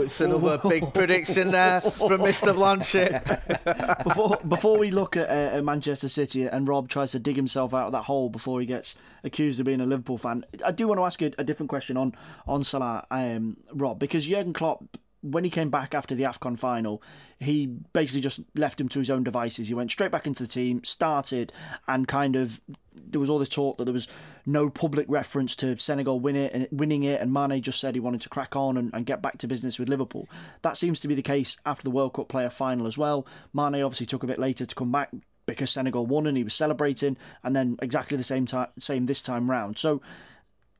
it's 0.00 0.18
another 0.22 0.58
big 0.66 0.94
prediction 0.94 1.50
there 1.50 1.82
from 1.82 2.22
Mr. 2.22 2.54
Blanchette. 2.54 4.02
before 4.04 4.38
before 4.48 4.78
we 4.78 4.90
look 4.90 5.14
at 5.16 5.54
uh, 5.54 5.60
Manchester 5.62 6.08
City 6.08 6.46
and 6.46 6.66
Rob 6.66 6.88
tries 6.88 7.12
to 7.12 7.18
dig 7.18 7.36
himself 7.36 7.74
out 7.74 7.84
of 7.86 7.92
that 7.92 8.04
hole 8.04 8.30
before 8.30 8.60
he 8.60 8.66
gets 8.66 8.94
accused 9.24 9.60
of 9.60 9.66
being 9.66 9.82
a 9.82 9.86
Liverpool 9.86 10.16
fan, 10.16 10.46
I 10.64 10.72
do 10.72 10.88
want 10.88 10.98
to 11.00 11.04
ask 11.04 11.20
a, 11.20 11.32
a 11.36 11.44
different 11.44 11.68
question 11.68 11.98
on 11.98 12.14
on 12.46 12.64
Salah, 12.64 13.06
um, 13.10 13.58
Rob, 13.72 13.98
because 13.98 14.24
Jurgen 14.26 14.54
Klopp 14.54 14.96
when 15.24 15.42
he 15.42 15.48
came 15.48 15.70
back 15.70 15.94
after 15.94 16.14
the 16.14 16.24
AFCON 16.24 16.58
final, 16.58 17.02
he 17.40 17.66
basically 17.66 18.20
just 18.20 18.40
left 18.54 18.78
him 18.78 18.90
to 18.90 18.98
his 18.98 19.10
own 19.10 19.24
devices. 19.24 19.68
He 19.68 19.74
went 19.74 19.90
straight 19.90 20.10
back 20.10 20.26
into 20.26 20.42
the 20.42 20.48
team, 20.48 20.84
started, 20.84 21.50
and 21.88 22.06
kind 22.06 22.36
of 22.36 22.60
there 22.94 23.18
was 23.18 23.30
all 23.30 23.38
this 23.38 23.48
talk 23.48 23.78
that 23.78 23.84
there 23.84 23.94
was 23.94 24.06
no 24.44 24.68
public 24.68 25.06
reference 25.08 25.56
to 25.56 25.76
Senegal 25.78 26.20
win 26.20 26.36
it 26.36 26.52
and 26.52 26.68
winning 26.70 27.04
it, 27.04 27.22
and 27.22 27.32
Mane 27.32 27.62
just 27.62 27.80
said 27.80 27.94
he 27.94 28.00
wanted 28.00 28.20
to 28.20 28.28
crack 28.28 28.54
on 28.54 28.76
and, 28.76 28.90
and 28.92 29.06
get 29.06 29.22
back 29.22 29.38
to 29.38 29.46
business 29.46 29.78
with 29.78 29.88
Liverpool. 29.88 30.28
That 30.60 30.76
seems 30.76 31.00
to 31.00 31.08
be 31.08 31.14
the 31.14 31.22
case 31.22 31.56
after 31.64 31.82
the 31.82 31.90
World 31.90 32.12
Cup 32.12 32.28
player 32.28 32.50
final 32.50 32.86
as 32.86 32.98
well. 32.98 33.26
Mane 33.54 33.82
obviously 33.82 34.06
took 34.06 34.22
a 34.22 34.28
bit 34.28 34.38
later 34.38 34.66
to 34.66 34.74
come 34.74 34.92
back 34.92 35.10
because 35.46 35.70
Senegal 35.70 36.06
won 36.06 36.26
and 36.26 36.36
he 36.36 36.44
was 36.44 36.54
celebrating, 36.54 37.16
and 37.42 37.56
then 37.56 37.78
exactly 37.80 38.18
the 38.18 38.22
same 38.22 38.44
time, 38.44 38.68
same 38.78 39.06
this 39.06 39.22
time 39.22 39.50
round. 39.50 39.78
So 39.78 40.02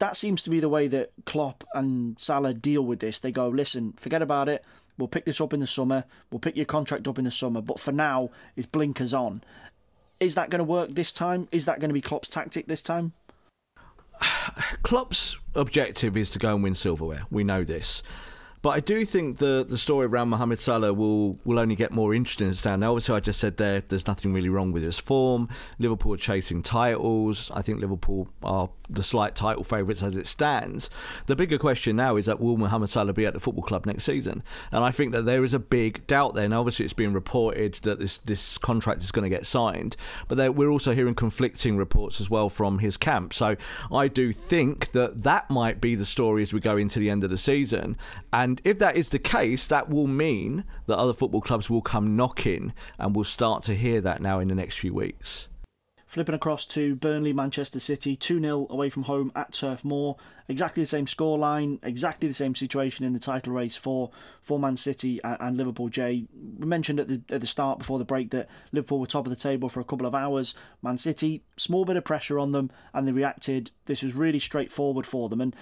that 0.05 0.19
seems 0.19 0.43
to 0.43 0.51
be 0.51 0.61
the 0.61 0.69
way 0.69 0.87
that 0.87 1.13
Klopp 1.25 1.65
and 1.73 2.21
Salah 2.21 2.53
deal 2.53 2.83
with 2.83 3.01
this. 3.01 3.19
They 3.19 3.33
go, 3.33 3.49
listen, 3.49 3.95
forget 3.95 4.21
about 4.21 4.51
it. 4.51 4.63
We'll 4.99 5.09
pick 5.09 5.25
this 5.25 5.41
up 5.41 5.55
in 5.55 5.61
the 5.61 5.67
summer. 5.67 6.05
We'll 6.31 6.41
pick 6.41 6.57
your 6.57 6.67
contract 6.67 7.09
up 7.09 7.19
in 7.19 7.25
the 7.25 7.31
summer. 7.31 7.63
But 7.63 7.81
for 7.81 7.91
now, 7.91 8.29
it's 8.55 8.67
blinkers 8.67 9.15
on. 9.15 9.43
Is 10.21 10.35
that 10.35 10.51
going 10.51 10.59
to 10.59 10.65
work 10.65 10.91
this 10.91 11.11
time? 11.11 11.49
Is 11.53 11.65
that 11.65 11.81
going 11.81 11.89
to 11.89 11.95
be 11.95 12.03
Klopp's 12.03 12.29
tactic 12.29 12.67
this 12.67 12.83
time? 12.83 13.15
Klopp's 14.83 15.39
objective 15.55 16.19
is 16.19 16.29
to 16.33 16.39
go 16.39 16.55
and 16.55 16.63
win 16.63 16.75
silverware. 16.75 17.23
We 17.31 17.43
know 17.43 17.65
this. 17.65 18.03
But 18.65 18.71
I 18.71 18.81
do 18.81 19.05
think 19.05 19.37
the 19.37 19.67
the 19.69 19.77
story 19.77 20.07
around 20.07 20.31
Mohamed 20.31 20.59
Salah 20.59 20.95
will 20.95 21.39
will 21.45 21.59
only 21.59 21.75
get 21.75 21.93
more 21.93 22.15
interesting 22.15 22.49
as. 22.49 22.65
Now, 22.65 22.93
obviously, 22.93 23.15
I 23.15 23.21
just 23.21 23.39
said 23.39 23.59
there 23.59 23.83
there's 23.83 24.07
nothing 24.07 24.33
really 24.33 24.49
wrong 24.49 24.73
with 24.73 24.83
his 24.83 24.99
form. 24.99 25.51
Liverpool 25.79 26.15
are 26.15 26.17
chasing 26.17 26.63
titles. 26.63 27.51
I 27.55 27.61
think 27.61 27.83
Liverpool 27.83 28.27
are 28.43 28.71
the 28.95 29.03
slight 29.03 29.35
title 29.35 29.65
favourites 29.65 30.03
as 30.03 30.17
it 30.17 30.27
stands. 30.27 30.91
The 31.27 31.37
bigger 31.37 31.59
question 31.59 31.97
now 31.97 32.17
is 32.17 32.27
that 32.27 32.41
will 32.41 32.57
Mohamed 32.57 32.89
Salah 32.89 33.13
be 33.13 33.27
at 33.27 33.35
the 33.35 33.41
football 33.41 33.65
club 33.65 33.87
next 33.87 34.05
season? 34.05 34.43
And 34.73 34.85
I 34.85 34.91
think 34.91 35.13
that 35.13 35.25
there 35.25 35.45
is 35.45 35.55
a 35.55 35.59
big 35.59 36.07
doubt 36.07 36.35
there. 36.35 36.49
Now, 36.49 36.61
obviously, 36.61 36.85
it's 36.85 36.95
being 36.95 37.13
reported 37.13 37.75
that 37.83 37.99
this 37.99 38.19
this 38.19 38.59
contract 38.59 39.03
is 39.03 39.11
going 39.11 39.25
to 39.25 39.29
get 39.29 39.47
signed, 39.47 39.97
but 40.29 40.37
there, 40.37 40.53
we're 40.53 40.71
also 40.71 40.95
hearing 40.95 41.15
conflicting 41.15 41.77
reports 41.77 42.21
as 42.21 42.31
well 42.31 42.49
from 42.49 42.79
his 42.79 42.97
camp. 42.97 43.33
So 43.35 43.57
I 43.93 44.09
do 44.09 44.33
think 44.33 44.93
that 44.93 45.23
that 45.23 45.51
might 45.51 45.81
be 45.81 45.95
the 45.95 46.05
story 46.05 46.43
as 46.43 46.53
we 46.53 46.61
go 46.61 46.77
into 46.77 46.99
the 46.99 47.11
end 47.11 47.25
of 47.25 47.31
the 47.31 47.39
season. 47.39 47.97
And 48.33 48.61
if 48.65 48.79
that 48.79 48.97
is 48.97 49.11
the 49.11 49.19
case, 49.19 49.67
that 49.69 49.89
will 49.89 50.07
mean 50.07 50.65
that 50.87 50.99
other 50.99 51.13
football 51.13 51.41
clubs 51.41 51.69
will 51.71 51.83
come 51.83 52.17
knocking 52.17 52.73
and 52.99 53.15
we'll 53.15 53.25
start 53.25 53.63
to 53.65 53.75
hear 53.75 54.01
that 54.01 54.23
now 54.23 54.41
in 54.41 54.49
the 54.49 54.55
next 54.55 54.79
few 54.79 54.95
weeks. 54.95 55.49
Flipping 56.15 56.37
across 56.37 56.65
to 56.67 56.95
Burnley, 56.95 57.33
Manchester 57.33 57.81
City, 57.81 58.15
2 58.15 58.41
0 58.41 58.69
away 58.71 58.89
from 58.89 59.03
home 59.03 59.33
at 59.35 59.53
Turf 59.53 59.85
Moor. 59.85 60.17
Exactly 60.47 60.81
the 60.81 60.87
same 60.87 61.07
scoreline, 61.07 61.81
exactly 61.83 62.29
the 62.29 62.35
same 62.35 62.55
situation 62.55 63.05
in 63.05 63.13
the 63.13 63.19
title 63.19 63.53
race 63.53 63.77
for, 63.77 64.13
for 64.41 64.57
Man 64.57 64.77
City 64.77 65.21
and, 65.25 65.37
and 65.41 65.57
Liverpool. 65.57 65.89
Jay, 65.89 66.29
we 66.33 66.67
mentioned 66.67 67.01
at 67.01 67.09
the, 67.09 67.21
at 67.31 67.41
the 67.41 67.49
start 67.49 67.81
before 67.81 67.99
the 67.99 68.05
break 68.05 68.31
that 68.31 68.49
Liverpool 68.71 69.01
were 69.01 69.09
top 69.09 69.27
of 69.27 69.31
the 69.31 69.35
table 69.35 69.69
for 69.69 69.81
a 69.81 69.85
couple 69.85 70.07
of 70.07 70.15
hours. 70.15 70.55
Man 70.83 70.99
City, 70.99 71.43
small 71.57 71.85
bit 71.85 71.97
of 71.97 72.05
pressure 72.05 72.39
on 72.39 72.53
them, 72.53 72.71
and 72.93 73.09
they 73.09 73.13
reacted. 73.13 73.73
This 73.87 74.05
was 74.05 74.15
really 74.15 74.39
straightforward 74.39 75.09
for 75.09 75.29
them. 75.29 75.41
And 75.41 75.57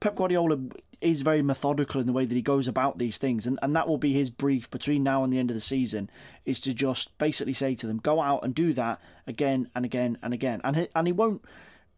Pep 0.00 0.16
Guardiola 0.16 0.58
is 1.00 1.22
very 1.22 1.42
methodical 1.42 2.00
in 2.00 2.06
the 2.06 2.12
way 2.12 2.26
that 2.26 2.34
he 2.34 2.42
goes 2.42 2.68
about 2.68 2.98
these 2.98 3.18
things, 3.18 3.46
and, 3.46 3.58
and 3.62 3.74
that 3.74 3.88
will 3.88 3.98
be 3.98 4.12
his 4.12 4.30
brief 4.30 4.70
between 4.70 5.02
now 5.02 5.24
and 5.24 5.32
the 5.32 5.38
end 5.38 5.50
of 5.50 5.54
the 5.54 5.60
season 5.60 6.10
is 6.44 6.60
to 6.60 6.74
just 6.74 7.16
basically 7.18 7.52
say 7.52 7.74
to 7.74 7.86
them, 7.86 7.98
go 7.98 8.20
out 8.20 8.44
and 8.44 8.54
do 8.54 8.72
that 8.74 9.00
again 9.26 9.70
and 9.74 9.84
again 9.84 10.18
and 10.22 10.34
again, 10.34 10.60
and 10.62 10.76
he, 10.76 10.88
and 10.94 11.06
he 11.06 11.12
won't 11.12 11.42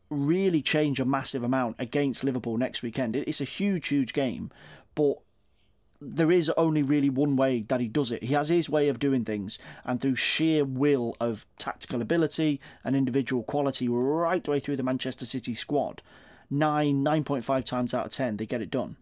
really 0.09 0.63
change 0.63 1.01
a 1.01 1.05
massive 1.05 1.43
amount 1.43 1.75
against 1.79 2.23
Liverpool 2.23 2.59
next 2.59 2.83
weekend. 2.83 3.17
It's 3.17 3.41
a 3.41 3.45
huge, 3.45 3.89
huge 3.89 4.13
game, 4.13 4.51
but 4.95 5.15
there 6.01 6.31
is 6.31 6.51
only 6.57 6.83
really 6.83 7.09
one 7.09 7.37
way 7.37 7.63
that 7.69 7.81
he 7.81 7.89
does 7.89 8.13
it. 8.13 8.25
He 8.25 8.35
has 8.35 8.49
his 8.49 8.69
way 8.69 8.89
of 8.89 8.99
doing 8.99 9.25
things, 9.25 9.59
and 9.85 10.01
through 10.01 10.17
sheer 10.17 10.65
will 10.65 11.17
of 11.19 11.47
tactical 11.59 12.03
ability 12.03 12.61
and 12.85 12.95
individual 12.95 13.43
quality, 13.43 13.89
right 13.89 14.43
the 14.43 14.51
way 14.51 14.61
through 14.61 14.77
the 14.77 14.83
Manchester 14.83 15.25
City 15.25 15.55
squad 15.55 16.03
nine, 16.53 17.05
9.5 17.05 17.65
times 17.65 17.95
out 17.95 18.07
of 18.07 18.13
10, 18.13 18.37
they 18.37 18.47
get 18.47 18.63
it 18.63 18.71
done. 18.71 18.97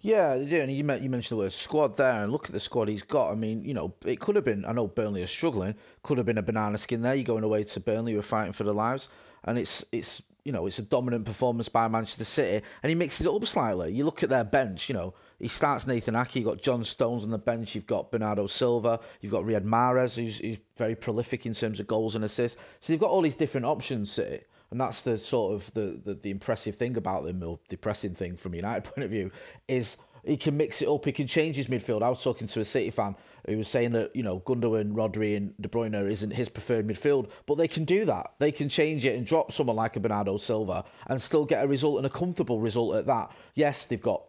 Yeah, 0.00 0.36
they 0.36 0.44
do. 0.44 0.60
And 0.60 0.72
you, 0.72 0.84
mentioned 0.84 1.24
the 1.24 1.36
word 1.36 1.52
squad 1.52 1.96
there, 1.96 2.22
and 2.22 2.32
look 2.32 2.46
at 2.46 2.52
the 2.52 2.60
squad 2.60 2.88
he's 2.88 3.02
got. 3.02 3.30
I 3.30 3.34
mean, 3.34 3.64
you 3.64 3.72
know, 3.72 3.94
it 4.04 4.20
could 4.20 4.36
have 4.36 4.44
been, 4.44 4.64
I 4.64 4.72
know 4.72 4.86
Burnley 4.86 5.22
are 5.22 5.26
struggling, 5.26 5.74
could 6.02 6.18
have 6.18 6.26
been 6.26 6.38
a 6.38 6.42
banana 6.42 6.76
skin 6.76 7.02
there. 7.02 7.14
You're 7.14 7.24
going 7.24 7.44
away 7.44 7.64
to 7.64 7.80
Burnley, 7.80 8.12
you're 8.12 8.22
fighting 8.22 8.52
for 8.52 8.64
their 8.64 8.74
lives. 8.74 9.08
And 9.44 9.58
it's, 9.58 9.84
it's 9.92 10.22
you 10.44 10.52
know, 10.52 10.66
it's 10.66 10.78
a 10.78 10.82
dominant 10.82 11.24
performance 11.24 11.70
by 11.70 11.88
Manchester 11.88 12.24
City, 12.24 12.66
and 12.82 12.90
he 12.90 12.94
mixes 12.94 13.24
it 13.24 13.32
up 13.32 13.46
slightly. 13.46 13.94
You 13.94 14.04
look 14.04 14.22
at 14.22 14.28
their 14.28 14.44
bench, 14.44 14.90
you 14.90 14.94
know, 14.94 15.14
he 15.38 15.48
starts 15.48 15.86
Nathan 15.86 16.16
Ake, 16.16 16.36
you've 16.36 16.44
got 16.44 16.60
John 16.60 16.84
Stones 16.84 17.22
on 17.22 17.30
the 17.30 17.38
bench, 17.38 17.74
you've 17.74 17.86
got 17.86 18.10
Bernardo 18.10 18.46
Silva, 18.46 19.00
you've 19.22 19.32
got 19.32 19.44
Riyad 19.44 19.64
Mahrez, 19.64 20.16
who's, 20.16 20.38
who's 20.38 20.58
very 20.76 20.94
prolific 20.94 21.46
in 21.46 21.54
terms 21.54 21.80
of 21.80 21.86
goals 21.86 22.14
and 22.14 22.24
assists. 22.24 22.60
So 22.80 22.92
you've 22.92 23.00
got 23.00 23.10
all 23.10 23.22
these 23.22 23.34
different 23.34 23.66
options, 23.66 24.12
City 24.12 24.44
and 24.70 24.80
that's 24.80 25.02
the 25.02 25.16
sort 25.16 25.54
of 25.54 25.72
the, 25.74 26.00
the, 26.02 26.14
the 26.14 26.30
impressive 26.30 26.74
thing 26.76 26.96
about 26.96 27.26
him, 27.26 27.42
or 27.42 27.58
depressing 27.68 28.14
thing 28.14 28.36
from 28.36 28.54
United 28.54 28.84
point 28.84 29.04
of 29.04 29.10
view, 29.10 29.30
is 29.68 29.96
he 30.24 30.36
can 30.36 30.56
mix 30.56 30.80
it 30.82 30.88
up. 30.88 31.04
He 31.04 31.12
can 31.12 31.26
change 31.26 31.56
his 31.56 31.68
midfield. 31.68 32.02
I 32.02 32.08
was 32.08 32.22
talking 32.22 32.48
to 32.48 32.60
a 32.60 32.64
City 32.64 32.90
fan 32.90 33.14
who 33.46 33.58
was 33.58 33.68
saying 33.68 33.92
that 33.92 34.14
you 34.16 34.22
know 34.22 34.40
Gundogan, 34.40 34.92
Rodri, 34.92 35.36
and 35.36 35.54
De 35.60 35.68
Bruyne 35.68 36.10
isn't 36.10 36.32
his 36.32 36.48
preferred 36.48 36.86
midfield, 36.86 37.30
but 37.46 37.56
they 37.56 37.68
can 37.68 37.84
do 37.84 38.04
that. 38.06 38.32
They 38.38 38.52
can 38.52 38.68
change 38.68 39.04
it 39.04 39.16
and 39.16 39.26
drop 39.26 39.52
someone 39.52 39.76
like 39.76 39.96
a 39.96 40.00
Bernardo 40.00 40.36
Silva 40.36 40.84
and 41.06 41.20
still 41.20 41.44
get 41.44 41.64
a 41.64 41.68
result 41.68 41.98
and 41.98 42.06
a 42.06 42.10
comfortable 42.10 42.60
result 42.60 42.96
at 42.96 43.06
that. 43.06 43.32
Yes, 43.54 43.84
they've 43.84 44.00
got 44.00 44.22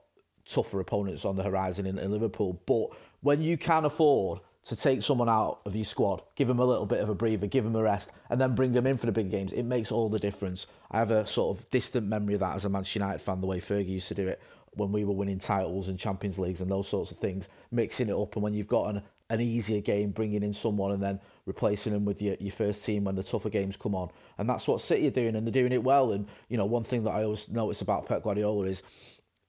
tougher 0.45 0.79
opponents 0.79 1.25
on 1.25 1.35
the 1.35 1.43
horizon 1.43 1.85
in, 1.85 1.97
in 1.97 2.11
Liverpool, 2.11 2.61
but 2.65 2.89
when 3.21 3.41
you 3.41 3.57
can 3.57 3.85
afford 3.85 4.39
to 4.65 4.75
take 4.75 5.03
someone 5.03 5.29
out 5.29 5.59
of 5.65 5.75
your 5.75 5.85
squad, 5.85 6.23
give 6.35 6.47
them 6.47 6.59
a 6.59 6.65
little 6.65 6.87
bit 6.87 6.99
of 6.99 7.09
a 7.09 7.15
breather, 7.15 7.45
give 7.45 7.63
them 7.63 7.75
a 7.75 7.83
rest, 7.83 8.11
and 8.29 8.41
then 8.41 8.55
bring 8.55 8.71
them 8.71 8.87
in 8.87 8.97
for 8.97 9.05
the 9.05 9.11
big 9.11 9.29
games. 9.29 9.53
It 9.53 9.63
makes 9.63 9.91
all 9.91 10.09
the 10.09 10.19
difference. 10.19 10.65
I 10.89 10.97
have 10.97 11.11
a 11.11 11.25
sort 11.25 11.57
of 11.57 11.69
distant 11.69 12.07
memory 12.07 12.33
of 12.33 12.39
that 12.39 12.55
as 12.55 12.65
a 12.65 12.69
Manchester 12.69 12.99
United 12.99 13.21
fan, 13.21 13.41
the 13.41 13.47
way 13.47 13.59
Fergie 13.59 13.89
used 13.89 14.07
to 14.07 14.15
do 14.15 14.27
it 14.27 14.41
when 14.71 14.91
we 14.91 15.05
were 15.05 15.13
winning 15.13 15.39
titles 15.39 15.87
and 15.87 15.99
Champions 15.99 16.39
Leagues 16.39 16.61
and 16.61 16.69
those 16.69 16.87
sorts 16.87 17.11
of 17.11 17.17
things, 17.17 17.47
mixing 17.71 18.09
it 18.09 18.15
up. 18.15 18.35
And 18.35 18.43
when 18.43 18.53
you've 18.53 18.67
got 18.67 18.95
an, 18.95 19.03
an 19.29 19.39
easier 19.39 19.81
game, 19.81 20.09
bringing 20.09 20.43
in 20.43 20.51
someone 20.51 20.91
and 20.91 21.01
then 21.01 21.19
replacing 21.45 21.93
them 21.93 22.03
with 22.03 22.21
your, 22.21 22.35
your 22.39 22.51
first 22.51 22.83
team 22.83 23.03
when 23.03 23.15
the 23.15 23.23
tougher 23.23 23.49
games 23.49 23.77
come 23.77 23.93
on. 23.93 24.09
And 24.37 24.49
that's 24.49 24.67
what 24.67 24.81
City 24.81 25.07
are 25.07 25.11
doing, 25.11 25.35
and 25.35 25.45
they're 25.45 25.53
doing 25.53 25.71
it 25.73 25.83
well. 25.83 26.11
And, 26.11 26.27
you 26.49 26.57
know, 26.57 26.65
one 26.65 26.83
thing 26.83 27.03
that 27.03 27.11
I 27.11 27.23
always 27.23 27.49
notice 27.49 27.81
about 27.81 28.07
Pep 28.07 28.23
Guardiola 28.23 28.65
is 28.65 28.83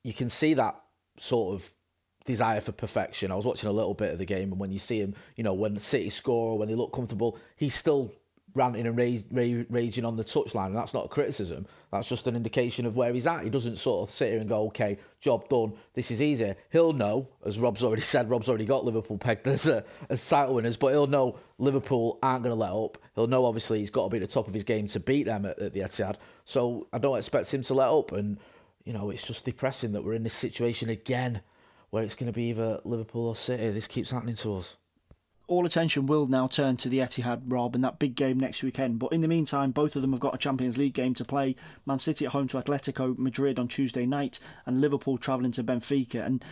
you 0.05 0.13
can 0.13 0.29
see 0.29 0.55
that 0.55 0.81
sort 1.19 1.55
of 1.55 1.71
desire 2.27 2.61
for 2.61 2.73
perfection. 2.73 3.33
I 3.33 3.37
was 3.37 3.47
watching 3.47 3.69
a 3.69 3.73
little 3.73 3.95
bit 3.95 4.13
of 4.13 4.19
the 4.19 4.27
game, 4.27 4.53
and 4.53 4.61
when 4.61 4.71
you 4.71 4.79
see 4.79 5.01
him, 5.01 5.15
you 5.37 5.45
know, 5.45 5.55
when 5.55 5.79
City 5.79 6.11
score 6.11 6.53
or 6.53 6.59
when 6.59 6.69
they 6.69 6.75
look 6.75 6.93
comfortable, 6.93 7.39
he's 7.57 7.75
still 7.75 8.13
ranting 8.57 8.87
and 8.87 8.97
rage, 8.97 9.25
rage, 9.31 9.67
raging 9.71 10.05
on 10.05 10.17
the 10.17 10.25
touchline, 10.25 10.67
and 10.67 10.77
that's 10.77 10.95
not 10.95 11.05
a 11.05 11.09
criticism. 11.09 11.67
That's 11.93 12.09
just 12.09 12.27
an 12.27 12.35
indication 12.35 12.87
of 12.87 12.97
where 12.97 13.13
he's 13.13 13.27
at. 13.27 13.45
He 13.45 13.51
doesn't 13.51 13.77
sort 13.77 14.09
of 14.09 14.13
sit 14.13 14.31
here 14.31 14.41
and 14.41 14.49
go, 14.49 14.67
"Okay, 14.67 14.99
job 15.21 15.49
done. 15.49 15.75
This 15.95 16.11
is 16.11 16.21
easy." 16.21 16.55
He'll 16.71 16.93
know, 16.93 17.29
as 17.45 17.59
Rob's 17.59 17.85
already 17.85 18.03
said, 18.15 18.31
Rob's 18.31 18.49
already 18.49 18.65
got 18.65 18.85
Liverpool 18.85 19.19
pegged 19.19 19.47
as 19.47 19.69
a, 19.69 19.85
as 20.09 20.27
title 20.27 20.55
winners, 20.55 20.77
but 20.77 20.89
he'll 20.89 21.07
know 21.07 21.39
Liverpool 21.59 22.19
aren't 22.23 22.43
going 22.43 22.55
to 22.55 22.61
let 22.61 22.73
up. 22.73 22.99
He'll 23.15 23.27
know 23.27 23.45
obviously 23.45 23.79
he's 23.79 23.91
got 23.91 24.05
to 24.05 24.11
be 24.11 24.17
at 24.17 24.29
the 24.29 24.33
top 24.33 24.49
of 24.49 24.55
his 24.55 24.65
game 24.65 24.87
to 24.89 25.01
beat 25.01 25.25
them 25.25 25.45
at, 25.45 25.59
at 25.59 25.73
the 25.73 25.81
Etihad. 25.81 26.17
So 26.45 26.89
I 26.93 26.99
don't 26.99 27.19
expect 27.19 27.53
him 27.53 27.63
to 27.63 27.75
let 27.75 27.89
up, 27.89 28.13
and 28.13 28.39
you 28.85 28.93
know 28.93 29.11
it's 29.11 29.27
just 29.27 29.45
depressing 29.45 29.93
that 29.93 30.03
we're 30.03 30.15
in 30.15 30.25
this 30.25 30.35
situation 30.35 30.89
again 30.89 31.43
where 31.91 32.03
it's 32.03 32.15
going 32.15 32.27
to 32.27 32.33
be 32.33 32.51
either 32.51 32.81
Liverpool 32.85 33.29
or 33.29 33.37
City. 33.37 33.71
This 33.71 33.87
keeps 33.87 34.11
happening 34.11 34.37
to 34.37 34.57
us. 34.57 34.77
All 35.49 35.65
attention 35.65 36.07
will 36.07 36.27
now 36.27 36.49
turn 36.49 36.77
to 36.79 36.89
the 36.89 36.99
Etihad, 36.99 37.43
Rob, 37.47 37.77
and 37.77 37.85
that 37.85 38.01
big 38.01 38.17
game 38.17 38.39
next 38.39 38.65
weekend. 38.65 38.99
But 38.99 39.13
in 39.13 39.21
the 39.21 39.29
meantime, 39.29 39.71
both 39.71 39.95
of 39.95 40.03
them 40.03 40.11
have 40.11 40.21
got 40.21 40.35
a 40.35 40.39
Champions 40.39 40.77
League 40.77 40.95
game 40.95 41.15
to 41.15 41.25
play. 41.25 41.55
Man 41.87 42.01
City 42.01 42.27
at 42.27 42.33
home 42.33 42.49
to 42.49 42.57
Atletico 42.57 43.17
Madrid 43.17 43.57
on 43.61 43.69
Tuesday 43.69 44.07
night, 44.07 44.41
and 44.67 44.81
Liverpool 44.81 45.19
travelling 45.19 45.53
to 45.53 45.63
Benfica. 45.63 46.27
And 46.27 46.45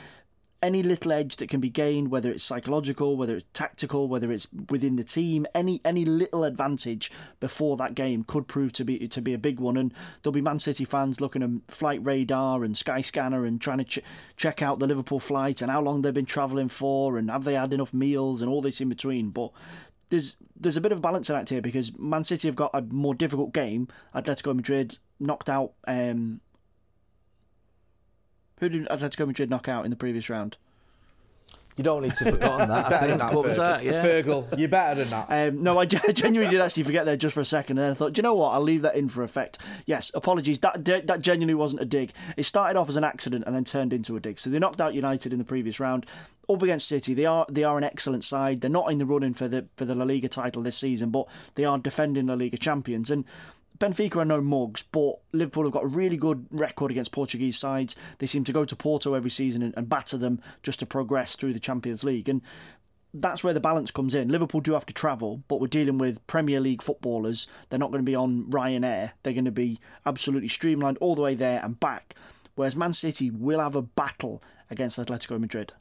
any 0.64 0.83
little 0.83 1.12
edge 1.12 1.37
that 1.37 1.50
can 1.50 1.61
be 1.61 1.68
gained, 1.68 2.11
whether 2.11 2.31
it's 2.31 2.42
psychological, 2.42 3.18
whether 3.18 3.37
it's 3.37 3.44
tactical, 3.53 4.09
whether 4.09 4.33
it's 4.33 4.48
within 4.70 4.96
the 4.96 5.05
team, 5.05 5.46
any 5.55 5.83
any 5.85 6.07
little 6.07 6.42
advantage 6.42 7.12
before 7.38 7.77
that 7.77 7.94
game 7.94 8.24
could 8.24 8.48
prove 8.48 8.72
to 8.72 8.85
be 8.85 9.07
to 9.07 9.20
be 9.20 9.35
a 9.35 9.38
big 9.38 9.61
one. 9.61 9.77
And 9.77 9.92
there'll 10.22 10.33
be 10.33 10.40
Man 10.40 10.59
City 10.59 10.87
fans 10.87 11.20
looking 11.20 11.42
at 11.42 11.74
Flight 11.74 12.00
Radar 12.03 12.64
and 12.64 12.74
Skyscanner 12.74 13.46
and 13.46 13.61
trying 13.61 13.79
to 13.79 13.85
ch- 13.85 14.00
check 14.37 14.62
out 14.62 14.79
the 14.79 14.87
Liverpool 14.87 15.20
flight 15.20 15.61
and 15.61 15.70
how 15.70 15.83
long 15.83 16.00
they've 16.00 16.14
been 16.14 16.24
travelling 16.24 16.70
for 16.70 17.18
and 17.18 17.31
have 17.31 17.44
they 17.44 17.55
had 17.55 17.74
enough 17.74 17.92
meals 17.92 18.40
and 18.40 18.50
all 18.50 18.62
this 18.62 18.81
in 18.81 18.88
between. 18.88 19.29
But 19.29 19.50
there's 20.09 20.37
there's 20.57 20.79
a 20.79 20.81
bit 20.81 20.92
of 20.92 21.03
balancing 21.03 21.37
act 21.37 21.50
here 21.50 21.61
because 21.61 21.96
Man 21.98 22.24
City 22.24 22.48
have 22.48 22.57
got 22.57 22.70
a 22.72 22.81
more 22.81 23.14
difficult 23.14 23.53
game. 23.53 23.88
Atletico 24.14 24.57
Madrid 24.57 24.96
knocked 25.20 25.50
out 25.50 25.72
um, 25.87 26.40
Who 28.61 28.69
did 28.69 28.88
Atletico 28.88 29.27
Madrid 29.27 29.51
knock 29.51 29.69
out 29.69 29.85
in 29.85 29.90
the 29.90 29.97
previous 29.97 30.31
round? 30.31 30.57
You 31.77 31.83
don't 31.83 32.03
need 32.03 32.14
to 32.14 32.31
forgotten 32.31 32.69
that. 32.69 32.93
I 32.93 33.01
think. 33.07 33.21
What 33.33 33.45
was 33.47 33.57
that? 33.57 33.83
Yeah. 33.83 34.05
Fergal, 34.05 34.57
you're 34.57 34.69
better 34.69 35.03
than 35.03 35.11
that. 35.11 35.49
Um, 35.49 35.62
no, 35.64 35.77
I 35.79 35.87
genuinely 35.87 36.49
did 36.49 36.61
actually 36.61 36.85
forget 36.85 37.05
there 37.05 37.17
just 37.17 37.35
for 37.35 37.40
a 37.40 37.45
second, 37.45 37.79
and 37.79 37.85
then 37.85 37.90
I 37.90 37.95
thought, 37.95 38.12
do 38.12 38.21
you 38.21 38.23
know 38.23 38.35
what? 38.35 38.51
I'll 38.51 38.62
leave 38.62 38.83
that 38.83 38.95
in 38.95 39.09
for 39.09 39.25
effect. 39.25 39.59
Yes, 39.85 40.12
apologies. 40.14 40.61
That 40.61 40.85
that 40.85 41.21
genuinely 41.21 41.55
wasn't 41.55 41.83
a 41.83 41.85
dig. 41.85 42.12
It 42.37 42.45
started 42.45 42.79
off 42.79 42.88
as 42.88 42.97
an 42.97 43.03
accident 43.03 43.45
and 43.47 43.57
then 43.57 43.64
turned 43.64 43.93
into 43.93 44.14
a 44.14 44.21
dig. 44.21 44.38
So 44.38 44.51
they 44.51 44.61
knocked 44.61 44.81
out 44.81 44.95
United 44.95 45.33
in 45.33 45.40
the 45.40 45.45
previous 45.45 45.81
round. 45.81 46.07
Up 46.49 46.62
against 46.62 46.87
City, 46.87 47.12
they 47.12 47.27
are 47.27 47.45
they 47.51 47.64
are 47.64 47.77
an 47.77 47.85
excellent 47.85 48.23
side. 48.23 48.61
They're 48.61 48.71
not 48.71 48.93
in 48.93 48.99
the 48.99 49.07
running 49.07 49.35
for 49.35 49.49
the 49.49 49.67
for 49.75 49.85
the 49.85 49.97
La 49.97 50.05
Liga 50.05 50.29
title 50.29 50.62
this 50.62 50.77
season, 50.79 51.11
but 51.11 51.27
they 51.57 51.64
are 51.64 51.79
defending 51.79 52.29
La 52.29 52.35
Liga 52.35 52.57
champions. 52.57 53.11
And 53.11 53.25
Benfica 53.78 54.18
are 54.18 54.24
no 54.24 54.40
mugs, 54.40 54.82
but 54.82 55.18
Liverpool 55.32 55.64
have 55.64 55.72
got 55.72 55.84
a 55.84 55.88
really 55.88 56.16
good 56.16 56.46
record 56.50 56.90
against 56.90 57.12
Portuguese 57.12 57.58
sides. 57.58 57.96
They 58.18 58.26
seem 58.26 58.44
to 58.44 58.52
go 58.52 58.64
to 58.64 58.76
Porto 58.76 59.14
every 59.14 59.30
season 59.30 59.62
and, 59.62 59.74
and 59.76 59.88
batter 59.88 60.16
them 60.16 60.40
just 60.62 60.78
to 60.78 60.87
progress 60.87 61.34
through 61.34 61.54
the 61.54 61.60
Champions 61.60 62.04
League. 62.04 62.28
And 62.28 62.40
that's 63.12 63.42
where 63.42 63.52
the 63.52 63.60
balance 63.60 63.90
comes 63.90 64.14
in. 64.14 64.28
Liverpool 64.28 64.60
do 64.60 64.74
have 64.74 64.87
to 64.87 64.94
travel, 64.94 65.42
but 65.48 65.60
we're 65.60 65.66
dealing 65.66 65.98
with 65.98 66.24
Premier 66.26 66.60
League 66.60 66.82
footballers. 66.82 67.48
They're 67.68 67.78
not 67.78 67.90
going 67.90 68.04
to 68.04 68.10
be 68.10 68.16
on 68.16 68.44
Ryanair. 68.50 69.12
They're 69.22 69.32
going 69.32 69.44
to 69.44 69.50
be 69.50 69.80
absolutely 70.06 70.48
streamlined 70.48 70.98
all 70.98 71.14
the 71.14 71.22
way 71.22 71.34
there 71.34 71.60
and 71.64 71.78
back. 71.78 72.14
Whereas 72.54 72.76
Man 72.76 72.92
City 72.92 73.30
will 73.30 73.60
have 73.60 73.74
a 73.74 73.82
battle 73.82 74.42
against 74.70 74.98
Atletico 74.98 75.40
Madrid. 75.40 75.72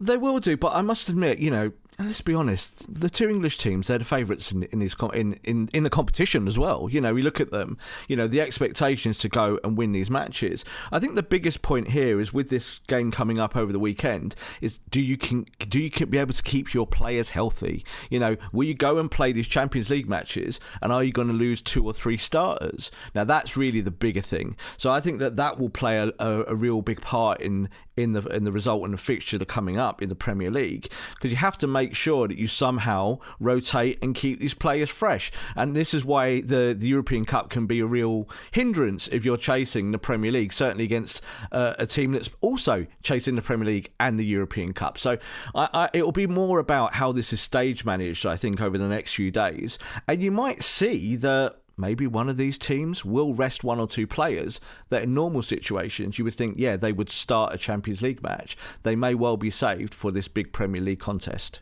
They 0.00 0.16
will 0.16 0.40
do, 0.40 0.56
but 0.56 0.74
I 0.74 0.82
must 0.82 1.08
admit, 1.08 1.38
you 1.38 1.50
know, 1.50 1.72
and 1.98 2.08
let's 2.08 2.20
be 2.20 2.34
honest, 2.34 2.92
the 2.92 3.08
two 3.08 3.28
English 3.28 3.58
teams, 3.58 3.86
they're 3.86 3.98
the 3.98 4.04
favourites 4.04 4.50
in, 4.50 4.64
in, 4.64 4.82
in, 4.82 5.40
in, 5.44 5.70
in 5.72 5.82
the 5.84 5.90
competition 5.90 6.48
as 6.48 6.58
well. 6.58 6.88
You 6.90 7.00
know, 7.00 7.14
we 7.14 7.22
look 7.22 7.40
at 7.40 7.50
them, 7.50 7.78
you 8.08 8.16
know, 8.16 8.26
the 8.26 8.40
expectations 8.40 9.18
to 9.18 9.28
go 9.28 9.60
and 9.62 9.76
win 9.76 9.92
these 9.92 10.10
matches. 10.10 10.64
I 10.90 10.98
think 10.98 11.14
the 11.14 11.22
biggest 11.22 11.62
point 11.62 11.88
here 11.88 12.20
is 12.20 12.32
with 12.32 12.50
this 12.50 12.80
game 12.88 13.10
coming 13.10 13.38
up 13.38 13.56
over 13.56 13.72
the 13.72 13.78
weekend 13.78 14.34
is 14.60 14.78
do 14.90 15.00
you 15.00 15.16
can, 15.16 15.46
do 15.60 15.80
you 15.80 15.90
be 16.06 16.18
able 16.18 16.32
to 16.32 16.42
keep 16.42 16.74
your 16.74 16.86
players 16.86 17.30
healthy? 17.30 17.84
You 18.10 18.18
know, 18.18 18.36
will 18.52 18.64
you 18.64 18.74
go 18.74 18.98
and 18.98 19.10
play 19.10 19.32
these 19.32 19.46
Champions 19.46 19.88
League 19.90 20.08
matches 20.08 20.58
and 20.82 20.92
are 20.92 21.04
you 21.04 21.12
going 21.12 21.28
to 21.28 21.34
lose 21.34 21.62
two 21.62 21.84
or 21.84 21.92
three 21.92 22.16
starters? 22.16 22.90
Now, 23.14 23.24
that's 23.24 23.56
really 23.56 23.80
the 23.80 23.92
bigger 23.92 24.20
thing. 24.20 24.56
So 24.76 24.90
I 24.90 25.00
think 25.00 25.20
that 25.20 25.36
that 25.36 25.60
will 25.60 25.70
play 25.70 25.98
a, 25.98 26.12
a, 26.18 26.44
a 26.48 26.54
real 26.56 26.82
big 26.82 27.00
part 27.00 27.40
in, 27.40 27.68
in, 27.96 28.12
the, 28.12 28.22
in 28.28 28.42
the 28.42 28.52
result 28.52 28.82
and 28.84 28.92
the 28.92 28.98
fixture 28.98 29.38
that 29.38 29.46
coming 29.46 29.78
up 29.78 30.02
in 30.02 30.08
the 30.08 30.16
Premier 30.16 30.50
League 30.50 30.90
because 31.14 31.30
you 31.30 31.36
have 31.36 31.56
to 31.58 31.66
make 31.66 31.83
make 31.84 31.94
sure 31.94 32.26
that 32.28 32.38
you 32.38 32.46
somehow 32.46 33.18
rotate 33.38 33.98
and 34.02 34.14
keep 34.14 34.38
these 34.38 34.54
players 34.54 34.88
fresh. 34.88 35.30
And 35.54 35.76
this 35.76 35.92
is 35.92 36.04
why 36.04 36.40
the, 36.40 36.74
the 36.76 36.88
European 36.88 37.24
Cup 37.26 37.50
can 37.50 37.66
be 37.66 37.80
a 37.80 37.86
real 37.86 38.26
hindrance 38.52 39.06
if 39.08 39.24
you're 39.24 39.36
chasing 39.36 39.92
the 39.92 39.98
Premier 39.98 40.32
League, 40.32 40.52
certainly 40.52 40.84
against 40.84 41.22
uh, 41.52 41.74
a 41.78 41.86
team 41.86 42.12
that's 42.12 42.30
also 42.40 42.86
chasing 43.02 43.34
the 43.36 43.42
Premier 43.42 43.66
League 43.66 43.92
and 44.00 44.18
the 44.18 44.24
European 44.24 44.72
Cup. 44.72 44.96
So 44.96 45.18
I, 45.54 45.68
I, 45.74 45.90
it'll 45.92 46.12
be 46.12 46.26
more 46.26 46.58
about 46.58 46.94
how 46.94 47.12
this 47.12 47.32
is 47.34 47.40
stage 47.40 47.84
managed, 47.84 48.24
I 48.24 48.36
think, 48.36 48.62
over 48.62 48.78
the 48.78 48.88
next 48.88 49.14
few 49.14 49.30
days. 49.30 49.78
And 50.08 50.22
you 50.22 50.30
might 50.30 50.62
see 50.62 51.16
that 51.16 51.56
maybe 51.76 52.06
one 52.06 52.28
of 52.28 52.36
these 52.36 52.58
teams 52.58 53.04
will 53.04 53.34
rest 53.34 53.64
one 53.64 53.80
or 53.80 53.86
two 53.86 54.06
players 54.06 54.60
that 54.88 55.02
in 55.02 55.14
normal 55.14 55.42
situations 55.42 56.18
you 56.18 56.24
would 56.24 56.34
think, 56.34 56.54
yeah, 56.58 56.76
they 56.76 56.92
would 56.92 57.10
start 57.10 57.54
a 57.54 57.58
Champions 57.58 58.02
League 58.02 58.22
match. 58.22 58.56
They 58.82 58.96
may 58.96 59.14
well 59.14 59.36
be 59.36 59.50
saved 59.50 59.92
for 59.92 60.10
this 60.10 60.28
big 60.28 60.52
Premier 60.52 60.80
League 60.80 61.00
contest. 61.00 61.60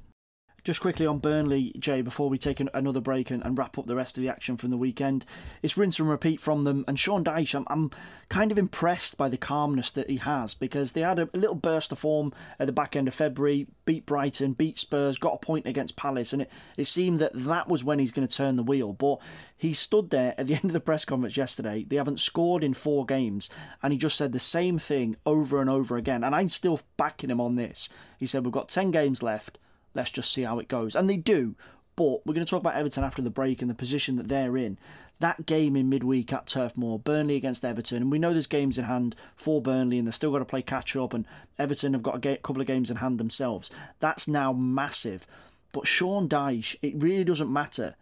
Just 0.65 0.81
quickly 0.81 1.07
on 1.07 1.19
Burnley, 1.19 1.75
Jay, 1.77 2.03
before 2.03 2.29
we 2.29 2.39
take 2.39 2.61
an, 2.61 2.71
another 2.73 3.01
break 3.01 3.33
and, 3.33 3.45
and, 3.45 3.59
wrap 3.59 3.77
up 3.79 3.87
the 3.87 3.97
rest 3.97 4.17
of 4.17 4.23
the 4.23 4.29
action 4.29 4.57
from 4.57 4.71
the 4.71 4.77
weekend, 4.77 5.25
it's 5.61 5.77
rinse 5.77 5.99
and 5.99 6.09
repeat 6.09 6.41
from 6.41 6.63
them. 6.63 6.85
And 6.87 6.97
Sean 6.97 7.25
Dyche, 7.25 7.57
I'm, 7.57 7.67
I'm 7.69 7.91
kind 8.29 8.53
of 8.53 8.59
impressed 8.59 9.19
by 9.19 9.29
the 9.29 9.37
calmness 9.37 9.91
that 9.91 10.09
he 10.09 10.19
has 10.19 10.55
because 10.55 10.93
they 10.93 11.01
had 11.01 11.19
a, 11.19 11.29
a, 11.35 11.37
little 11.37 11.57
burst 11.57 11.91
of 11.91 11.99
form 11.99 12.33
at 12.61 12.67
the 12.67 12.73
back 12.73 12.95
end 12.95 13.09
of 13.09 13.15
February, 13.15 13.67
beat 13.87 14.07
Brighton, 14.07 14.53
beat 14.53 14.79
Spurs, 14.79 15.19
got 15.19 15.35
a 15.35 15.39
point 15.39 15.67
against 15.67 15.97
Palace, 15.97 16.33
and 16.33 16.43
it, 16.43 16.51
it 16.77 16.85
seemed 16.85 17.19
that 17.19 17.33
that 17.35 17.67
was 17.67 17.83
when 17.83 17.99
he's 17.99 18.13
going 18.13 18.29
to 18.29 18.37
turn 18.37 18.55
the 18.55 18.63
wheel. 18.63 18.93
But 18.93 19.19
he 19.57 19.73
stood 19.73 20.11
there 20.11 20.33
at 20.39 20.47
the 20.47 20.55
end 20.63 20.67
of 20.67 20.73
the 20.73 20.81
press 20.81 21.05
conference 21.05 21.37
yesterday. 21.37 21.83
They 21.83 21.97
haven't 21.97 22.21
scored 22.21 22.63
in 22.63 22.75
four 22.75 23.05
games, 23.05 23.51
and 23.83 23.93
he 23.93 23.99
just 23.99 24.17
said 24.17 24.31
the 24.31 24.39
same 24.39 24.79
thing 24.79 25.17
over 25.27 25.61
and 25.61 25.69
over 25.69 25.97
again. 25.97 26.23
And 26.23 26.37
I'm 26.37 26.49
still 26.49 26.79
backing 26.97 27.31
him 27.31 27.41
on 27.41 27.57
this. 27.57 27.89
He 28.17 28.27
said, 28.27 28.45
We've 28.45 28.53
got 28.53 28.69
10 28.69 28.93
games 28.93 29.25
left 29.25 29.59
let's 29.95 30.11
just 30.11 30.33
see 30.33 30.43
how 30.43 30.59
it 30.59 30.69
goes. 30.69 30.97
And 30.97 31.09
they 31.09 31.17
do, 31.17 31.55
but 31.97 32.27
we're 32.27 32.35
going 32.35 32.45
to 32.47 32.51
talk 32.51 32.61
about 32.61 32.77
Everton 32.77 33.05
after 33.05 33.23
the 33.23 33.31
break 33.31 33.61
and 33.61 33.71
the 33.71 33.75
position 33.75 34.17
that 34.17 34.29
they're 34.29 34.57
in. 34.57 34.79
That 35.21 35.47
game 35.47 35.77
in 35.77 35.89
midweek 35.89 36.33
at 36.33 36.47
Turf 36.47 36.77
Moor, 36.77 36.99
Burnley 36.99 37.37
against 37.37 37.65
Everton, 37.65 38.03
and 38.03 38.11
we 38.11 38.19
know 38.19 38.33
there's 38.33 38.47
games 38.47 38.79
in 38.79 38.87
hand 38.87 39.15
for 39.37 39.63
Burnley, 39.63 39.99
and 39.99 40.07
they've 40.07 40.15
still 40.15 40.33
got 40.33 40.41
to 40.41 40.45
play 40.45 40.63
catch 40.63 40.97
up, 40.97 41.15
and 41.15 41.27
Everton 41.59 41.93
have 41.93 42.03
got 42.03 42.25
a 42.25 42.37
couple 42.39 42.61
of 42.61 42.67
games 42.67 42.91
in 42.91 42.97
hand 42.97 43.19
themselves. 43.19 43.71
That's 44.01 44.27
now 44.27 44.53
massive. 44.53 45.27
But 45.73 45.87
Sean 45.87 46.29
Dyche, 46.29 46.77
it 46.83 47.01
really 47.01 47.25
doesn't 47.25 47.53
matter 47.53 47.95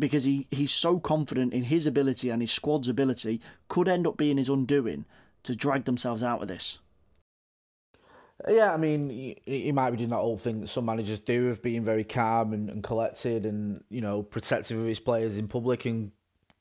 because 0.00 0.24
he, 0.24 0.46
he's 0.50 0.72
so 0.72 0.98
confident 0.98 1.52
in 1.52 1.64
his 1.64 1.86
ability 1.86 2.30
and 2.30 2.42
his 2.42 2.50
squad's 2.50 2.88
ability, 2.88 3.40
could 3.68 3.86
end 3.86 4.06
up 4.06 4.16
being 4.16 4.38
his 4.38 4.48
undoing 4.48 5.04
to 5.42 5.54
drag 5.54 5.84
themselves 5.84 6.24
out 6.24 6.42
of 6.42 6.48
this. 6.48 6.80
Yeah, 8.48 8.72
I 8.72 8.76
mean, 8.76 9.36
he, 9.44 9.72
might 9.72 9.90
be 9.90 9.98
doing 9.98 10.10
that 10.10 10.16
old 10.16 10.40
thing 10.40 10.60
that 10.60 10.68
some 10.68 10.86
managers 10.86 11.20
do 11.20 11.48
of 11.48 11.62
being 11.62 11.84
very 11.84 12.04
calm 12.04 12.52
and, 12.52 12.70
and 12.70 12.82
collected 12.82 13.44
and, 13.44 13.84
you 13.90 14.00
know, 14.00 14.22
protective 14.22 14.78
of 14.78 14.86
his 14.86 15.00
players 15.00 15.36
in 15.36 15.46
public 15.46 15.84
and 15.84 16.12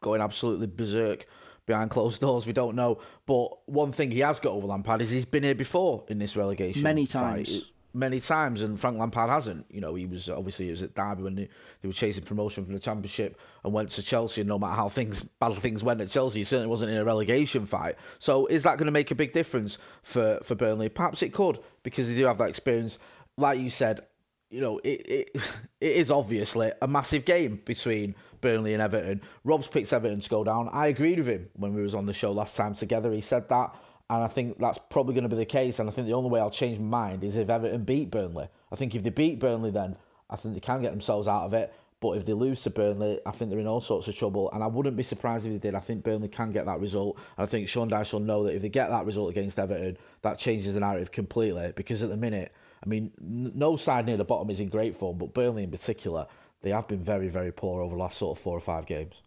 going 0.02 0.22
absolutely 0.22 0.68
berserk 0.68 1.26
behind 1.65 1.89
closed 1.89 2.20
doors. 2.20 2.46
We 2.46 2.54
don't 2.54 2.76
know. 2.76 3.00
But 3.26 3.68
one 3.70 3.92
thing 3.92 4.12
he 4.12 4.20
has 4.20 4.39
got 4.39 4.54
over 4.54 4.68
Lampard 4.68 5.02
is 5.02 5.12
he's 5.12 5.26
been 5.26 5.44
here 5.44 5.56
before 5.56 6.04
in 6.10 6.20
this 6.20 6.36
relegation. 6.36 6.84
Many 6.84 7.06
times. 7.06 7.60
Fight 7.60 7.72
many 7.93 8.19
times, 8.19 8.62
and 8.62 8.80
Frank 8.80 8.97
Lampard 8.97 9.30
hasn't. 9.30 9.65
You 9.69 9.82
know, 9.82 9.95
he 9.95 10.06
was 10.06 10.30
obviously 10.30 10.65
he 10.65 10.71
was 10.71 10.84
at 10.84 10.95
Derby 10.95 11.23
when 11.23 11.36
they, 11.36 11.49
they 11.82 11.88
were 11.88 11.93
chasing 11.93 12.23
promotion 12.23 12.65
from 12.65 12.73
the 12.73 12.80
Championship 12.80 13.39
and 13.63 13.73
went 13.73 13.89
to 13.91 14.04
Chelsea. 14.04 14.41
And 14.41 14.47
no 14.47 14.60
matter 14.60 14.75
how 14.75 14.89
things 14.89 15.23
bad 15.23 15.54
things 15.56 15.84
went 15.84 16.02
at 16.02 16.10
Chelsea, 16.10 16.39
he 16.39 16.43
certainly 16.43 16.69
wasn't 16.69 16.91
in 16.91 16.97
a 16.97 17.06
relegation 17.06 17.65
fight. 17.65 17.95
So, 18.19 18.45
is 18.47 18.63
that 18.63 18.78
going 18.78 18.86
to 18.86 18.91
make 18.91 19.12
a 19.12 19.15
big 19.15 19.34
difference 19.34 19.78
for 20.04 20.39
for 20.43 20.56
Burnley? 20.56 20.89
Perhaps 20.89 21.23
it 21.23 21.34
could 21.34 21.60
because 21.84 22.10
they 22.10 22.15
do 22.15 22.25
have 22.25 22.38
that 22.38 22.49
experience. 22.49 22.99
Like 23.38 23.60
you 23.60 23.69
said, 23.69 24.02
you 24.49 24.62
know, 24.62 24.80
it 24.80 25.02
it, 25.06 25.30
it 25.82 25.91
is 25.91 26.12
obviously 26.12 26.71
a 26.82 26.88
massive 26.88 27.25
game 27.25 27.62
between. 27.65 28.15
Burnley 28.41 28.71
and 28.73 28.82
Everton. 28.82 29.19
Rob's 29.43 29.67
picked 29.67 29.91
Everton 29.91 30.21
to 30.21 30.30
go 30.30 30.45
down. 30.45 30.69
I 30.71 30.88
agreed 30.88 31.17
with 31.17 31.28
him 31.28 31.49
when 31.58 31.73
we 31.73 31.82
was 31.82 31.93
on 31.93 32.06
the 32.06 32.13
show 32.13 32.32
last 32.32 32.56
time 32.56 32.73
together. 32.73 33.12
He 33.12 33.19
said 33.19 33.49
that 33.49 33.75
and 34.10 34.24
I 34.24 34.28
think 34.28 34.58
that's 34.58 34.80
probably 34.89 35.13
going 35.13 35.24
to 35.24 35.30
be 35.30 35.36
the 35.36 35.45
case. 35.45 35.80
And 35.80 35.88
I 35.88 35.91
think 35.91 36.08
the 36.08 36.13
only 36.13 36.30
way 36.30 36.39
I'll 36.39 36.50
change 36.50 36.80
my 36.80 37.10
mind 37.10 37.24
is 37.24 37.38
if 37.38 37.50
Everton 37.50 37.84
beat 37.84 38.10
Burnley. 38.10 38.48
I 38.72 38.76
think 38.76 38.95
if 38.95 39.04
they 39.04 39.12
beat 39.12 39.39
Burnley, 39.39 39.69
then 39.69 39.98
I 40.30 40.36
think 40.36 40.56
they 40.56 40.60
can 40.60 40.82
get 40.82 40.91
themselves 40.91 41.28
out 41.28 41.43
of 41.43 41.54
it. 41.54 41.74
But 42.02 42.13
if 42.13 42.26
they 42.26 42.34
lose 42.34 42.63
to 42.63 42.69
Burnley, 42.69 43.19
I 43.26 43.32
think 43.32 43.52
they're 43.52 43.60
in 43.60 43.67
all 43.67 43.82
sorts 43.82 44.08
of 44.08 44.15
trouble. 44.15 44.50
And 44.52 44.63
I 44.63 44.67
wouldn't 44.67 44.95
be 44.95 45.04
surprised 45.04 45.45
if 45.45 45.52
they 45.52 45.60
did. 45.60 45.76
I 45.76 45.80
think 45.80 46.04
Burnley 46.04 46.30
can 46.30 46.50
get 46.50 46.65
that 46.65 46.80
result. 46.80 47.17
And 47.38 47.43
I 47.43 47.45
think 47.45 47.67
Sean 47.67 47.89
Dyche 47.89 48.13
will 48.13 48.22
know 48.22 48.45
that 48.45 48.56
if 48.56 48.62
they 48.62 48.69
get 48.69 48.89
that 48.89 49.06
result 49.06 49.30
against 49.30 49.60
Everton, 49.60 49.98
that 50.22 50.39
changes 50.39 50.74
the 50.74 50.80
narrative 50.80 51.12
completely. 51.12 51.72
Because 51.76 52.02
at 52.02 52.10
the 52.10 52.17
minute, 52.17 52.52
I 52.84 52.88
mean, 52.88 53.12
no 53.19 53.76
side 53.76 54.06
near 54.06 54.17
the 54.17 54.24
bottom 54.24 54.50
is 54.50 54.62
in 54.62 54.69
great 54.69 54.95
form, 54.95 55.17
but 55.17 55.34
Burnley 55.34 55.63
in 55.63 55.72
particular, 55.72 56.26
they 56.62 56.72
have 56.72 56.88
been 56.88 57.04
very, 57.04 57.28
very 57.28 57.52
poor 57.52 57.82
over 57.82 57.95
the 57.95 58.02
last 58.02 58.17
sort 58.17 58.38
of 58.38 58.41
four 58.41 58.58
or 58.58 58.62
five 58.62 58.86
games. 58.86 59.22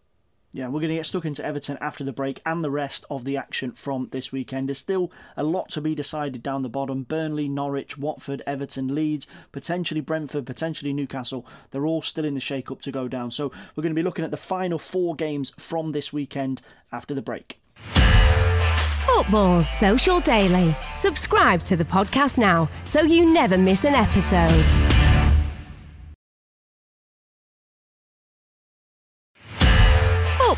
Yeah, 0.55 0.67
we're 0.67 0.81
going 0.81 0.91
to 0.91 0.97
get 0.97 1.07
stuck 1.07 1.25
into 1.25 1.43
Everton 1.43 1.79
after 1.81 2.05
the 2.05 2.13
break 2.13 2.43
and 2.45 2.63
the 2.63 2.71
rest 2.71 3.07
of 3.11 3.25
the 3.25 3.39
action 3.39 3.73
from 3.73 4.09
this 4.13 4.33
weekend. 4.33 4.69
There's 4.69 4.77
still 4.77 5.11
a 5.35 5.43
lot 5.43 5.71
to 5.71 5.81
be 5.81 5.95
decided 5.95 6.43
down 6.43 6.61
the 6.61 6.69
bottom. 6.69 7.05
Burnley, 7.05 7.49
Norwich, 7.49 7.97
Watford, 7.97 8.43
Everton, 8.47 8.95
Leeds, 8.95 9.27
potentially 9.51 10.03
Brentford, 10.03 10.45
potentially 10.45 10.93
Newcastle. 10.93 11.47
They're 11.71 11.87
all 11.87 12.03
still 12.03 12.27
in 12.27 12.35
the 12.35 12.41
shake 12.41 12.71
up 12.71 12.83
to 12.83 12.93
go 12.93 13.09
down. 13.09 13.31
So 13.31 13.51
we're 13.75 13.83
going 13.83 13.95
to 13.95 13.99
be 13.99 14.03
looking 14.03 14.27
at 14.27 14.31
the 14.31 14.37
final 14.37 14.79
four 14.79 15.15
games 15.15 15.53
from 15.59 15.93
this 15.93 16.13
weekend 16.13 16.61
after 16.93 17.15
the 17.15 17.23
break. 17.23 17.59
Football's 19.07 19.71
Social 19.71 20.21
Daily. 20.21 20.77
Subscribe 20.99 21.63
to 21.63 21.77
the 21.77 21.85
podcast 21.87 22.37
now 22.39 22.69
so 22.85 23.01
you 23.01 23.33
never 23.33 23.57
miss 23.57 23.85
an 23.85 23.95
episode. 23.95 24.92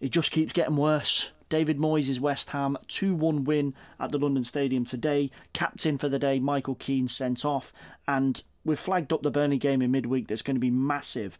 It 0.00 0.10
just 0.10 0.32
keeps 0.32 0.52
getting 0.52 0.76
worse. 0.76 1.30
David 1.52 1.76
Moyes' 1.76 2.18
West 2.18 2.48
Ham 2.48 2.78
2 2.88 3.14
1 3.14 3.44
win 3.44 3.74
at 4.00 4.10
the 4.10 4.16
London 4.16 4.42
Stadium 4.42 4.86
today. 4.86 5.30
Captain 5.52 5.98
for 5.98 6.08
the 6.08 6.18
day, 6.18 6.40
Michael 6.40 6.76
Keane 6.76 7.06
sent 7.06 7.44
off. 7.44 7.74
And 8.08 8.42
we've 8.64 8.78
flagged 8.78 9.12
up 9.12 9.20
the 9.20 9.30
Burnley 9.30 9.58
game 9.58 9.82
in 9.82 9.90
midweek 9.90 10.28
that's 10.28 10.40
going 10.40 10.56
to 10.56 10.60
be 10.60 10.70
massive. 10.70 11.38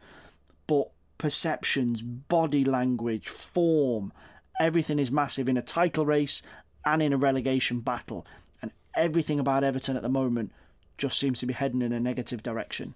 But 0.66 0.90
perceptions, 1.16 2.02
body 2.02 2.62
language, 2.62 3.30
form, 3.30 4.12
everything 4.60 4.98
is 4.98 5.10
massive 5.10 5.48
in 5.48 5.56
a 5.56 5.62
title 5.62 6.04
race 6.04 6.42
and 6.84 7.00
in 7.00 7.14
a 7.14 7.16
relegation 7.16 7.80
battle. 7.80 8.26
And 8.60 8.70
everything 8.94 9.40
about 9.40 9.64
Everton 9.64 9.96
at 9.96 10.02
the 10.02 10.10
moment 10.10 10.52
just 10.98 11.18
seems 11.18 11.40
to 11.40 11.46
be 11.46 11.54
heading 11.54 11.80
in 11.80 11.94
a 11.94 11.98
negative 11.98 12.42
direction. 12.42 12.92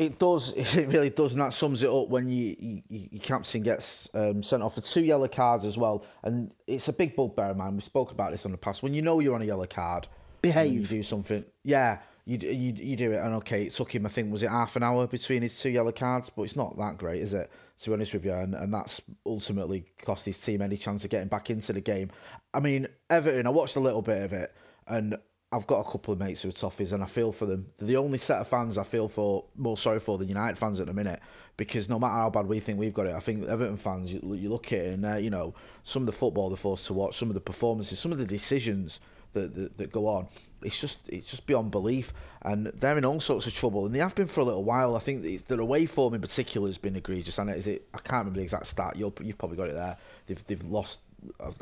It 0.00 0.18
does. 0.18 0.54
It 0.78 0.88
really 0.88 1.10
does, 1.10 1.32
and 1.32 1.42
that 1.42 1.52
sums 1.52 1.82
it 1.82 1.90
up 1.90 2.08
when 2.08 2.30
you, 2.30 2.56
you, 2.58 2.82
your 2.88 3.20
captain 3.20 3.62
gets 3.62 4.08
um, 4.14 4.42
sent 4.42 4.62
off 4.62 4.76
for 4.76 4.80
two 4.80 5.04
yellow 5.04 5.28
cards 5.28 5.66
as 5.66 5.76
well. 5.76 6.04
And 6.22 6.52
it's 6.66 6.88
a 6.88 6.94
big 6.94 7.14
bugbear, 7.14 7.52
man. 7.52 7.74
We've 7.74 7.84
spoken 7.84 8.14
about 8.14 8.32
this 8.32 8.46
in 8.46 8.52
the 8.52 8.56
past. 8.56 8.82
When 8.82 8.94
you 8.94 9.02
know 9.02 9.20
you're 9.20 9.34
on 9.34 9.42
a 9.42 9.44
yellow 9.44 9.66
card, 9.66 10.08
behave. 10.40 10.72
You 10.72 10.86
do 10.86 11.02
something. 11.02 11.44
Yeah, 11.64 11.98
you, 12.24 12.38
you 12.38 12.72
you 12.72 12.96
do 12.96 13.12
it. 13.12 13.18
And 13.18 13.34
okay, 13.36 13.64
it 13.64 13.74
took 13.74 13.94
him. 13.94 14.06
I 14.06 14.08
think 14.08 14.32
was 14.32 14.42
it 14.42 14.48
half 14.48 14.74
an 14.74 14.82
hour 14.82 15.06
between 15.06 15.42
his 15.42 15.60
two 15.60 15.68
yellow 15.68 15.92
cards, 15.92 16.30
but 16.30 16.44
it's 16.44 16.56
not 16.56 16.78
that 16.78 16.96
great, 16.96 17.20
is 17.20 17.34
it? 17.34 17.50
To 17.80 17.90
be 17.90 17.94
honest 17.94 18.14
with 18.14 18.24
you, 18.24 18.32
and, 18.32 18.54
and 18.54 18.72
that's 18.72 19.02
ultimately 19.26 19.84
cost 20.02 20.24
his 20.24 20.40
team 20.40 20.62
any 20.62 20.78
chance 20.78 21.04
of 21.04 21.10
getting 21.10 21.28
back 21.28 21.50
into 21.50 21.74
the 21.74 21.82
game. 21.82 22.10
I 22.54 22.60
mean, 22.60 22.86
Everton. 23.10 23.46
I 23.46 23.50
watched 23.50 23.76
a 23.76 23.80
little 23.80 24.02
bit 24.02 24.22
of 24.22 24.32
it, 24.32 24.54
and 24.86 25.18
I've 25.52 25.66
got 25.66 25.80
a 25.80 25.90
couple 25.90 26.12
of 26.12 26.20
mates 26.20 26.42
who 26.42 26.48
are 26.48 26.52
Toffees 26.52 26.92
and 26.92 27.02
I 27.02 27.06
feel 27.06 27.32
for 27.32 27.44
them. 27.44 27.66
They're 27.76 27.88
the 27.88 27.96
only 27.96 28.18
set 28.18 28.40
of 28.40 28.46
fans 28.46 28.78
I 28.78 28.84
feel 28.84 29.08
for 29.08 29.44
more 29.56 29.76
sorry 29.76 29.98
for 29.98 30.16
than 30.16 30.28
United 30.28 30.56
fans 30.56 30.78
at 30.78 30.86
the 30.86 30.92
minute 30.92 31.20
because 31.56 31.88
no 31.88 31.98
matter 31.98 32.14
how 32.14 32.30
bad 32.30 32.46
we 32.46 32.60
think 32.60 32.78
we've 32.78 32.94
got 32.94 33.06
it, 33.06 33.16
I 33.16 33.20
think 33.20 33.48
Everton 33.48 33.76
fans, 33.76 34.12
you, 34.12 34.34
you 34.34 34.48
look 34.48 34.72
at 34.72 34.78
it 34.78 34.98
and, 34.98 35.24
you 35.24 35.30
know, 35.30 35.54
some 35.82 36.02
of 36.02 36.06
the 36.06 36.12
football 36.12 36.50
they're 36.50 36.56
forced 36.56 36.86
to 36.86 36.94
watch, 36.94 37.18
some 37.18 37.28
of 37.28 37.34
the 37.34 37.40
performances, 37.40 37.98
some 37.98 38.12
of 38.12 38.18
the 38.18 38.26
decisions 38.26 39.00
that, 39.32 39.54
that, 39.56 39.76
that 39.78 39.92
go 39.92 40.06
on, 40.06 40.28
it's 40.62 40.80
just 40.80 41.08
it's 41.08 41.28
just 41.28 41.46
beyond 41.46 41.72
belief. 41.72 42.12
And 42.42 42.66
they're 42.66 42.96
in 42.96 43.04
all 43.04 43.18
sorts 43.18 43.46
of 43.46 43.54
trouble 43.54 43.86
and 43.86 43.94
they 43.94 43.98
have 43.98 44.14
been 44.14 44.26
for 44.26 44.40
a 44.40 44.44
little 44.44 44.64
while. 44.64 44.94
I 44.94 45.00
think 45.00 45.48
their 45.48 45.60
away 45.60 45.86
form 45.86 46.14
in 46.14 46.20
particular 46.20 46.68
has 46.68 46.78
been 46.78 46.96
egregious. 46.96 47.38
And 47.38 47.50
is 47.50 47.66
it, 47.66 47.88
I 47.92 47.98
can't 47.98 48.20
remember 48.20 48.38
the 48.38 48.44
exact 48.44 48.68
stat, 48.68 48.96
you 48.96 49.12
you've 49.20 49.38
probably 49.38 49.56
got 49.56 49.68
it 49.68 49.74
there. 49.74 49.96
They've, 50.26 50.46
they've 50.46 50.64
lost 50.64 51.00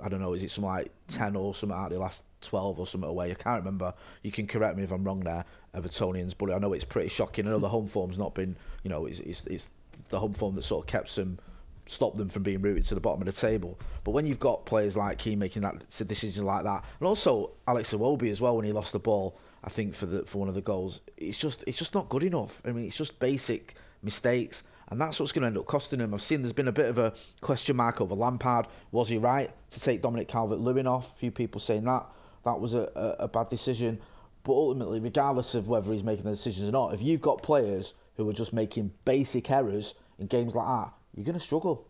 I 0.03 0.09
don't 0.09 0.21
know, 0.21 0.35
is 0.35 0.45
it 0.45 0.51
something 0.51 0.71
like 0.71 0.91
10 1.09 1.37
or 1.37 1.55
something 1.55 1.77
out 1.77 1.87
of 1.87 1.93
the 1.93 1.99
last 1.99 2.23
12 2.43 2.79
or 2.79 2.87
something 2.87 3.09
away? 3.09 3.31
I 3.31 3.35
can't 3.35 3.61
remember. 3.61 3.95
You 4.23 4.31
can 4.31 4.47
correct 4.47 4.77
me 4.77 4.83
if 4.83 4.93
I'm 4.93 5.05
wrong 5.05 5.21
there, 5.21 5.45
Evertonians, 5.75 6.35
but 6.37 6.53
I 6.53 6.59
know 6.59 6.73
it's 6.73 6.85
pretty 6.85 7.09
shocking. 7.09 7.47
I 7.47 7.51
know 7.51 7.59
the 7.59 7.69
home 7.69 7.87
form's 7.87 8.19
not 8.19 8.35
been, 8.35 8.57
you 8.83 8.91
know, 8.91 9.07
it's, 9.07 9.21
it's, 9.21 9.47
it's 9.47 9.69
the 10.09 10.21
home 10.21 10.33
form 10.33 10.55
that 10.55 10.63
sort 10.63 10.85
of 10.85 10.89
kept 10.89 11.15
them, 11.17 11.39
stopped 11.87 12.17
them 12.17 12.29
from 12.29 12.43
being 12.43 12.61
rooted 12.61 12.85
to 12.87 12.95
the 12.95 13.01
bottom 13.01 13.23
of 13.23 13.27
the 13.27 13.33
table. 13.33 13.79
But 14.05 14.13
when 14.13 14.27
you've 14.27 14.39
got 14.39 14.67
players 14.67 14.97
like 14.97 15.19
Keane 15.19 15.39
making 15.39 15.63
that 15.63 15.89
decisions 15.89 16.43
like 16.43 16.65
that, 16.65 16.85
and 17.01 17.07
also 17.07 17.53
Alex 17.67 17.93
Iwobi 17.93 18.31
as 18.31 18.41
well 18.41 18.57
when 18.57 18.65
he 18.65 18.73
lost 18.73 18.93
the 18.93 18.99
ball, 18.99 19.39
I 19.65 19.71
think 19.71 19.95
for 19.95 20.07
the 20.07 20.25
for 20.25 20.39
one 20.39 20.49
of 20.49 20.55
the 20.55 20.61
goals, 20.61 21.01
it's 21.17 21.37
just 21.37 21.65
it's 21.67 21.77
just 21.77 21.95
not 21.95 22.09
good 22.09 22.23
enough. 22.23 22.63
I 22.65 22.71
mean, 22.71 22.87
it's 22.87 22.97
just 22.97 23.19
basic 23.19 23.75
mistakes 24.03 24.63
and 24.91 25.01
that's 25.01 25.21
what's 25.21 25.33
going 25.33 25.43
to 25.43 25.49
end 25.49 25.59
up 25.59 25.67
costing 25.67 26.01
him. 26.01 26.15
I've 26.15 26.23
seen 26.23 26.43
there's 26.43 26.53
been 26.53 26.69
a 26.69 26.73
bit 26.73 26.87
of 26.87 26.99
a 26.99 27.13
question 27.41 27.77
mark 27.77 28.01
over 28.01 28.15
Lampard. 28.15 28.67
Was 28.91 29.09
he 29.09 29.19
right 29.19 29.51
to 29.71 29.81
take 29.81 30.03
Dominic 30.03 30.29
Calvert-Lewin 30.29 30.87
off? 30.87 31.15
A 31.15 31.19
few 31.19 31.31
people 31.31 31.61
saying 31.61 31.85
that 31.85 32.07
that 32.45 32.61
was 32.61 32.75
a, 32.75 32.91
a, 32.95 33.25
a 33.25 33.29
bad 33.29 33.49
decision. 33.51 34.01
But 34.45 34.53
ultimately, 34.53 35.01
regardless 35.01 35.55
of 35.55 35.69
whether 35.69 35.93
he's 35.93 36.05
making 36.05 36.25
the 36.25 36.31
decisions 36.31 36.69
or 36.69 36.73
not, 36.73 36.95
if 36.95 37.03
you've 37.03 37.21
got 37.21 37.43
players 37.43 37.93
who 38.17 38.29
are 38.29 38.33
just 38.33 38.53
making 38.53 38.93
basic 39.05 39.51
errors 39.51 39.95
in 40.19 40.27
games 40.27 40.55
like 40.55 40.67
that, 40.67 40.93
you're 41.15 41.25
going 41.25 41.35
to 41.35 41.41
struggle. 41.41 41.89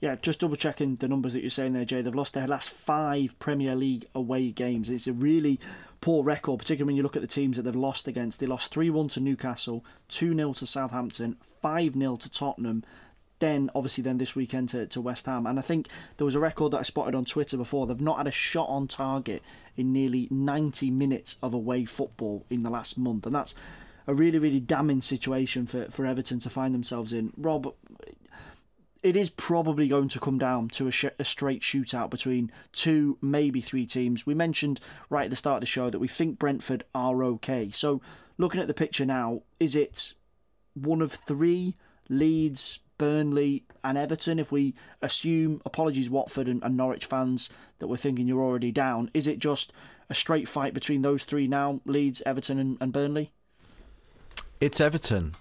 Yeah, 0.00 0.16
just 0.16 0.40
double 0.40 0.56
checking 0.56 0.96
the 0.96 1.08
numbers 1.08 1.32
that 1.32 1.40
you're 1.40 1.50
saying 1.50 1.72
there, 1.72 1.84
Jay. 1.84 2.02
They've 2.02 2.14
lost 2.14 2.34
their 2.34 2.46
last 2.46 2.68
five 2.70 3.38
Premier 3.38 3.74
League 3.74 4.06
away 4.14 4.50
games. 4.50 4.90
It's 4.90 5.06
a 5.06 5.12
really 5.12 5.60
poor 6.04 6.22
record, 6.22 6.58
particularly 6.58 6.90
when 6.90 6.96
you 6.96 7.02
look 7.02 7.16
at 7.16 7.22
the 7.22 7.26
teams 7.26 7.56
that 7.56 7.62
they've 7.62 7.74
lost 7.74 8.06
against. 8.06 8.38
They 8.38 8.44
lost 8.44 8.70
3 8.74 8.90
1 8.90 9.08
to 9.08 9.20
Newcastle, 9.20 9.82
2 10.08 10.34
0 10.34 10.52
to 10.52 10.66
Southampton, 10.66 11.38
5 11.62 11.94
0 11.94 12.16
to 12.16 12.30
Tottenham. 12.30 12.84
Then, 13.38 13.70
obviously, 13.74 14.02
then 14.02 14.18
this 14.18 14.36
weekend 14.36 14.68
to, 14.68 14.86
to 14.86 15.00
West 15.00 15.24
Ham. 15.24 15.46
And 15.46 15.58
I 15.58 15.62
think 15.62 15.88
there 16.18 16.26
was 16.26 16.34
a 16.34 16.40
record 16.40 16.72
that 16.72 16.80
I 16.80 16.82
spotted 16.82 17.14
on 17.14 17.24
Twitter 17.24 17.56
before. 17.56 17.86
They've 17.86 17.98
not 18.02 18.18
had 18.18 18.26
a 18.26 18.30
shot 18.30 18.68
on 18.68 18.86
target 18.86 19.42
in 19.78 19.94
nearly 19.94 20.28
90 20.30 20.90
minutes 20.90 21.38
of 21.42 21.54
away 21.54 21.86
football 21.86 22.44
in 22.50 22.64
the 22.64 22.70
last 22.70 22.98
month. 22.98 23.24
And 23.24 23.34
that's 23.34 23.54
a 24.06 24.14
really, 24.14 24.38
really 24.38 24.60
damning 24.60 25.00
situation 25.00 25.64
for, 25.64 25.86
for 25.86 26.04
Everton 26.04 26.38
to 26.40 26.50
find 26.50 26.74
themselves 26.74 27.14
in. 27.14 27.32
Rob, 27.34 27.74
it 29.04 29.16
is 29.16 29.28
probably 29.28 29.86
going 29.86 30.08
to 30.08 30.18
come 30.18 30.38
down 30.38 30.66
to 30.66 30.86
a, 30.86 30.90
sh- 30.90 31.04
a, 31.18 31.24
straight 31.24 31.60
shootout 31.60 32.08
between 32.08 32.50
two, 32.72 33.18
maybe 33.20 33.60
three 33.60 33.84
teams. 33.84 34.24
We 34.24 34.32
mentioned 34.32 34.80
right 35.10 35.24
at 35.24 35.30
the 35.30 35.36
start 35.36 35.58
of 35.58 35.60
the 35.60 35.66
show 35.66 35.90
that 35.90 35.98
we 35.98 36.08
think 36.08 36.38
Brentford 36.38 36.84
are 36.94 37.22
okay. 37.22 37.68
So, 37.68 38.00
looking 38.38 38.62
at 38.62 38.66
the 38.66 38.72
picture 38.72 39.04
now, 39.04 39.42
is 39.60 39.76
it 39.76 40.14
one 40.72 41.02
of 41.02 41.12
three 41.12 41.76
Leeds, 42.08 42.78
Burnley, 42.96 43.64
and 43.84 43.98
Everton? 43.98 44.38
If 44.38 44.50
we 44.50 44.74
assume, 45.02 45.60
apologies, 45.66 46.08
Watford 46.08 46.48
and, 46.48 46.62
and 46.64 46.74
Norwich 46.74 47.04
fans, 47.04 47.50
that 47.80 47.88
we're 47.88 47.96
thinking 47.98 48.26
you're 48.26 48.42
already 48.42 48.72
down, 48.72 49.10
is 49.12 49.26
it 49.26 49.38
just 49.38 49.70
a 50.08 50.14
straight 50.14 50.48
fight 50.48 50.72
between 50.72 51.02
those 51.02 51.24
three 51.24 51.46
now 51.46 51.82
Leeds, 51.84 52.22
Everton, 52.24 52.58
and, 52.58 52.78
and 52.80 52.90
Burnley? 52.90 53.32
It's 54.62 54.80
Everton 54.80 55.34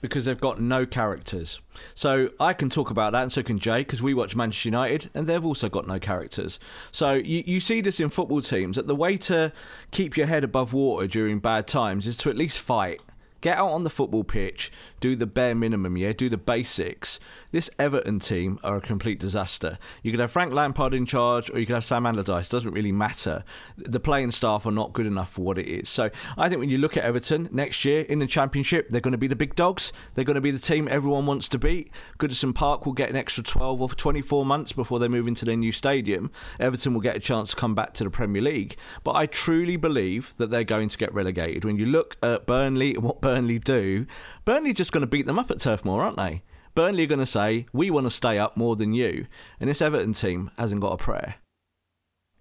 because 0.00 0.24
they've 0.24 0.40
got 0.40 0.60
no 0.60 0.86
characters. 0.86 1.60
So 1.94 2.30
I 2.38 2.52
can 2.52 2.70
talk 2.70 2.90
about 2.90 3.12
that, 3.12 3.22
and 3.22 3.32
so 3.32 3.42
can 3.42 3.58
Jay, 3.58 3.80
because 3.80 4.02
we 4.02 4.14
watch 4.14 4.36
Manchester 4.36 4.68
United, 4.68 5.10
and 5.14 5.26
they've 5.26 5.44
also 5.44 5.68
got 5.68 5.86
no 5.86 5.98
characters. 5.98 6.58
So 6.92 7.14
you, 7.14 7.42
you 7.46 7.60
see 7.60 7.80
this 7.80 8.00
in 8.00 8.10
football 8.10 8.40
teams 8.40 8.76
that 8.76 8.86
the 8.86 8.94
way 8.94 9.16
to 9.18 9.52
keep 9.90 10.16
your 10.16 10.26
head 10.26 10.44
above 10.44 10.72
water 10.72 11.06
during 11.06 11.38
bad 11.38 11.66
times 11.66 12.06
is 12.06 12.16
to 12.18 12.30
at 12.30 12.36
least 12.36 12.58
fight. 12.58 13.00
Get 13.46 13.58
out 13.58 13.70
on 13.70 13.84
the 13.84 13.90
football 13.90 14.24
pitch, 14.24 14.72
do 14.98 15.14
the 15.14 15.24
bare 15.24 15.54
minimum, 15.54 15.96
yeah, 15.96 16.12
do 16.12 16.28
the 16.28 16.36
basics. 16.36 17.20
This 17.52 17.70
Everton 17.78 18.18
team 18.18 18.58
are 18.64 18.76
a 18.76 18.80
complete 18.80 19.20
disaster. 19.20 19.78
You 20.02 20.10
could 20.10 20.18
have 20.18 20.32
Frank 20.32 20.52
Lampard 20.52 20.92
in 20.92 21.06
charge, 21.06 21.48
or 21.50 21.60
you 21.60 21.64
could 21.64 21.74
have 21.74 21.84
Sam 21.84 22.06
Allardyce. 22.06 22.48
Doesn't 22.48 22.72
really 22.72 22.90
matter. 22.90 23.44
The 23.78 24.00
playing 24.00 24.32
staff 24.32 24.66
are 24.66 24.72
not 24.72 24.92
good 24.92 25.06
enough 25.06 25.30
for 25.30 25.42
what 25.42 25.58
it 25.58 25.68
is. 25.68 25.88
So 25.88 26.10
I 26.36 26.48
think 26.48 26.58
when 26.58 26.68
you 26.68 26.78
look 26.78 26.96
at 26.96 27.04
Everton 27.04 27.48
next 27.52 27.84
year 27.84 28.00
in 28.00 28.18
the 28.18 28.26
Championship, 28.26 28.88
they're 28.90 29.00
going 29.00 29.12
to 29.12 29.18
be 29.18 29.28
the 29.28 29.36
big 29.36 29.54
dogs. 29.54 29.92
They're 30.14 30.24
going 30.24 30.34
to 30.34 30.40
be 30.40 30.50
the 30.50 30.58
team 30.58 30.88
everyone 30.90 31.24
wants 31.24 31.48
to 31.50 31.58
beat. 31.58 31.92
Goodison 32.18 32.52
Park 32.52 32.84
will 32.84 32.94
get 32.94 33.10
an 33.10 33.16
extra 33.16 33.44
12 33.44 33.80
or 33.80 33.88
24 33.90 34.44
months 34.44 34.72
before 34.72 34.98
they 34.98 35.06
move 35.06 35.28
into 35.28 35.44
their 35.44 35.56
new 35.56 35.70
stadium. 35.70 36.32
Everton 36.58 36.94
will 36.94 37.00
get 37.00 37.14
a 37.14 37.20
chance 37.20 37.50
to 37.50 37.56
come 37.56 37.76
back 37.76 37.92
to 37.94 38.02
the 38.04 38.10
Premier 38.10 38.42
League. 38.42 38.76
But 39.04 39.12
I 39.12 39.26
truly 39.26 39.76
believe 39.76 40.34
that 40.36 40.50
they're 40.50 40.64
going 40.64 40.88
to 40.88 40.98
get 40.98 41.14
relegated. 41.14 41.64
When 41.64 41.78
you 41.78 41.86
look 41.86 42.16
at 42.24 42.44
Burnley 42.44 42.96
and 42.96 43.04
what 43.04 43.20
Burnley 43.20 43.35
do, 43.44 44.06
Burnley 44.44 44.72
just 44.72 44.92
going 44.92 45.02
to 45.02 45.06
beat 45.06 45.26
them 45.26 45.38
up 45.38 45.50
at 45.50 45.60
Turf 45.60 45.84
Moor, 45.84 46.02
aren't 46.02 46.16
they? 46.16 46.42
Burnley 46.74 47.04
are 47.04 47.08
going 47.08 47.18
to 47.18 47.26
say, 47.26 47.66
we 47.72 47.90
want 47.90 48.04
to 48.04 48.10
stay 48.10 48.38
up 48.38 48.56
more 48.56 48.76
than 48.76 48.92
you. 48.92 49.26
And 49.58 49.68
this 49.68 49.80
Everton 49.80 50.12
team 50.12 50.50
hasn't 50.58 50.82
got 50.82 50.92
a 50.92 50.96
prayer. 50.98 51.36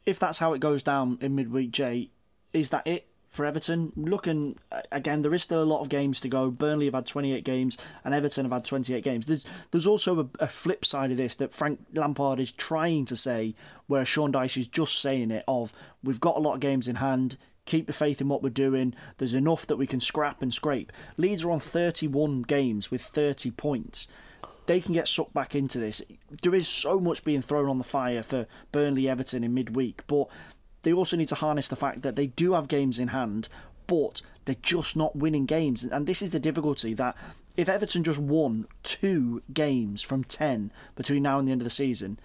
If 0.05 0.19
that's 0.19 0.39
how 0.39 0.53
it 0.53 0.59
goes 0.59 0.83
down 0.83 1.17
in 1.21 1.35
midweek, 1.35 1.71
Jay, 1.71 2.09
is 2.53 2.69
that 2.69 2.85
it 2.85 3.07
for 3.29 3.45
Everton? 3.45 3.93
Looking, 3.95 4.57
again, 4.91 5.21
there 5.21 5.33
is 5.33 5.41
still 5.41 5.63
a 5.63 5.65
lot 5.65 5.79
of 5.79 5.89
games 5.89 6.19
to 6.19 6.27
go. 6.27 6.51
Burnley 6.51 6.85
have 6.85 6.93
had 6.93 7.07
28 7.07 7.43
games 7.43 7.77
and 8.03 8.13
Everton 8.13 8.45
have 8.45 8.51
had 8.51 8.65
28 8.65 9.03
games. 9.03 9.25
There's, 9.25 9.45
there's 9.71 9.87
also 9.87 10.19
a, 10.19 10.27
a 10.41 10.47
flip 10.47 10.85
side 10.85 11.11
of 11.11 11.17
this 11.17 11.35
that 11.35 11.53
Frank 11.53 11.79
Lampard 11.93 12.39
is 12.39 12.51
trying 12.51 13.05
to 13.05 13.15
say, 13.15 13.55
where 13.87 14.05
Sean 14.05 14.33
Dyche 14.33 14.57
is 14.57 14.67
just 14.67 15.01
saying 15.01 15.31
it 15.31 15.45
of, 15.47 15.73
we've 16.03 16.19
got 16.19 16.37
a 16.37 16.41
lot 16.41 16.55
of 16.55 16.59
games 16.59 16.87
in 16.87 16.97
hand 16.97 17.37
keep 17.65 17.87
the 17.87 17.93
faith 17.93 18.21
in 18.21 18.27
what 18.27 18.43
we're 18.43 18.49
doing. 18.49 18.93
There's 19.17 19.33
enough 19.33 19.67
that 19.67 19.77
we 19.77 19.87
can 19.87 19.99
scrap 19.99 20.41
and 20.41 20.53
scrape. 20.53 20.91
Leeds 21.17 21.43
are 21.43 21.51
on 21.51 21.59
31 21.59 22.43
games 22.43 22.91
with 22.91 23.01
30 23.01 23.51
points. 23.51 24.07
They 24.67 24.79
can 24.79 24.93
get 24.93 25.07
sucked 25.07 25.33
back 25.33 25.53
into 25.55 25.79
this. 25.79 26.01
There 26.41 26.55
is 26.55 26.67
so 26.67 26.99
much 26.99 27.23
being 27.23 27.41
thrown 27.41 27.69
on 27.69 27.77
the 27.77 27.83
fire 27.83 28.23
for 28.23 28.47
Burnley 28.71 29.07
Everton 29.07 29.43
in 29.43 29.53
midweek, 29.53 30.05
but 30.07 30.27
they 30.83 30.93
also 30.93 31.17
need 31.17 31.27
to 31.29 31.35
harness 31.35 31.67
the 31.67 31.75
fact 31.75 32.01
that 32.03 32.15
they 32.15 32.27
do 32.27 32.53
have 32.53 32.67
games 32.67 32.97
in 32.97 33.09
hand, 33.09 33.49
but 33.87 34.21
they're 34.45 34.55
just 34.61 34.95
not 34.95 35.15
winning 35.15 35.45
games. 35.45 35.83
And 35.83 36.07
this 36.07 36.21
is 36.21 36.31
the 36.31 36.39
difficulty 36.39 36.93
that 36.95 37.15
if 37.57 37.69
Everton 37.69 38.03
just 38.03 38.19
won 38.19 38.67
two 38.83 39.41
games 39.53 40.01
from 40.01 40.23
10 40.23 40.71
between 40.95 41.23
now 41.23 41.39
and 41.39 41.47
the 41.47 41.51
end 41.51 41.61
of 41.61 41.65
the 41.65 41.69
season, 41.69 42.19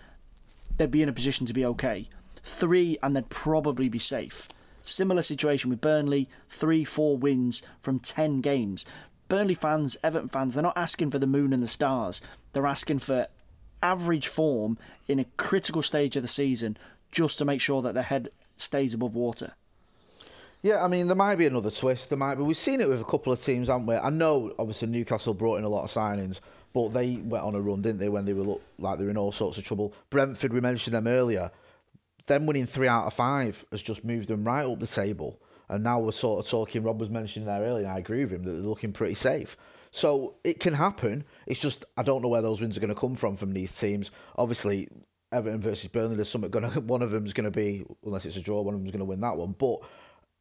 they'd 0.76 0.90
be 0.90 1.02
in 1.02 1.08
a 1.08 1.14
position 1.14 1.46
to 1.46 1.54
be 1.54 1.64
okay. 1.64 2.06
Three, 2.42 2.98
and 3.02 3.14
they'd 3.14 3.28
probably 3.28 3.90
be 3.90 3.98
safe 3.98 4.48
Similar 4.82 5.22
situation 5.22 5.70
with 5.70 5.80
Burnley, 5.80 6.28
three, 6.48 6.84
four 6.84 7.16
wins 7.16 7.62
from 7.80 7.98
10 7.98 8.40
games. 8.40 8.86
Burnley 9.28 9.54
fans, 9.54 9.96
Everton 10.02 10.28
fans, 10.28 10.54
they're 10.54 10.62
not 10.62 10.76
asking 10.76 11.10
for 11.10 11.18
the 11.18 11.26
moon 11.26 11.52
and 11.52 11.62
the 11.62 11.68
stars. 11.68 12.20
They're 12.52 12.66
asking 12.66 12.98
for 12.98 13.28
average 13.82 14.28
form 14.28 14.78
in 15.08 15.18
a 15.18 15.26
critical 15.36 15.82
stage 15.82 16.16
of 16.16 16.22
the 16.22 16.28
season 16.28 16.76
just 17.10 17.38
to 17.38 17.44
make 17.44 17.60
sure 17.60 17.82
that 17.82 17.94
their 17.94 18.02
head 18.02 18.30
stays 18.56 18.94
above 18.94 19.14
water. 19.14 19.52
Yeah, 20.62 20.84
I 20.84 20.88
mean, 20.88 21.06
there 21.06 21.16
might 21.16 21.36
be 21.36 21.46
another 21.46 21.70
twist. 21.70 22.10
There 22.10 22.18
might 22.18 22.34
be. 22.34 22.42
We've 22.42 22.56
seen 22.56 22.82
it 22.82 22.88
with 22.88 23.00
a 23.00 23.04
couple 23.04 23.32
of 23.32 23.42
teams, 23.42 23.68
haven't 23.68 23.86
we? 23.86 23.94
I 23.94 24.10
know, 24.10 24.54
obviously, 24.58 24.88
Newcastle 24.88 25.32
brought 25.32 25.56
in 25.56 25.64
a 25.64 25.70
lot 25.70 25.84
of 25.84 25.90
signings, 25.90 26.40
but 26.74 26.88
they 26.88 27.16
went 27.16 27.44
on 27.44 27.54
a 27.54 27.60
run, 27.60 27.80
didn't 27.80 27.98
they, 27.98 28.10
when 28.10 28.26
they 28.26 28.34
were 28.34 28.42
look 28.42 28.62
like 28.78 28.98
they 28.98 29.04
were 29.04 29.10
in 29.10 29.16
all 29.16 29.32
sorts 29.32 29.56
of 29.56 29.64
trouble. 29.64 29.94
Brentford, 30.10 30.52
we 30.52 30.60
mentioned 30.60 30.94
them 30.94 31.06
earlier. 31.06 31.50
Them 32.30 32.46
winning 32.46 32.66
three 32.66 32.86
out 32.86 33.06
of 33.06 33.12
five 33.12 33.66
has 33.72 33.82
just 33.82 34.04
moved 34.04 34.28
them 34.28 34.44
right 34.44 34.64
up 34.64 34.78
the 34.78 34.86
table. 34.86 35.42
And 35.68 35.82
now 35.82 35.98
we're 35.98 36.12
sort 36.12 36.38
of 36.38 36.48
talking, 36.48 36.84
Rob 36.84 37.00
was 37.00 37.10
mentioning 37.10 37.48
there 37.48 37.60
earlier, 37.60 37.86
and 37.86 37.92
I 37.92 37.98
agree 37.98 38.22
with 38.22 38.32
him, 38.32 38.44
that 38.44 38.52
they're 38.52 38.60
looking 38.60 38.92
pretty 38.92 39.14
safe. 39.14 39.56
So 39.90 40.36
it 40.44 40.60
can 40.60 40.74
happen. 40.74 41.24
It's 41.48 41.58
just, 41.58 41.84
I 41.96 42.04
don't 42.04 42.22
know 42.22 42.28
where 42.28 42.40
those 42.40 42.60
wins 42.60 42.76
are 42.76 42.80
going 42.80 42.94
to 42.94 43.00
come 43.00 43.16
from 43.16 43.34
from 43.34 43.52
these 43.52 43.76
teams. 43.76 44.12
Obviously, 44.36 44.86
Everton 45.32 45.60
versus 45.60 45.90
Burnley, 45.90 46.14
there's 46.14 46.28
something 46.28 46.52
going 46.52 46.70
to, 46.70 46.80
one 46.80 47.02
of 47.02 47.10
them's 47.10 47.32
going 47.32 47.46
to 47.46 47.50
be, 47.50 47.84
unless 48.04 48.24
it's 48.24 48.36
a 48.36 48.40
draw, 48.40 48.60
one 48.60 48.74
of 48.74 48.80
them's 48.80 48.92
going 48.92 49.00
to 49.00 49.04
win 49.06 49.22
that 49.22 49.36
one. 49.36 49.56
But 49.58 49.80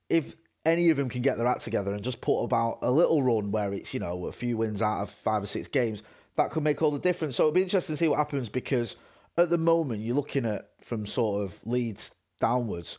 if 0.10 0.36
any 0.68 0.92
of 0.92 0.98
them 0.98 1.10
can 1.10 1.24
get 1.24 1.40
their 1.40 1.48
act 1.48 1.62
together 1.62 1.92
and 1.92 2.04
just 2.04 2.22
put 2.22 2.44
about 2.44 2.78
a 2.84 2.92
little 2.92 3.24
run 3.24 3.50
where 3.50 3.74
it's, 3.74 3.96
you 3.96 4.00
know, 4.00 4.28
a 4.28 4.32
few 4.32 4.58
wins 4.58 4.84
out 4.84 5.02
of 5.02 5.10
five 5.10 5.42
or 5.42 5.48
six 5.48 5.68
games, 5.68 6.04
that 6.36 6.52
could 6.52 6.62
make 6.62 6.84
all 6.84 6.92
the 6.92 7.00
difference. 7.00 7.36
So 7.36 7.46
it'll 7.46 7.54
be 7.54 7.64
interesting 7.64 7.94
to 7.94 7.98
see 7.98 8.08
what 8.08 8.18
happens 8.18 8.48
because 8.48 8.96
at 9.38 9.49
the 9.49 9.57
moment 9.57 10.01
you're 10.01 10.15
looking 10.15 10.45
at 10.45 10.69
from 10.82 11.05
sort 11.05 11.43
of 11.43 11.65
Leeds 11.65 12.15
downwards, 12.39 12.97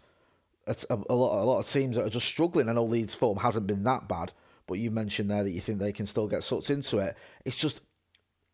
a, 0.67 0.77
a 0.91 1.15
lot 1.15 1.43
a 1.43 1.45
lot 1.45 1.59
of 1.59 1.69
teams 1.69 1.97
that 1.97 2.05
are 2.05 2.11
just 2.11 2.27
struggling. 2.27 2.69
I 2.69 2.73
know 2.73 2.85
Leeds 2.85 3.15
form 3.15 3.39
hasn't 3.39 3.67
been 3.67 3.85
that 3.85 4.09
bad, 4.09 4.33
but 4.67 4.79
you 4.79 4.91
mentioned 4.91 5.31
there 5.31 5.43
that 5.43 5.51
you 5.51 5.61
think 5.61 5.79
they 5.79 5.93
can 5.93 6.07
still 6.07 6.29
get 6.29 6.45
sucked 6.45 6.71
into 6.71 6.99
it. 6.99 7.17
It's 7.45 7.57
just 7.57 7.81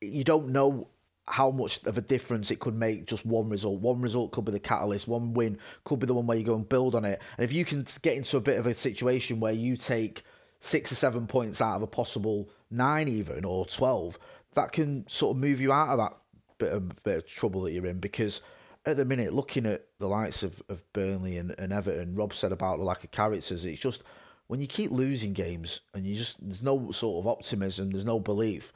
you 0.00 0.24
don't 0.24 0.48
know 0.48 0.88
how 1.28 1.50
much 1.50 1.82
of 1.84 1.98
a 1.98 2.00
difference 2.02 2.50
it 2.50 2.60
could 2.60 2.74
make 2.74 3.06
just 3.06 3.26
one 3.26 3.48
result. 3.48 3.80
One 3.80 4.00
result 4.00 4.30
could 4.30 4.44
be 4.44 4.52
the 4.52 4.60
catalyst. 4.60 5.08
One 5.08 5.34
win 5.34 5.58
could 5.84 5.98
be 5.98 6.06
the 6.06 6.14
one 6.14 6.26
where 6.26 6.38
you 6.38 6.44
go 6.44 6.54
and 6.54 6.68
build 6.68 6.94
on 6.94 7.04
it. 7.04 7.20
And 7.36 7.44
if 7.44 7.52
you 7.52 7.64
can 7.64 7.84
get 8.02 8.16
into 8.16 8.36
a 8.36 8.40
bit 8.40 8.58
of 8.58 8.66
a 8.66 8.74
situation 8.74 9.40
where 9.40 9.52
you 9.52 9.76
take 9.76 10.22
six 10.60 10.92
or 10.92 10.94
seven 10.94 11.26
points 11.26 11.60
out 11.60 11.76
of 11.76 11.82
a 11.82 11.86
possible 11.86 12.48
nine, 12.70 13.08
even 13.08 13.44
or 13.44 13.66
twelve, 13.66 14.18
that 14.54 14.72
can 14.72 15.06
sort 15.08 15.36
of 15.36 15.40
move 15.40 15.60
you 15.60 15.72
out 15.72 15.88
of 15.88 15.98
that 15.98 16.16
bit 16.58 16.72
of, 16.72 17.02
bit 17.02 17.18
of 17.18 17.26
trouble 17.26 17.62
that 17.62 17.72
you're 17.72 17.86
in. 17.86 18.00
Because 18.00 18.40
at 18.84 18.96
the 18.96 19.04
minute, 19.04 19.32
looking 19.32 19.66
at 19.66 19.86
the 19.98 20.08
likes 20.08 20.42
of, 20.42 20.62
of 20.68 20.84
Burnley 20.92 21.38
and, 21.38 21.54
and 21.58 21.72
Everton, 21.72 22.14
Rob 22.14 22.34
said 22.34 22.52
about 22.52 22.78
the 22.78 22.84
lack 22.84 23.04
of 23.04 23.10
characters. 23.10 23.66
It's 23.66 23.80
just 23.80 24.02
when 24.46 24.60
you 24.60 24.66
keep 24.66 24.90
losing 24.90 25.32
games 25.32 25.80
and 25.94 26.06
you 26.06 26.14
just 26.14 26.36
there's 26.40 26.62
no 26.62 26.90
sort 26.92 27.24
of 27.24 27.26
optimism, 27.26 27.90
there's 27.90 28.04
no 28.04 28.20
belief. 28.20 28.72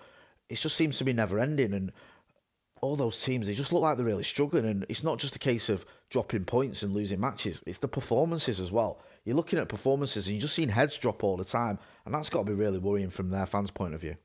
It 0.49 0.57
just 0.57 0.77
seems 0.77 0.99
to 0.99 1.05
be 1.05 1.13
never 1.13 1.39
ending 1.39 1.73
and 1.73 1.93
all 2.81 2.97
those 2.97 3.23
teams, 3.23 3.47
they 3.47 3.55
just 3.55 3.73
look 3.73 3.83
like 3.83 3.97
they're 3.97 4.07
really 4.07 4.23
struggling. 4.23 4.65
And 4.65 4.87
it's 4.89 5.05
not 5.05 5.19
just 5.19 5.37
a 5.37 5.39
case 5.39 5.69
of 5.69 5.85
dropping 6.09 6.45
points 6.45 6.83
and 6.83 6.95
losing 6.95 7.21
matches, 7.21 7.63
it's 7.67 7.79
the 7.79 7.89
performances 7.89 8.59
as 8.59 8.73
well. 8.73 9.01
You're 9.25 9.37
looking 9.37 9.59
at 9.59 9.69
performances 9.69 10.27
and 10.27 10.35
you're 10.35 10.43
just 10.43 10.55
seeing 10.55 10.71
heads 10.71 10.97
drop 10.97 11.23
all 11.23 11.37
the 11.37 11.45
time. 11.45 11.79
And 12.05 12.15
that's 12.15 12.31
got 12.31 12.41
to 12.41 12.45
be 12.47 12.55
really 12.55 12.79
worrying 12.79 13.11
from 13.11 13.31
their 13.31 13.47
fans' 13.47 13.71
point 13.71 13.95
of 13.95 14.01
view. 14.01 14.17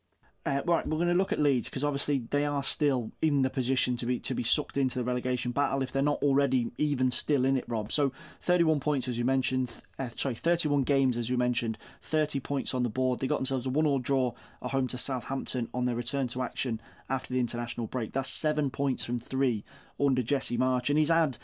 Uh, 0.48 0.62
right, 0.68 0.86
we're 0.86 0.98
going 0.98 1.08
to 1.08 1.16
look 1.16 1.34
at 1.34 1.40
Leeds 1.40 1.70
because 1.70 1.84
obviously 1.84 2.20
they 2.30 2.46
are 2.46 2.62
still 2.62 3.12
in 3.20 3.42
the 3.42 3.50
position 3.50 3.98
to 3.98 4.06
be 4.06 4.20
to 4.20 4.36
be 4.36 4.44
sucked 4.44 4.78
into 4.78 5.00
the 5.00 5.04
relegation 5.04 5.52
battle 5.52 5.82
if 5.82 5.92
they're 5.92 6.04
not 6.04 6.22
already 6.22 6.72
even 6.78 7.10
still 7.10 7.46
in 7.46 7.58
it. 7.58 7.66
Rob, 7.68 7.92
so 7.92 8.12
31 8.42 8.80
points 8.80 9.08
as 9.08 9.18
you 9.18 9.26
mentioned, 9.26 9.72
uh, 9.98 10.10
sorry, 10.16 10.36
31 10.36 10.84
games 10.84 11.18
as 11.18 11.32
you 11.32 11.38
mentioned, 11.38 11.80
30 12.04 12.40
points 12.42 12.76
on 12.76 12.84
the 12.84 12.90
board. 12.90 13.20
They 13.20 13.28
got 13.28 13.38
themselves 13.38 13.66
a 13.66 13.72
one-all 13.72 13.98
draw 13.98 14.34
at 14.62 14.70
home 14.70 14.86
to 14.88 15.00
Southampton 15.00 15.68
on 15.74 15.86
their 15.86 15.96
return 15.96 16.28
to 16.28 16.44
action 16.44 16.80
after 17.10 17.34
the 17.34 17.40
international 17.40 17.88
break. 17.88 18.14
That's 18.14 18.30
seven 18.30 18.70
points 18.70 19.04
from 19.04 19.18
three 19.18 19.64
under 20.00 20.22
Jesse 20.22 20.58
Marsh, 20.58 20.92
and 20.92 21.00
he's 21.00 21.10
had 21.10 21.40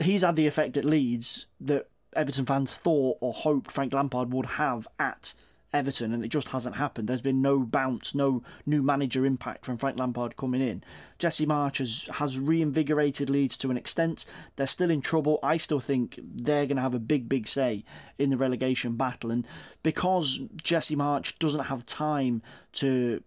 he's 0.00 0.22
had 0.22 0.36
the 0.36 0.46
effect 0.46 0.78
at 0.78 0.86
Leeds 0.86 1.48
that 1.60 1.90
Everton 2.16 2.46
fans 2.46 2.72
thought 2.72 3.18
or 3.20 3.34
hoped 3.34 3.70
Frank 3.70 3.92
Lampard 3.92 4.32
would 4.32 4.46
have 4.46 4.88
at 4.98 5.34
Everton, 5.72 6.12
and 6.12 6.24
it 6.24 6.28
just 6.28 6.50
hasn't 6.50 6.76
happened. 6.76 7.08
There's 7.08 7.20
been 7.20 7.42
no 7.42 7.60
bounce, 7.60 8.14
no 8.14 8.42
new 8.66 8.82
manager 8.82 9.24
impact 9.24 9.64
from 9.64 9.78
Frank 9.78 9.98
Lampard 9.98 10.36
coming 10.36 10.60
in. 10.60 10.84
Jesse 11.18 11.46
Marsh 11.46 11.78
has, 11.78 12.08
has 12.14 12.38
reinvigorated 12.38 13.30
Leeds 13.30 13.56
to 13.58 13.70
an 13.70 13.76
extent. 13.76 14.24
They're 14.56 14.66
still 14.66 14.90
in 14.90 15.00
trouble. 15.00 15.38
I 15.42 15.56
still 15.56 15.80
think 15.80 16.18
they're 16.22 16.66
going 16.66 16.76
to 16.76 16.82
have 16.82 16.94
a 16.94 16.98
big, 16.98 17.28
big 17.28 17.48
say 17.48 17.84
in 18.18 18.30
the 18.30 18.36
relegation 18.36 18.96
battle. 18.96 19.30
And 19.30 19.46
because 19.82 20.40
Jesse 20.62 20.96
Marsh 20.96 21.32
doesn't 21.38 21.64
have 21.64 21.86
time 21.86 22.42
to 22.74 23.22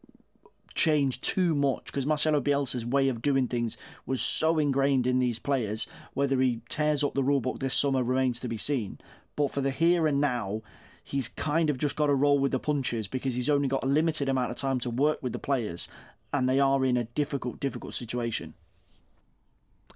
change 0.75 1.21
too 1.21 1.55
much 1.55 1.85
because 1.85 2.05
Marcelo 2.05 2.41
Bielsa's 2.41 2.85
way 2.85 3.07
of 3.07 3.21
doing 3.21 3.47
things 3.47 3.77
was 4.05 4.21
so 4.21 4.59
ingrained 4.59 5.07
in 5.07 5.19
these 5.19 5.39
players. 5.39 5.87
Whether 6.13 6.39
he 6.41 6.61
tears 6.69 7.03
up 7.03 7.15
the 7.15 7.23
rulebook 7.23 7.59
this 7.59 7.73
summer 7.73 8.03
remains 8.03 8.39
to 8.41 8.47
be 8.47 8.57
seen. 8.57 8.99
But 9.35 9.51
for 9.51 9.61
the 9.61 9.71
here 9.71 10.05
and 10.05 10.21
now, 10.21 10.61
he's 11.05 11.29
kind 11.29 11.69
of 11.69 11.77
just 11.77 11.95
got 11.95 12.07
to 12.07 12.15
roll 12.15 12.39
with 12.39 12.51
the 12.51 12.59
punches 12.59 13.07
because 13.07 13.35
he's 13.35 13.49
only 13.49 13.67
got 13.67 13.83
a 13.83 13.87
limited 13.87 14.27
amount 14.27 14.49
of 14.49 14.57
time 14.57 14.79
to 14.79 14.89
work 14.89 15.21
with 15.21 15.31
the 15.31 15.39
players 15.39 15.87
and 16.33 16.49
they 16.49 16.59
are 16.59 16.83
in 16.83 16.97
a 16.97 17.03
difficult, 17.03 17.59
difficult 17.59 17.93
situation. 17.93 18.55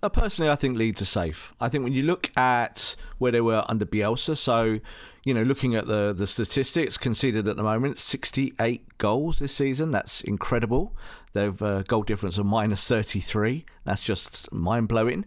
Uh, 0.01 0.07
personally, 0.07 0.49
I 0.49 0.55
think 0.55 0.77
Leeds 0.77 1.01
are 1.01 1.05
safe. 1.05 1.53
I 1.59 1.67
think 1.67 1.83
when 1.83 1.91
you 1.91 2.03
look 2.03 2.31
at 2.37 2.95
where 3.17 3.33
they 3.33 3.41
were 3.41 3.65
under 3.67 3.85
Bielsa, 3.85 4.37
so 4.37 4.79
you 5.25 5.33
know, 5.33 5.43
looking 5.43 5.75
at 5.75 5.87
the 5.87 6.13
the 6.15 6.25
statistics 6.25 6.97
conceded 6.97 7.47
at 7.47 7.57
the 7.57 7.63
moment, 7.63 7.97
68 7.97 8.97
goals 8.97 9.39
this 9.39 9.53
season. 9.53 9.91
That's 9.91 10.21
incredible. 10.21 10.95
They've 11.33 11.61
uh, 11.61 11.83
goal 11.83 12.03
difference 12.03 12.37
of 12.37 12.45
minus 12.45 12.87
33. 12.87 13.65
That's 13.83 13.99
just 13.99 14.49
mind 14.53 14.87
blowing. 14.87 15.25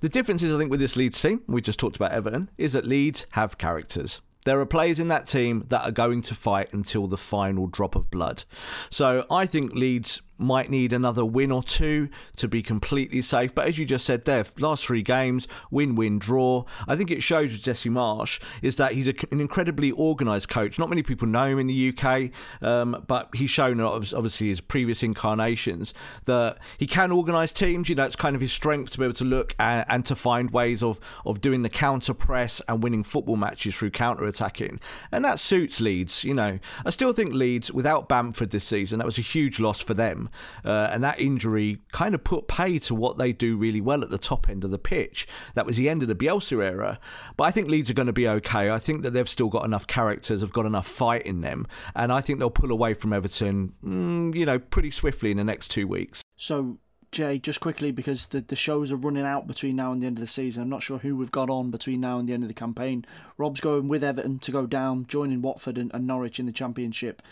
The 0.00 0.08
difference 0.08 0.42
is, 0.42 0.54
I 0.54 0.58
think, 0.58 0.70
with 0.70 0.80
this 0.80 0.96
Leeds 0.96 1.20
team, 1.20 1.42
we 1.46 1.60
just 1.60 1.78
talked 1.78 1.96
about 1.96 2.12
Everton, 2.12 2.50
is 2.56 2.72
that 2.72 2.86
Leeds 2.86 3.26
have 3.30 3.58
characters. 3.58 4.20
There 4.46 4.60
are 4.60 4.66
players 4.66 5.00
in 5.00 5.08
that 5.08 5.26
team 5.26 5.64
that 5.70 5.82
are 5.82 5.90
going 5.90 6.22
to 6.22 6.34
fight 6.34 6.72
until 6.72 7.08
the 7.08 7.16
final 7.16 7.66
drop 7.66 7.96
of 7.96 8.12
blood. 8.12 8.44
So 8.90 9.26
I 9.28 9.44
think 9.44 9.74
Leeds 9.74 10.22
might 10.38 10.70
need 10.70 10.92
another 10.92 11.24
win 11.24 11.50
or 11.50 11.62
two 11.62 12.08
to 12.36 12.48
be 12.48 12.62
completely 12.62 13.22
safe. 13.22 13.54
But 13.54 13.68
as 13.68 13.78
you 13.78 13.86
just 13.86 14.04
said 14.04 14.24
there, 14.24 14.44
last 14.58 14.86
three 14.86 15.02
games, 15.02 15.48
win, 15.70 15.94
win, 15.96 16.18
draw. 16.18 16.64
I 16.86 16.96
think 16.96 17.10
it 17.10 17.22
shows 17.22 17.52
with 17.52 17.62
Jesse 17.62 17.88
Marsh 17.88 18.40
is 18.62 18.76
that 18.76 18.92
he's 18.92 19.08
a, 19.08 19.14
an 19.30 19.40
incredibly 19.40 19.92
organised 19.92 20.48
coach. 20.48 20.78
Not 20.78 20.88
many 20.88 21.02
people 21.02 21.26
know 21.28 21.44
him 21.44 21.58
in 21.58 21.66
the 21.66 21.94
UK, 21.96 22.30
um, 22.62 23.04
but 23.06 23.30
he's 23.34 23.50
shown 23.50 23.80
obviously 23.80 24.48
his 24.48 24.60
previous 24.60 25.02
incarnations 25.02 25.94
that 26.24 26.58
he 26.78 26.86
can 26.86 27.12
organise 27.12 27.52
teams. 27.52 27.88
You 27.88 27.94
know, 27.94 28.04
it's 28.04 28.16
kind 28.16 28.34
of 28.34 28.42
his 28.42 28.52
strength 28.52 28.92
to 28.92 28.98
be 28.98 29.04
able 29.04 29.14
to 29.14 29.24
look 29.24 29.54
and, 29.58 29.84
and 29.88 30.04
to 30.06 30.14
find 30.14 30.50
ways 30.50 30.82
of 30.82 31.00
of 31.24 31.40
doing 31.40 31.62
the 31.62 31.68
counter 31.68 32.14
press 32.14 32.60
and 32.68 32.82
winning 32.82 33.02
football 33.02 33.36
matches 33.36 33.74
through 33.74 33.90
counter 33.90 34.24
attacking, 34.24 34.80
and 35.12 35.24
that 35.24 35.38
suits 35.38 35.80
Leeds. 35.80 36.24
You 36.24 36.34
know, 36.34 36.58
I 36.84 36.90
still 36.90 37.12
think 37.12 37.32
Leeds 37.32 37.72
without 37.72 38.08
Bamford 38.08 38.50
this 38.50 38.64
season 38.64 38.98
that 38.98 39.06
was 39.06 39.18
a 39.18 39.22
huge 39.22 39.60
loss 39.60 39.80
for 39.80 39.94
them. 39.94 40.25
Uh, 40.64 40.88
and 40.90 41.02
that 41.04 41.20
injury 41.20 41.78
kind 41.92 42.14
of 42.14 42.24
put 42.24 42.48
pay 42.48 42.78
to 42.78 42.94
what 42.94 43.18
they 43.18 43.32
do 43.32 43.56
really 43.56 43.80
well 43.80 44.02
at 44.02 44.10
the 44.10 44.18
top 44.18 44.48
end 44.48 44.64
of 44.64 44.70
the 44.70 44.78
pitch. 44.78 45.26
That 45.54 45.66
was 45.66 45.76
the 45.76 45.88
end 45.88 46.02
of 46.02 46.08
the 46.08 46.14
Bielsa 46.14 46.64
era. 46.64 46.98
But 47.36 47.44
I 47.44 47.50
think 47.50 47.68
Leeds 47.68 47.90
are 47.90 47.94
going 47.94 48.06
to 48.06 48.12
be 48.12 48.28
okay. 48.28 48.70
I 48.70 48.78
think 48.78 49.02
that 49.02 49.12
they've 49.12 49.28
still 49.28 49.48
got 49.48 49.64
enough 49.64 49.86
characters, 49.86 50.40
have 50.40 50.52
got 50.52 50.66
enough 50.66 50.86
fight 50.86 51.22
in 51.22 51.40
them. 51.40 51.66
And 51.94 52.12
I 52.12 52.20
think 52.20 52.38
they'll 52.38 52.50
pull 52.50 52.72
away 52.72 52.94
from 52.94 53.12
Everton, 53.12 53.72
mm, 53.84 54.34
you 54.34 54.46
know, 54.46 54.58
pretty 54.58 54.90
swiftly 54.90 55.30
in 55.30 55.36
the 55.36 55.44
next 55.44 55.68
two 55.68 55.86
weeks. 55.86 56.22
So 56.36 56.78
Jay, 57.12 57.38
just 57.38 57.60
quickly 57.60 57.92
because 57.92 58.26
the, 58.26 58.40
the 58.40 58.56
shows 58.56 58.92
are 58.92 58.96
running 58.96 59.24
out 59.24 59.46
between 59.46 59.76
now 59.76 59.92
and 59.92 60.02
the 60.02 60.06
end 60.06 60.18
of 60.18 60.20
the 60.20 60.26
season. 60.26 60.62
I'm 60.62 60.68
not 60.68 60.82
sure 60.82 60.98
who 60.98 61.16
we've 61.16 61.30
got 61.30 61.48
on 61.48 61.70
between 61.70 62.00
now 62.00 62.18
and 62.18 62.28
the 62.28 62.34
end 62.34 62.42
of 62.42 62.48
the 62.48 62.54
campaign. 62.54 63.06
Rob's 63.38 63.60
going 63.60 63.88
with 63.88 64.04
Everton 64.04 64.38
to 64.40 64.52
go 64.52 64.66
down, 64.66 65.06
joining 65.06 65.40
Watford 65.40 65.78
and, 65.78 65.90
and 65.94 66.06
Norwich 66.06 66.38
in 66.38 66.46
the 66.46 66.52
Championship. 66.52 67.22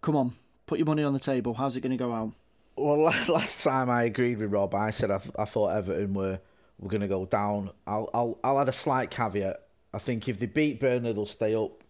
Come 0.00 0.16
on, 0.16 0.36
Put 0.70 0.78
your 0.78 0.86
money 0.86 1.02
on 1.02 1.12
the 1.12 1.18
table. 1.18 1.52
How's 1.54 1.76
it 1.76 1.80
going 1.80 1.90
to 1.90 1.96
go 1.96 2.12
out? 2.12 2.32
Well, 2.76 3.00
last 3.28 3.64
time 3.64 3.90
I 3.90 4.04
agreed 4.04 4.38
with 4.38 4.52
Rob, 4.52 4.72
I 4.72 4.90
said 4.90 5.10
I, 5.10 5.18
I 5.36 5.44
thought 5.44 5.70
Everton 5.70 6.14
were 6.14 6.38
were 6.78 6.88
going 6.88 7.00
to 7.00 7.08
go 7.08 7.26
down. 7.26 7.70
I'll 7.88 8.08
I'll 8.14 8.38
I'll 8.44 8.60
add 8.60 8.68
a 8.68 8.72
slight 8.72 9.10
caveat. 9.10 9.60
I 9.92 9.98
think 9.98 10.28
if 10.28 10.38
they 10.38 10.46
beat 10.46 10.78
Burnley, 10.78 11.12
they'll 11.12 11.26
stay 11.26 11.56
up. 11.56 11.82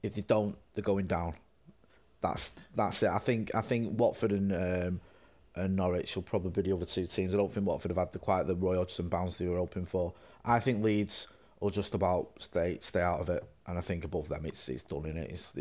If 0.00 0.14
they 0.14 0.20
don't, 0.20 0.56
they're 0.74 0.84
going 0.84 1.08
down. 1.08 1.34
That's 2.20 2.52
that's 2.76 3.02
it. 3.02 3.10
I 3.10 3.18
think 3.18 3.52
I 3.52 3.62
think 3.62 3.98
Watford 3.98 4.30
and 4.30 4.52
um, 4.52 5.00
and 5.56 5.74
Norwich 5.74 6.14
will 6.14 6.22
probably 6.22 6.52
be 6.52 6.70
the 6.70 6.76
other 6.76 6.86
two 6.86 7.06
teams. 7.06 7.34
I 7.34 7.36
don't 7.36 7.52
think 7.52 7.66
Watford 7.66 7.90
have 7.90 7.98
had 7.98 8.12
the 8.12 8.20
quite 8.20 8.46
the 8.46 8.54
Roy 8.54 8.76
Hodgson 8.76 9.08
bounce 9.08 9.38
they 9.38 9.48
were 9.48 9.58
hoping 9.58 9.86
for. 9.86 10.14
I 10.44 10.60
think 10.60 10.84
Leeds 10.84 11.26
will 11.58 11.70
just 11.70 11.94
about 11.94 12.30
stay 12.38 12.78
stay 12.80 13.02
out 13.02 13.18
of 13.18 13.28
it. 13.28 13.42
And 13.70 13.78
I 13.78 13.82
think 13.82 14.04
above 14.04 14.28
them, 14.28 14.44
it's 14.46 14.68
it's 14.68 14.82
done 14.82 15.06
in 15.06 15.16
it. 15.16 15.30
It's, 15.30 15.52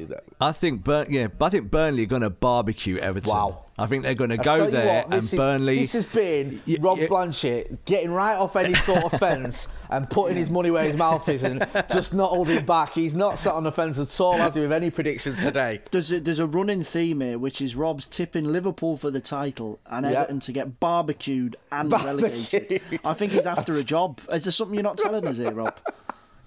I 0.42 0.52
think 0.52 0.84
Burn, 0.84 1.06
yeah, 1.14 1.28
I 1.40 1.50
think 1.50 1.70
Burnley 1.70 2.04
are 2.04 2.08
going 2.08 2.24
to 2.24 2.32
barbecue 2.32 2.98
Everton. 2.98 3.32
Wow. 3.32 3.66
I 3.78 3.86
think 3.86 4.02
they're 4.02 4.16
going 4.16 4.32
to 4.32 4.38
go 4.38 4.68
there 4.68 5.04
what, 5.04 5.14
and 5.14 5.24
is, 5.24 5.32
Burnley. 5.32 5.78
This 5.78 5.94
has 5.94 6.08
been 6.08 6.60
Rob 6.80 6.98
yeah. 6.98 7.06
Blanchette 7.06 7.86
getting 7.86 8.10
right 8.10 8.36
off 8.36 8.56
any 8.56 8.74
sort 8.74 9.04
of 9.04 9.20
fence 9.20 9.68
and 9.92 10.10
putting 10.10 10.38
his 10.38 10.50
money 10.50 10.72
where 10.72 10.84
his 10.84 10.98
mouth 10.98 11.30
is 11.30 11.44
and 11.44 11.66
just 11.94 12.16
not 12.16 12.32
holding 12.32 12.66
back. 12.66 12.94
He's 12.94 13.14
not 13.14 13.38
sat 13.38 13.54
on 13.54 13.64
the 13.64 13.72
fence 13.72 14.00
at 14.00 14.20
all, 14.20 14.38
has 14.38 14.56
he, 14.56 14.62
with 14.62 14.72
any 14.72 14.90
predictions 14.90 15.44
today? 15.44 15.80
There's 15.92 16.12
a, 16.12 16.20
there's 16.20 16.40
a 16.40 16.48
running 16.48 16.84
theme 16.84 17.22
here, 17.22 17.38
which 17.38 17.62
is 17.62 17.76
Rob's 17.76 18.08
tipping 18.08 18.46
Liverpool 18.46 18.98
for 18.98 19.12
the 19.12 19.22
title 19.22 19.80
and 19.86 20.04
Everton 20.04 20.40
to 20.40 20.52
get 20.52 20.80
barbecued 20.80 21.58
and 21.72 21.90
Barbecued. 21.92 22.24
relegated. 22.24 22.82
I 23.06 23.14
think 23.14 23.34
he's 23.34 23.46
after 23.46 23.74
a 23.74 23.84
job. 23.84 24.20
Is 24.32 24.46
there 24.46 24.52
something 24.52 24.74
you're 24.74 24.82
not 24.82 24.98
telling 24.98 25.28
us 25.28 25.38
here, 25.38 25.52
Rob? 25.52 25.78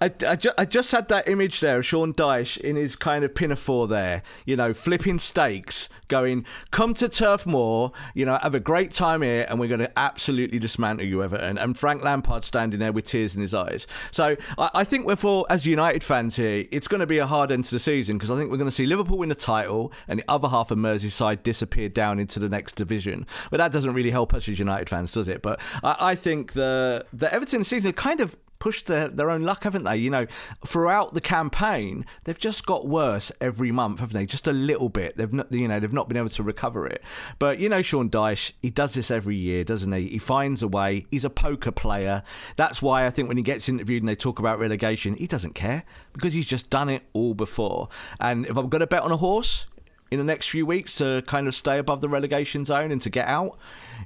I, 0.03 0.11
I, 0.27 0.35
ju- 0.35 0.51
I 0.57 0.65
just 0.65 0.91
had 0.91 1.07
that 1.07 1.29
image 1.29 1.61
there 1.61 1.79
of 1.79 1.85
Sean 1.85 2.13
Dyche 2.13 2.57
in 2.57 2.75
his 2.75 2.97
kind 2.97 3.23
of 3.23 3.33
pinafore 3.33 3.87
there, 3.87 4.21
you 4.45 4.57
know, 4.57 4.73
flipping 4.73 5.17
steaks, 5.17 5.87
going, 6.09 6.45
come 6.71 6.93
to 6.95 7.07
Turf 7.07 7.45
Moor, 7.45 7.93
you 8.13 8.25
know, 8.25 8.37
have 8.41 8.53
a 8.53 8.59
great 8.59 8.91
time 8.91 9.21
here, 9.21 9.45
and 9.47 9.61
we're 9.61 9.69
going 9.69 9.79
to 9.79 9.97
absolutely 9.97 10.59
dismantle 10.59 11.07
you, 11.07 11.23
Everton. 11.23 11.57
And 11.57 11.77
Frank 11.77 12.03
Lampard 12.03 12.43
standing 12.43 12.81
there 12.81 12.91
with 12.91 13.05
tears 13.05 13.33
in 13.33 13.41
his 13.41 13.53
eyes. 13.53 13.87
So 14.11 14.35
I, 14.57 14.71
I 14.73 14.83
think 14.83 15.07
we're 15.07 15.15
for, 15.15 15.45
as 15.49 15.65
United 15.65 16.03
fans 16.03 16.35
here, 16.35 16.65
it's 16.69 16.89
going 16.89 16.99
to 16.99 17.07
be 17.07 17.19
a 17.19 17.25
hard 17.25 17.53
end 17.53 17.63
to 17.63 17.71
the 17.71 17.79
season 17.79 18.17
because 18.17 18.29
I 18.29 18.35
think 18.35 18.51
we're 18.51 18.57
going 18.57 18.69
to 18.69 18.75
see 18.75 18.85
Liverpool 18.85 19.19
win 19.19 19.29
the 19.29 19.35
title 19.35 19.93
and 20.09 20.19
the 20.19 20.25
other 20.27 20.49
half 20.49 20.69
of 20.69 20.77
Merseyside 20.77 21.43
disappear 21.43 21.87
down 21.87 22.19
into 22.19 22.39
the 22.39 22.49
next 22.49 22.75
division. 22.75 23.25
But 23.51 23.57
that 23.57 23.71
doesn't 23.71 23.93
really 23.93 24.11
help 24.11 24.33
us 24.33 24.49
as 24.49 24.59
United 24.59 24.89
fans, 24.89 25.13
does 25.13 25.29
it? 25.29 25.41
But 25.41 25.61
I, 25.81 25.95
I 25.99 26.15
think 26.15 26.51
the, 26.51 27.05
the 27.13 27.33
Everton 27.33 27.63
season 27.63 27.93
kind 27.93 28.19
of 28.19 28.35
pushed 28.63 28.85
their, 28.85 29.09
their 29.09 29.29
own 29.29 29.41
luck, 29.41 29.65
haven't 29.65 29.83
they? 29.83 29.97
You 29.97 30.09
know, 30.09 30.25
throughout 30.65 31.13
the 31.13 31.19
campaign, 31.19 32.05
they've 32.23 32.39
just 32.39 32.65
got 32.65 32.87
worse 32.87 33.29
every 33.41 33.73
month, 33.73 33.99
haven't 33.99 34.13
they? 34.13 34.25
Just 34.25 34.47
a 34.47 34.53
little 34.53 34.87
bit. 34.87 35.17
They've 35.17 35.33
not, 35.33 35.51
you 35.51 35.67
know, 35.67 35.81
they've 35.81 35.91
not 35.91 36.07
been 36.07 36.15
able 36.15 36.29
to 36.29 36.43
recover 36.43 36.87
it. 36.87 37.03
But 37.39 37.59
you 37.59 37.67
know, 37.67 37.81
Sean 37.81 38.09
Dyche, 38.09 38.53
he 38.61 38.69
does 38.69 38.93
this 38.93 39.11
every 39.11 39.35
year, 39.35 39.65
doesn't 39.65 39.91
he? 39.91 40.07
He 40.07 40.17
finds 40.17 40.63
a 40.63 40.69
way. 40.69 41.05
He's 41.11 41.25
a 41.25 41.29
poker 41.29 41.73
player. 41.73 42.23
That's 42.55 42.81
why 42.81 43.05
I 43.05 43.09
think 43.09 43.27
when 43.27 43.35
he 43.35 43.43
gets 43.43 43.67
interviewed 43.67 44.01
and 44.01 44.07
they 44.07 44.15
talk 44.15 44.39
about 44.39 44.59
relegation, 44.59 45.15
he 45.15 45.27
doesn't 45.27 45.55
care 45.55 45.83
because 46.13 46.31
he's 46.31 46.45
just 46.45 46.69
done 46.69 46.87
it 46.87 47.03
all 47.11 47.33
before. 47.33 47.89
And 48.21 48.45
if 48.45 48.55
I'm 48.55 48.69
going 48.69 48.79
to 48.79 48.87
bet 48.87 49.01
on 49.01 49.11
a 49.11 49.17
horse 49.17 49.67
in 50.09 50.19
the 50.19 50.23
next 50.23 50.47
few 50.47 50.65
weeks 50.65 50.95
to 50.99 51.21
kind 51.27 51.49
of 51.49 51.53
stay 51.53 51.79
above 51.79 51.99
the 51.99 52.07
relegation 52.07 52.63
zone 52.63 52.93
and 52.93 53.01
to 53.01 53.09
get 53.09 53.27
out, 53.27 53.57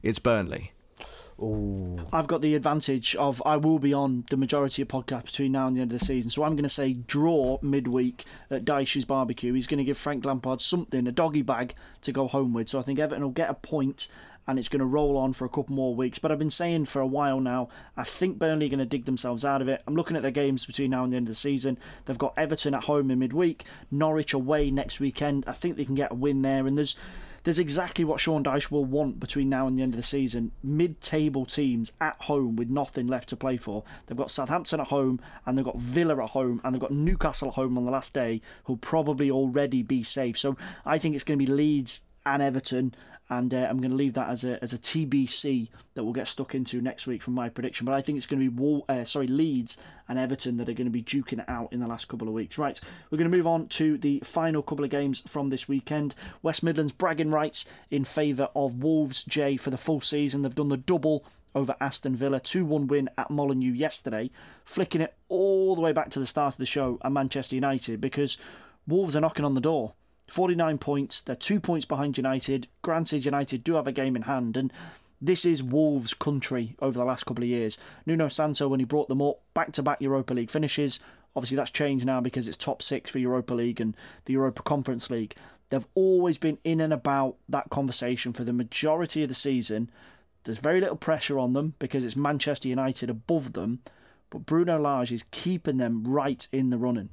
it's 0.01 0.17
Burnley. 0.17 0.71
I've 2.11 2.27
got 2.27 2.41
the 2.41 2.55
advantage 2.55 3.15
of 3.15 3.43
I 3.45 3.57
will 3.57 3.77
be 3.79 3.93
on 3.93 4.25
the 4.29 4.37
majority 4.37 4.81
of 4.81 4.87
podcasts 4.87 5.25
between 5.25 5.51
now 5.51 5.67
and 5.67 5.75
the 5.75 5.81
end 5.81 5.93
of 5.93 5.99
the 5.99 6.05
season, 6.05 6.31
so 6.31 6.43
I'm 6.43 6.53
going 6.53 6.63
to 6.63 6.69
say 6.69 6.93
draw 6.93 7.59
midweek 7.61 8.25
at 8.49 8.65
Dyche's 8.65 9.05
barbecue. 9.05 9.53
He's 9.53 9.67
going 9.67 9.77
to 9.77 9.83
give 9.83 9.97
Frank 9.97 10.25
Lampard 10.25 10.61
something, 10.61 11.07
a 11.07 11.11
doggy 11.11 11.43
bag 11.43 11.75
to 12.01 12.11
go 12.11 12.27
home 12.27 12.53
with. 12.53 12.69
So 12.69 12.79
I 12.79 12.81
think 12.81 12.97
Everton 12.97 13.23
will 13.23 13.31
get 13.31 13.49
a 13.49 13.53
point 13.53 14.07
and 14.47 14.57
it's 14.57 14.69
going 14.69 14.79
to 14.79 14.85
roll 14.85 15.17
on 15.17 15.33
for 15.33 15.45
a 15.45 15.49
couple 15.49 15.75
more 15.75 15.93
weeks. 15.93 16.19
But 16.19 16.31
I've 16.31 16.39
been 16.39 16.49
saying 16.49 16.85
for 16.85 17.01
a 17.01 17.07
while 17.07 17.41
now, 17.41 17.67
I 17.97 18.03
think 18.05 18.39
Burnley 18.39 18.67
are 18.67 18.69
going 18.69 18.79
to 18.79 18.85
dig 18.85 19.05
themselves 19.05 19.43
out 19.43 19.61
of 19.61 19.67
it. 19.67 19.83
I'm 19.85 19.95
looking 19.95 20.15
at 20.15 20.23
their 20.23 20.31
games 20.31 20.65
between 20.65 20.91
now 20.91 21.03
and 21.03 21.11
the 21.11 21.17
end 21.17 21.27
of 21.27 21.33
the 21.33 21.39
season. 21.39 21.77
They've 22.05 22.17
got 22.17 22.33
Everton 22.37 22.73
at 22.73 22.83
home 22.83 23.11
in 23.11 23.19
midweek, 23.19 23.65
Norwich 23.91 24.33
away 24.33 24.71
next 24.71 25.01
weekend. 25.01 25.43
I 25.47 25.51
think 25.51 25.75
they 25.75 25.85
can 25.85 25.95
get 25.95 26.11
a 26.13 26.15
win 26.15 26.41
there, 26.41 26.65
and 26.65 26.77
there's 26.77 26.95
there's 27.47 27.59
exactly 27.59 28.03
what 28.03 28.19
Sean 28.19 28.43
Dyche 28.43 28.69
will 28.69 28.83
want 28.83 29.21
between 29.21 29.47
now 29.47 29.67
and 29.67 29.77
the 29.77 29.81
end 29.81 29.93
of 29.93 29.97
the 29.97 30.03
season. 30.03 30.51
Mid-table 30.61 31.45
teams 31.45 31.93
at 32.01 32.21
home 32.23 32.57
with 32.57 32.69
nothing 32.69 33.07
left 33.07 33.29
to 33.29 33.37
play 33.37 33.55
for. 33.55 33.85
They've 34.05 34.17
got 34.17 34.31
Southampton 34.31 34.81
at 34.81 34.87
home, 34.87 35.21
and 35.45 35.57
they've 35.57 35.63
got 35.63 35.77
Villa 35.77 36.21
at 36.21 36.31
home, 36.31 36.59
and 36.65 36.75
they've 36.75 36.81
got 36.81 36.91
Newcastle 36.91 37.47
at 37.47 37.53
home 37.53 37.77
on 37.77 37.85
the 37.85 37.91
last 37.91 38.13
day, 38.13 38.41
who'll 38.65 38.75
probably 38.75 39.31
already 39.31 39.81
be 39.81 40.03
safe. 40.03 40.37
So 40.37 40.57
I 40.85 40.97
think 40.97 41.15
it's 41.15 41.23
going 41.23 41.39
to 41.39 41.45
be 41.45 41.49
Leeds 41.49 42.01
and 42.25 42.43
Everton, 42.43 42.93
and 43.29 43.53
uh, 43.53 43.67
I'm 43.69 43.79
going 43.79 43.91
to 43.91 43.97
leave 43.97 44.13
that 44.13 44.29
as 44.29 44.43
a 44.43 44.61
as 44.63 44.73
a 44.73 44.77
TBC 44.77 45.69
that 45.93 46.03
we'll 46.03 46.13
get 46.13 46.27
stuck 46.27 46.55
into 46.55 46.81
next 46.81 47.07
week 47.07 47.21
from 47.21 47.33
my 47.33 47.49
prediction. 47.49 47.85
But 47.85 47.95
I 47.95 48.01
think 48.01 48.17
it's 48.17 48.25
going 48.25 48.43
to 48.43 48.49
be 48.49 48.83
uh, 48.87 49.03
sorry 49.03 49.27
Leeds 49.27 49.77
and 50.07 50.17
Everton 50.17 50.57
that 50.57 50.69
are 50.69 50.73
going 50.73 50.87
to 50.87 50.91
be 50.91 51.03
duking 51.03 51.39
it 51.39 51.49
out 51.49 51.73
in 51.73 51.79
the 51.79 51.87
last 51.87 52.07
couple 52.07 52.27
of 52.27 52.33
weeks. 52.33 52.57
Right, 52.57 52.79
we're 53.09 53.17
going 53.17 53.29
to 53.29 53.37
move 53.37 53.47
on 53.47 53.67
to 53.69 53.97
the 53.97 54.21
final 54.23 54.61
couple 54.61 54.85
of 54.85 54.91
games 54.91 55.21
from 55.27 55.49
this 55.49 55.67
weekend. 55.67 56.15
West 56.41 56.63
Midlands 56.63 56.91
bragging 56.91 57.31
rights 57.31 57.65
in 57.91 58.05
favour 58.05 58.49
of 58.55 58.81
Wolves. 58.81 59.23
Jay 59.23 59.57
for 59.57 59.69
the 59.69 59.77
full 59.77 60.01
season, 60.01 60.41
they've 60.41 60.55
done 60.55 60.69
the 60.69 60.77
double 60.77 61.25
over 61.53 61.75
Aston 61.81 62.15
Villa. 62.15 62.39
2 62.39 62.65
1 62.65 62.87
win 62.87 63.09
at 63.17 63.29
Molineux 63.29 63.73
yesterday, 63.73 64.31
flicking 64.63 65.01
it 65.01 65.15
all 65.27 65.75
the 65.75 65.81
way 65.81 65.91
back 65.91 66.09
to 66.11 66.19
the 66.19 66.25
start 66.25 66.53
of 66.53 66.59
the 66.59 66.65
show 66.65 66.99
at 67.03 67.11
Manchester 67.11 67.55
United 67.55 67.99
because 67.99 68.37
Wolves 68.87 69.15
are 69.15 69.21
knocking 69.21 69.45
on 69.45 69.55
the 69.55 69.61
door. 69.61 69.93
49 70.27 70.77
points, 70.77 71.21
they're 71.21 71.35
two 71.35 71.59
points 71.59 71.85
behind 71.85 72.17
United. 72.17 72.67
Granted, 72.81 73.25
United 73.25 73.63
do 73.63 73.75
have 73.75 73.87
a 73.87 73.91
game 73.91 74.15
in 74.15 74.23
hand, 74.23 74.57
and 74.57 74.71
this 75.21 75.45
is 75.45 75.63
Wolves' 75.63 76.13
country 76.13 76.75
over 76.79 76.99
the 76.99 77.05
last 77.05 77.25
couple 77.25 77.43
of 77.43 77.49
years. 77.49 77.77
Nuno 78.05 78.27
Santo, 78.27 78.67
when 78.67 78.79
he 78.79 78.85
brought 78.85 79.07
them 79.07 79.21
up, 79.21 79.41
back 79.53 79.71
to 79.73 79.83
back 79.83 80.01
Europa 80.01 80.33
League 80.33 80.51
finishes. 80.51 80.99
Obviously, 81.35 81.57
that's 81.57 81.71
changed 81.71 82.05
now 82.05 82.19
because 82.21 82.47
it's 82.47 82.57
top 82.57 82.81
six 82.81 83.09
for 83.09 83.19
Europa 83.19 83.53
League 83.53 83.79
and 83.79 83.95
the 84.25 84.33
Europa 84.33 84.61
Conference 84.63 85.09
League. 85.09 85.35
They've 85.69 85.87
always 85.95 86.37
been 86.37 86.57
in 86.63 86.79
and 86.81 86.93
about 86.93 87.35
that 87.49 87.69
conversation 87.69 88.33
for 88.33 88.43
the 88.43 88.53
majority 88.53 89.23
of 89.23 89.29
the 89.29 89.35
season. 89.35 89.89
There's 90.43 90.59
very 90.59 90.79
little 90.79 90.95
pressure 90.95 91.37
on 91.39 91.53
them 91.53 91.73
because 91.79 92.05
it's 92.05 92.15
Manchester 92.15 92.69
United 92.69 93.09
above 93.09 93.53
them, 93.53 93.79
but 94.29 94.45
Bruno 94.45 94.79
Lage 94.79 95.11
is 95.11 95.25
keeping 95.31 95.77
them 95.77 96.03
right 96.05 96.47
in 96.51 96.69
the 96.69 96.77
running. 96.77 97.09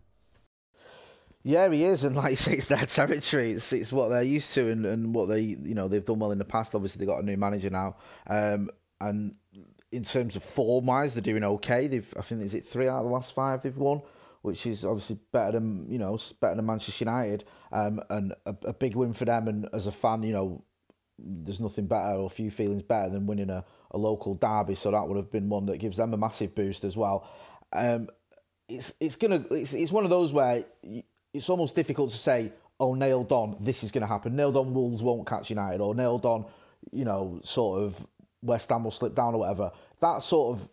Yeah, 1.45 1.68
he 1.70 1.84
is, 1.84 2.05
and 2.05 2.16
like 2.16 2.30
you 2.30 2.36
say, 2.36 2.55
it's 2.55 2.68
their 2.68 2.78
territory. 2.86 3.53
It's, 3.53 3.72
it's 3.72 3.92
what 3.92 4.09
they're 4.09 4.22
used 4.22 4.53
to, 4.55 4.68
and, 4.70 4.84
and 4.86 5.14
what 5.14 5.28
they 5.28 5.40
you 5.40 5.74
know 5.74 5.86
they've 5.88 6.05
done 6.05 6.18
well 6.18 6.32
in 6.32 6.38
the 6.38 6.45
past. 6.45 6.74
Obviously, 6.74 7.05
they 7.05 7.11
have 7.11 7.18
got 7.18 7.22
a 7.22 7.26
new 7.26 7.36
manager 7.36 7.70
now, 7.70 7.97
um, 8.26 8.70
and 9.01 9.34
in 9.92 10.03
terms 10.03 10.34
of 10.36 10.42
form 10.42 10.86
wise, 10.86 11.14
they're 11.14 11.22
doing 11.22 11.45
okay. 11.45 11.86
They've 11.86 12.14
I 12.18 12.22
think 12.22 12.42
is 12.42 12.55
it 12.55 12.66
three 12.66 12.88
out 12.88 13.01
of 13.01 13.05
the 13.05 13.12
last 13.12 13.34
five 13.34 13.62
they've 13.62 13.76
won, 13.76 14.01
which 14.42 14.66
is 14.66 14.84
obviously 14.84 15.18
better 15.32 15.53
than 15.53 15.86
you 15.90 15.99
know 15.99 16.18
better 16.40 16.57
than 16.57 16.66
Manchester 16.66 17.05
United, 17.05 17.45
um, 17.72 18.01
and 18.09 18.32
a, 18.47 18.57
a 18.64 18.72
big 18.72 18.97
win 18.97 19.12
for 19.12 19.26
them. 19.26 19.47
And 19.47 19.68
as 19.74 19.86
a 19.86 19.92
fan, 19.92 20.22
you 20.22 20.32
know, 20.32 20.64
there's 21.18 21.61
nothing 21.61 21.86
better 21.86 22.14
or 22.14 22.30
few 22.30 22.51
feelings 22.51 22.82
better 22.82 23.11
than 23.11 23.26
winning 23.26 23.51
a, 23.51 23.64
a 23.90 23.99
local 23.99 24.34
derby. 24.34 24.76
So 24.76 24.90
that 24.90 25.07
would 25.07 25.18
have 25.18 25.30
been 25.30 25.51
one 25.51 25.66
that 25.66 25.76
gives 25.78 25.99
them 25.99 26.14
a 26.14 26.16
massive 26.16 26.55
boost 26.55 26.84
as 26.84 26.97
well. 26.97 27.28
Um, 27.72 28.09
it's 28.66 28.95
it's 28.99 29.16
gonna 29.16 29.45
it's, 29.51 29.74
it's 29.74 29.92
one 29.92 30.05
of 30.05 30.11
those 30.11 30.32
where. 30.32 30.64
You, 30.82 31.03
it's 31.35 31.51
almost 31.51 31.74
difficult 31.74 32.11
to 32.12 32.16
say, 32.16 32.53
oh, 32.80 32.95
nailed 32.95 33.32
on, 33.32 33.57
this 33.61 33.85
is 33.85 33.91
going 33.91 34.03
to 34.03 34.07
happen. 34.07 34.35
Nailed 34.35 34.57
on, 34.57 34.72
Wolves 34.72 35.03
won't 35.03 35.26
catch 35.26 35.51
United, 35.51 35.80
or 35.80 35.95
nailed 35.95 36.24
on, 36.24 36.47
you 36.93 37.05
know, 37.05 37.41
sort 37.43 37.82
of 37.82 38.07
West 38.43 38.68
Ham 38.70 38.85
will 38.85 38.91
slip 38.91 39.14
down 39.14 39.35
or 39.35 39.41
whatever. 39.41 39.72
That 40.01 40.22
sort 40.22 40.57
of 40.57 40.68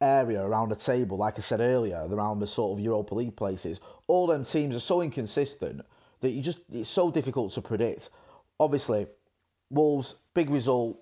area 0.00 0.42
around 0.42 0.70
the 0.70 0.76
table, 0.76 1.18
like 1.18 1.38
I 1.38 1.40
said 1.40 1.60
earlier, 1.60 2.06
around 2.08 2.40
the 2.40 2.46
sort 2.46 2.78
of 2.78 2.84
Europa 2.84 3.14
League 3.14 3.36
places, 3.36 3.80
all 4.06 4.26
them 4.26 4.44
teams 4.44 4.76
are 4.76 4.80
so 4.80 5.02
inconsistent 5.02 5.82
that 6.20 6.30
you 6.30 6.42
just 6.42 6.60
it's 6.72 6.88
so 6.88 7.10
difficult 7.10 7.52
to 7.52 7.62
predict. 7.62 8.10
Obviously, 8.60 9.06
Wolves, 9.70 10.14
big 10.34 10.50
result, 10.50 10.98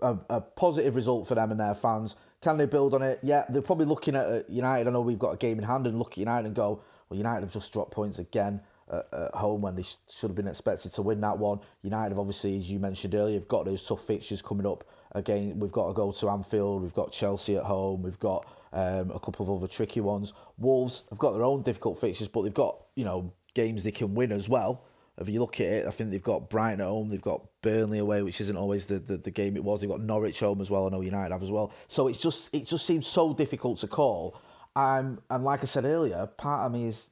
a, 0.00 0.16
a 0.28 0.40
positive 0.40 0.96
result 0.96 1.26
for 1.26 1.34
them 1.34 1.50
and 1.50 1.60
their 1.60 1.74
fans. 1.74 2.16
Can 2.40 2.56
they 2.56 2.66
build 2.66 2.94
on 2.94 3.02
it? 3.02 3.20
Yeah, 3.22 3.44
they're 3.48 3.62
probably 3.62 3.86
looking 3.86 4.16
at 4.16 4.50
United. 4.50 4.88
I 4.88 4.90
know 4.90 5.00
we've 5.00 5.18
got 5.18 5.34
a 5.34 5.36
game 5.36 5.58
in 5.58 5.64
hand 5.64 5.86
and 5.86 5.98
look 5.98 6.12
at 6.12 6.18
United 6.18 6.46
and 6.46 6.56
go, 6.56 6.82
well, 7.12 7.18
United 7.18 7.42
have 7.42 7.52
just 7.52 7.72
dropped 7.72 7.92
points 7.92 8.18
again 8.18 8.60
at, 8.90 9.06
at 9.12 9.34
home 9.34 9.60
when 9.60 9.74
they 9.76 9.82
sh- 9.82 9.96
should 10.10 10.30
have 10.30 10.34
been 10.34 10.48
expected 10.48 10.92
to 10.94 11.02
win 11.02 11.20
that 11.20 11.36
one. 11.36 11.60
United 11.82 12.10
have 12.10 12.18
obviously, 12.18 12.56
as 12.56 12.70
you 12.70 12.78
mentioned 12.78 13.14
earlier, 13.14 13.38
have 13.38 13.48
got 13.48 13.66
those 13.66 13.86
tough 13.86 14.06
fixtures 14.06 14.40
coming 14.40 14.66
up. 14.66 14.84
Again, 15.14 15.58
we've 15.58 15.72
got 15.72 15.88
to 15.88 15.92
go 15.92 16.10
to 16.10 16.30
Anfield. 16.30 16.80
We've 16.80 16.94
got 16.94 17.12
Chelsea 17.12 17.56
at 17.56 17.64
home. 17.64 18.02
We've 18.02 18.18
got 18.18 18.46
um, 18.72 19.10
a 19.10 19.20
couple 19.20 19.44
of 19.44 19.50
other 19.50 19.68
tricky 19.70 20.00
ones. 20.00 20.32
Wolves 20.56 21.04
have 21.10 21.18
got 21.18 21.32
their 21.32 21.44
own 21.44 21.60
difficult 21.62 22.00
fixtures, 22.00 22.28
but 22.28 22.42
they've 22.42 22.54
got 22.54 22.78
you 22.94 23.04
know 23.04 23.32
games 23.52 23.84
they 23.84 23.90
can 23.90 24.14
win 24.14 24.32
as 24.32 24.48
well. 24.48 24.84
If 25.18 25.28
you 25.28 25.40
look 25.40 25.60
at 25.60 25.66
it, 25.66 25.86
I 25.86 25.90
think 25.90 26.10
they've 26.10 26.22
got 26.22 26.48
Brighton 26.48 26.80
at 26.80 26.86
home, 26.86 27.10
they've 27.10 27.20
got 27.20 27.42
Burnley 27.60 27.98
away, 27.98 28.22
which 28.22 28.40
isn't 28.40 28.56
always 28.56 28.86
the, 28.86 28.98
the, 28.98 29.18
the 29.18 29.30
game 29.30 29.56
it 29.56 29.62
was. 29.62 29.82
They've 29.82 29.90
got 29.90 30.00
Norwich 30.00 30.40
home 30.40 30.62
as 30.62 30.70
well. 30.70 30.86
I 30.86 30.88
know 30.88 31.02
United 31.02 31.32
have 31.32 31.42
as 31.42 31.50
well. 31.50 31.74
So 31.88 32.08
it's 32.08 32.16
just 32.16 32.54
it 32.54 32.66
just 32.66 32.86
seems 32.86 33.06
so 33.06 33.34
difficult 33.34 33.80
to 33.80 33.86
call. 33.86 34.40
Um, 34.74 35.20
and 35.28 35.44
like 35.44 35.62
I 35.62 35.66
said 35.66 35.84
earlier, 35.84 36.26
part 36.26 36.66
of 36.66 36.72
me 36.72 36.86
is 36.86 37.10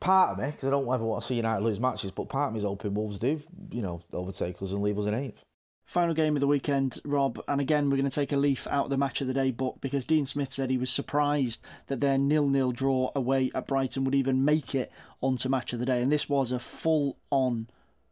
part 0.00 0.30
of 0.30 0.38
me 0.38 0.50
because 0.50 0.66
I 0.66 0.70
don't 0.70 0.92
ever 0.92 1.04
want 1.04 1.22
to 1.22 1.26
see 1.26 1.36
United 1.36 1.62
lose 1.64 1.80
matches, 1.80 2.10
but 2.10 2.28
part 2.28 2.48
of 2.48 2.52
me 2.54 2.58
is 2.58 2.64
hoping 2.64 2.94
Wolves 2.94 3.18
do, 3.18 3.40
you 3.70 3.82
know, 3.82 4.00
overtake 4.12 4.60
us 4.62 4.72
and 4.72 4.82
leave 4.82 4.98
us 4.98 5.06
in 5.06 5.14
eighth. 5.14 5.44
Final 5.84 6.14
game 6.14 6.36
of 6.36 6.40
the 6.40 6.46
weekend, 6.46 7.00
Rob, 7.04 7.40
and 7.48 7.62
again 7.62 7.88
we're 7.88 7.96
going 7.96 8.10
to 8.10 8.14
take 8.14 8.32
a 8.32 8.36
leaf 8.36 8.66
out 8.66 8.84
of 8.84 8.90
the 8.90 8.98
match 8.98 9.22
of 9.22 9.26
the 9.26 9.32
day 9.32 9.50
book 9.50 9.78
because 9.80 10.04
Dean 10.04 10.26
Smith 10.26 10.52
said 10.52 10.68
he 10.68 10.76
was 10.76 10.90
surprised 10.90 11.64
that 11.86 12.00
their 12.00 12.18
nil-nil 12.18 12.72
draw 12.72 13.10
away 13.14 13.50
at 13.54 13.66
Brighton 13.66 14.04
would 14.04 14.14
even 14.14 14.44
make 14.44 14.74
it 14.74 14.92
onto 15.22 15.48
match 15.48 15.72
of 15.72 15.78
the 15.78 15.86
day, 15.86 16.02
and 16.02 16.12
this 16.12 16.28
was 16.28 16.52
a 16.52 16.58
full-on 16.58 17.68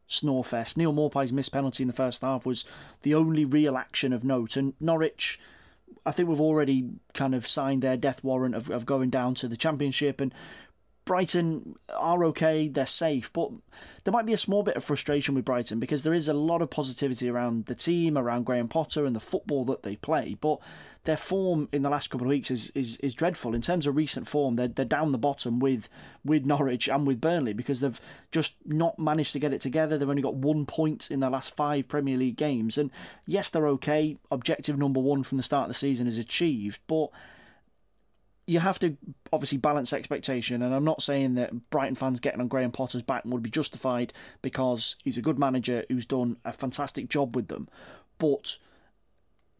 snorefest. 0.08 0.76
Neal 0.76 0.92
Maupay's 0.92 1.32
missed 1.32 1.52
penalty 1.52 1.82
in 1.82 1.88
the 1.88 1.92
first 1.92 2.22
half 2.22 2.46
was 2.46 2.64
the 3.02 3.14
only 3.14 3.44
real 3.44 3.76
action 3.76 4.12
of 4.12 4.24
note, 4.24 4.56
and 4.56 4.72
Norwich. 4.80 5.38
I 6.04 6.12
think 6.12 6.28
we've 6.28 6.40
already 6.40 6.88
kind 7.14 7.34
of 7.34 7.46
signed 7.46 7.82
their 7.82 7.96
death 7.96 8.22
warrant 8.22 8.54
of, 8.54 8.70
of 8.70 8.86
going 8.86 9.10
down 9.10 9.34
to 9.36 9.48
the 9.48 9.56
championship, 9.56 10.20
and 10.20 10.32
Brighton 11.06 11.76
are 11.96 12.24
okay, 12.24 12.66
they're 12.66 12.84
safe, 12.84 13.32
but 13.32 13.52
there 14.02 14.12
might 14.12 14.26
be 14.26 14.32
a 14.32 14.36
small 14.36 14.64
bit 14.64 14.74
of 14.74 14.82
frustration 14.82 15.36
with 15.36 15.44
Brighton 15.44 15.78
because 15.78 16.02
there 16.02 16.12
is 16.12 16.28
a 16.28 16.34
lot 16.34 16.62
of 16.62 16.68
positivity 16.68 17.30
around 17.30 17.66
the 17.66 17.76
team, 17.76 18.18
around 18.18 18.44
Graham 18.44 18.66
Potter 18.66 19.06
and 19.06 19.14
the 19.14 19.20
football 19.20 19.64
that 19.66 19.84
they 19.84 19.94
play, 19.94 20.36
but 20.40 20.58
their 21.04 21.16
form 21.16 21.68
in 21.72 21.82
the 21.82 21.90
last 21.90 22.10
couple 22.10 22.26
of 22.26 22.30
weeks 22.30 22.50
is, 22.50 22.72
is, 22.74 22.96
is 22.96 23.14
dreadful. 23.14 23.54
In 23.54 23.60
terms 23.62 23.86
of 23.86 23.94
recent 23.94 24.26
form, 24.26 24.56
they're, 24.56 24.66
they're 24.66 24.84
down 24.84 25.12
the 25.12 25.18
bottom 25.18 25.60
with, 25.60 25.88
with 26.24 26.44
Norwich 26.44 26.88
and 26.88 27.06
with 27.06 27.20
Burnley 27.20 27.52
because 27.52 27.78
they've 27.78 28.00
just 28.32 28.56
not 28.64 28.98
managed 28.98 29.32
to 29.34 29.38
get 29.38 29.52
it 29.52 29.60
together. 29.60 29.96
They've 29.96 30.10
only 30.10 30.22
got 30.22 30.34
one 30.34 30.66
point 30.66 31.08
in 31.12 31.20
their 31.20 31.30
last 31.30 31.54
five 31.54 31.86
Premier 31.86 32.16
League 32.16 32.36
games. 32.36 32.76
And 32.76 32.90
yes, 33.26 33.48
they're 33.48 33.68
okay. 33.68 34.18
Objective 34.32 34.76
number 34.76 34.98
one 34.98 35.22
from 35.22 35.36
the 35.36 35.44
start 35.44 35.66
of 35.66 35.68
the 35.68 35.74
season 35.74 36.08
is 36.08 36.18
achieved, 36.18 36.80
but 36.88 37.10
you 38.46 38.60
have 38.60 38.78
to 38.78 38.96
obviously 39.32 39.58
balance 39.58 39.92
expectation, 39.92 40.62
and 40.62 40.74
I'm 40.74 40.84
not 40.84 41.02
saying 41.02 41.34
that 41.34 41.70
Brighton 41.70 41.96
fans 41.96 42.20
getting 42.20 42.40
on 42.40 42.48
Graham 42.48 42.70
Potter's 42.70 43.02
back 43.02 43.24
would 43.24 43.42
be 43.42 43.50
justified 43.50 44.12
because 44.40 44.96
he's 45.02 45.18
a 45.18 45.22
good 45.22 45.38
manager 45.38 45.84
who's 45.88 46.06
done 46.06 46.36
a 46.44 46.52
fantastic 46.52 47.08
job 47.08 47.34
with 47.34 47.48
them, 47.48 47.68
but 48.18 48.58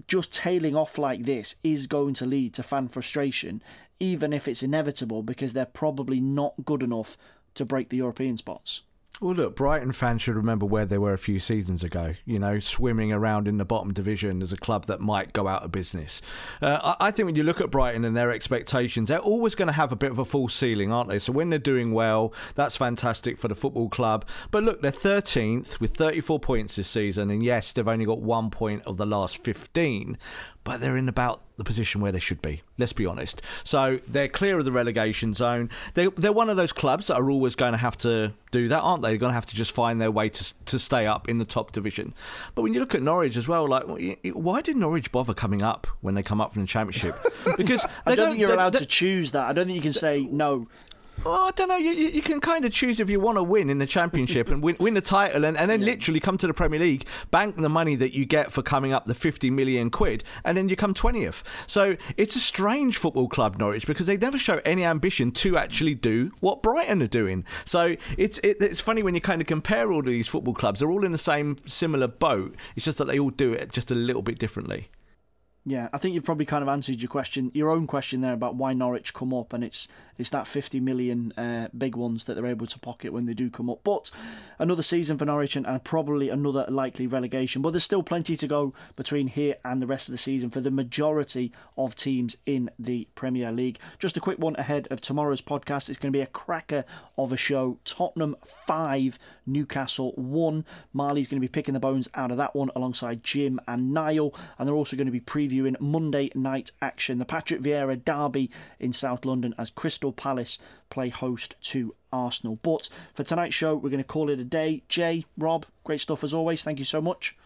just 0.06 0.32
tailing 0.32 0.76
off 0.76 0.98
like 0.98 1.24
this 1.24 1.56
is 1.64 1.86
going 1.86 2.14
to 2.14 2.26
lead 2.26 2.54
to 2.54 2.62
fan 2.62 2.86
frustration, 2.88 3.62
even 3.98 4.32
if 4.32 4.46
it's 4.46 4.62
inevitable 4.62 5.22
because 5.22 5.52
they're 5.52 5.66
probably 5.66 6.20
not 6.20 6.54
good 6.64 6.82
enough 6.82 7.16
to 7.54 7.64
break 7.64 7.88
the 7.88 7.96
European 7.96 8.36
spots. 8.36 8.82
Well, 9.18 9.34
look, 9.34 9.56
Brighton 9.56 9.92
fans 9.92 10.20
should 10.20 10.36
remember 10.36 10.66
where 10.66 10.84
they 10.84 10.98
were 10.98 11.14
a 11.14 11.18
few 11.18 11.40
seasons 11.40 11.82
ago. 11.82 12.14
You 12.26 12.38
know, 12.38 12.60
swimming 12.60 13.12
around 13.12 13.48
in 13.48 13.56
the 13.56 13.64
bottom 13.64 13.94
division 13.94 14.42
as 14.42 14.52
a 14.52 14.58
club 14.58 14.84
that 14.86 15.00
might 15.00 15.32
go 15.32 15.48
out 15.48 15.62
of 15.62 15.72
business. 15.72 16.20
Uh, 16.60 16.94
I, 17.00 17.06
I, 17.06 17.10
think 17.10 17.24
when 17.24 17.34
you 17.34 17.42
look 17.42 17.62
at 17.62 17.70
Brighton 17.70 18.04
and 18.04 18.14
their 18.14 18.30
expectations, 18.30 19.08
they're 19.08 19.18
always 19.18 19.54
going 19.54 19.68
to 19.68 19.72
have 19.72 19.90
a 19.90 19.96
bit 19.96 20.10
of 20.10 20.18
a 20.18 20.24
full 20.26 20.48
ceiling, 20.48 20.92
aren't 20.92 21.08
they? 21.08 21.18
So 21.18 21.32
when 21.32 21.48
they're 21.48 21.58
doing 21.58 21.92
well, 21.92 22.34
that's 22.56 22.76
fantastic 22.76 23.38
for 23.38 23.48
the 23.48 23.54
football 23.54 23.88
club. 23.88 24.26
But 24.50 24.64
look, 24.64 24.82
they're 24.82 24.90
13th 24.90 25.80
with 25.80 25.96
34 25.96 26.38
points 26.38 26.76
this 26.76 26.88
season, 26.88 27.30
and 27.30 27.42
yes, 27.42 27.72
they've 27.72 27.88
only 27.88 28.04
got 28.04 28.20
one 28.20 28.50
point 28.50 28.82
of 28.82 28.98
the 28.98 29.06
last 29.06 29.38
15 29.38 30.18
but 30.66 30.80
they're 30.80 30.96
in 30.96 31.08
about 31.08 31.42
the 31.58 31.62
position 31.62 32.00
where 32.00 32.10
they 32.10 32.18
should 32.18 32.42
be. 32.42 32.60
Let's 32.76 32.92
be 32.92 33.06
honest. 33.06 33.40
So 33.62 34.00
they're 34.08 34.26
clear 34.26 34.58
of 34.58 34.64
the 34.64 34.72
relegation 34.72 35.32
zone. 35.32 35.70
They, 35.94 36.08
they're 36.08 36.32
one 36.32 36.50
of 36.50 36.56
those 36.56 36.72
clubs 36.72 37.06
that 37.06 37.14
are 37.14 37.30
always 37.30 37.54
going 37.54 37.70
to 37.70 37.78
have 37.78 37.96
to 37.98 38.32
do 38.50 38.66
that, 38.66 38.80
aren't 38.80 39.00
they? 39.00 39.10
They're 39.10 39.18
going 39.18 39.30
to 39.30 39.34
have 39.34 39.46
to 39.46 39.54
just 39.54 39.70
find 39.70 40.00
their 40.00 40.10
way 40.10 40.28
to 40.28 40.64
to 40.64 40.78
stay 40.80 41.06
up 41.06 41.28
in 41.28 41.38
the 41.38 41.44
top 41.44 41.70
division. 41.70 42.14
But 42.56 42.62
when 42.62 42.74
you 42.74 42.80
look 42.80 42.96
at 42.96 43.02
Norwich 43.02 43.36
as 43.36 43.46
well, 43.46 43.68
like 43.68 43.84
why 44.34 44.60
did 44.60 44.76
Norwich 44.76 45.12
bother 45.12 45.34
coming 45.34 45.62
up 45.62 45.86
when 46.00 46.16
they 46.16 46.24
come 46.24 46.40
up 46.40 46.52
from 46.52 46.62
the 46.62 46.68
Championship? 46.68 47.14
Because 47.56 47.84
I 47.84 47.88
don't, 48.14 48.16
don't 48.16 48.28
think 48.30 48.40
you're 48.40 48.52
allowed 48.52 48.72
to 48.72 48.84
choose 48.84 49.30
that. 49.30 49.44
I 49.44 49.52
don't 49.52 49.66
think 49.66 49.76
you 49.76 49.82
can 49.82 49.92
say 49.92 50.28
no. 50.30 50.66
Well, 51.24 51.34
I 51.34 51.50
don't 51.52 51.68
know. 51.68 51.76
You, 51.76 51.90
you 51.90 52.22
can 52.22 52.40
kind 52.40 52.64
of 52.64 52.72
choose 52.72 53.00
if 53.00 53.10
you 53.10 53.18
want 53.18 53.36
to 53.36 53.42
win 53.42 53.68
in 53.68 53.78
the 53.78 53.86
championship 53.86 54.48
and 54.48 54.62
win, 54.62 54.76
win 54.78 54.94
the 54.94 55.00
title, 55.00 55.44
and, 55.44 55.56
and 55.56 55.68
then 55.68 55.80
yeah. 55.80 55.86
literally 55.86 56.20
come 56.20 56.36
to 56.38 56.46
the 56.46 56.54
Premier 56.54 56.78
League, 56.78 57.06
bank 57.30 57.56
the 57.56 57.68
money 57.68 57.96
that 57.96 58.14
you 58.14 58.24
get 58.24 58.52
for 58.52 58.62
coming 58.62 58.92
up 58.92 59.06
the 59.06 59.14
fifty 59.14 59.50
million 59.50 59.90
quid, 59.90 60.22
and 60.44 60.56
then 60.56 60.68
you 60.68 60.76
come 60.76 60.94
twentieth. 60.94 61.42
So 61.66 61.96
it's 62.16 62.36
a 62.36 62.40
strange 62.40 62.96
football 62.98 63.28
club, 63.28 63.58
Norwich, 63.58 63.86
because 63.86 64.06
they 64.06 64.16
never 64.16 64.38
show 64.38 64.60
any 64.64 64.84
ambition 64.84 65.32
to 65.32 65.56
actually 65.56 65.94
do 65.94 66.30
what 66.40 66.62
Brighton 66.62 67.02
are 67.02 67.08
doing. 67.08 67.44
So 67.64 67.96
it's 68.16 68.38
it, 68.40 68.58
it's 68.60 68.80
funny 68.80 69.02
when 69.02 69.14
you 69.14 69.20
kind 69.20 69.40
of 69.40 69.48
compare 69.48 69.90
all 69.90 70.00
of 70.00 70.06
these 70.06 70.28
football 70.28 70.54
clubs. 70.54 70.78
They're 70.78 70.90
all 70.90 71.04
in 71.04 71.12
the 71.12 71.18
same 71.18 71.56
similar 71.66 72.06
boat. 72.06 72.54
It's 72.76 72.84
just 72.84 72.98
that 72.98 73.06
they 73.06 73.18
all 73.18 73.30
do 73.30 73.52
it 73.52 73.72
just 73.72 73.90
a 73.90 73.96
little 73.96 74.22
bit 74.22 74.38
differently. 74.38 74.90
Yeah, 75.68 75.88
I 75.92 75.98
think 75.98 76.14
you've 76.14 76.22
probably 76.22 76.46
kind 76.46 76.62
of 76.62 76.68
answered 76.68 77.02
your 77.02 77.08
question, 77.08 77.50
your 77.52 77.70
own 77.70 77.88
question 77.88 78.20
there 78.20 78.32
about 78.32 78.54
why 78.54 78.72
Norwich 78.72 79.12
come 79.12 79.34
up, 79.34 79.52
and 79.52 79.64
it's 79.64 79.88
it's 80.16 80.30
that 80.30 80.46
50 80.46 80.78
million 80.78 81.32
uh, 81.32 81.68
big 81.76 81.96
ones 81.96 82.22
that 82.24 82.34
they're 82.34 82.46
able 82.46 82.68
to 82.68 82.78
pocket 82.78 83.12
when 83.12 83.26
they 83.26 83.34
do 83.34 83.50
come 83.50 83.68
up. 83.68 83.80
But 83.82 84.12
another 84.60 84.84
season 84.84 85.18
for 85.18 85.24
Norwich 85.24 85.56
and, 85.56 85.66
and 85.66 85.82
probably 85.82 86.28
another 86.28 86.66
likely 86.68 87.08
relegation. 87.08 87.62
But 87.62 87.72
there's 87.72 87.82
still 87.82 88.04
plenty 88.04 88.36
to 88.36 88.46
go 88.46 88.74
between 88.94 89.26
here 89.26 89.56
and 89.64 89.82
the 89.82 89.88
rest 89.88 90.08
of 90.08 90.12
the 90.12 90.18
season 90.18 90.50
for 90.50 90.60
the 90.60 90.70
majority 90.70 91.50
of 91.76 91.96
teams 91.96 92.36
in 92.46 92.70
the 92.78 93.08
Premier 93.16 93.50
League. 93.50 93.80
Just 93.98 94.16
a 94.16 94.20
quick 94.20 94.38
one 94.38 94.54
ahead 94.56 94.86
of 94.92 95.00
tomorrow's 95.00 95.42
podcast. 95.42 95.88
It's 95.88 95.98
going 95.98 96.12
to 96.12 96.16
be 96.16 96.22
a 96.22 96.26
cracker 96.26 96.84
of 97.18 97.32
a 97.32 97.36
show. 97.36 97.78
Tottenham 97.84 98.36
5, 98.68 99.18
Newcastle 99.46 100.12
1. 100.16 100.64
Marley's 100.92 101.28
going 101.28 101.40
to 101.40 101.46
be 101.46 101.50
picking 101.50 101.74
the 101.74 101.80
bones 101.80 102.08
out 102.14 102.30
of 102.30 102.36
that 102.36 102.54
one 102.54 102.70
alongside 102.74 103.22
Jim 103.22 103.60
and 103.66 103.92
Niall. 103.92 104.34
And 104.58 104.66
they're 104.66 104.74
also 104.74 104.96
going 104.96 105.06
to 105.06 105.12
be 105.12 105.20
previewing 105.20 105.80
Monday 105.80 106.30
night 106.34 106.72
action, 106.82 107.18
the 107.18 107.24
Patrick 107.24 107.62
Vieira 107.62 108.02
derby 108.02 108.50
in 108.78 108.92
South 108.92 109.24
London 109.24 109.54
as 109.58 109.70
Crystal 109.70 110.12
Palace 110.12 110.58
play 110.90 111.08
host 111.08 111.56
to 111.60 111.94
Arsenal. 112.12 112.58
But 112.62 112.88
for 113.14 113.22
tonight's 113.22 113.54
show, 113.54 113.74
we're 113.74 113.90
going 113.90 113.98
to 113.98 114.04
call 114.04 114.30
it 114.30 114.38
a 114.38 114.44
day. 114.44 114.82
Jay, 114.88 115.24
Rob, 115.36 115.66
great 115.84 116.00
stuff 116.00 116.24
as 116.24 116.34
always. 116.34 116.62
Thank 116.62 116.78
you 116.78 116.84
so 116.84 117.00
much. 117.00 117.36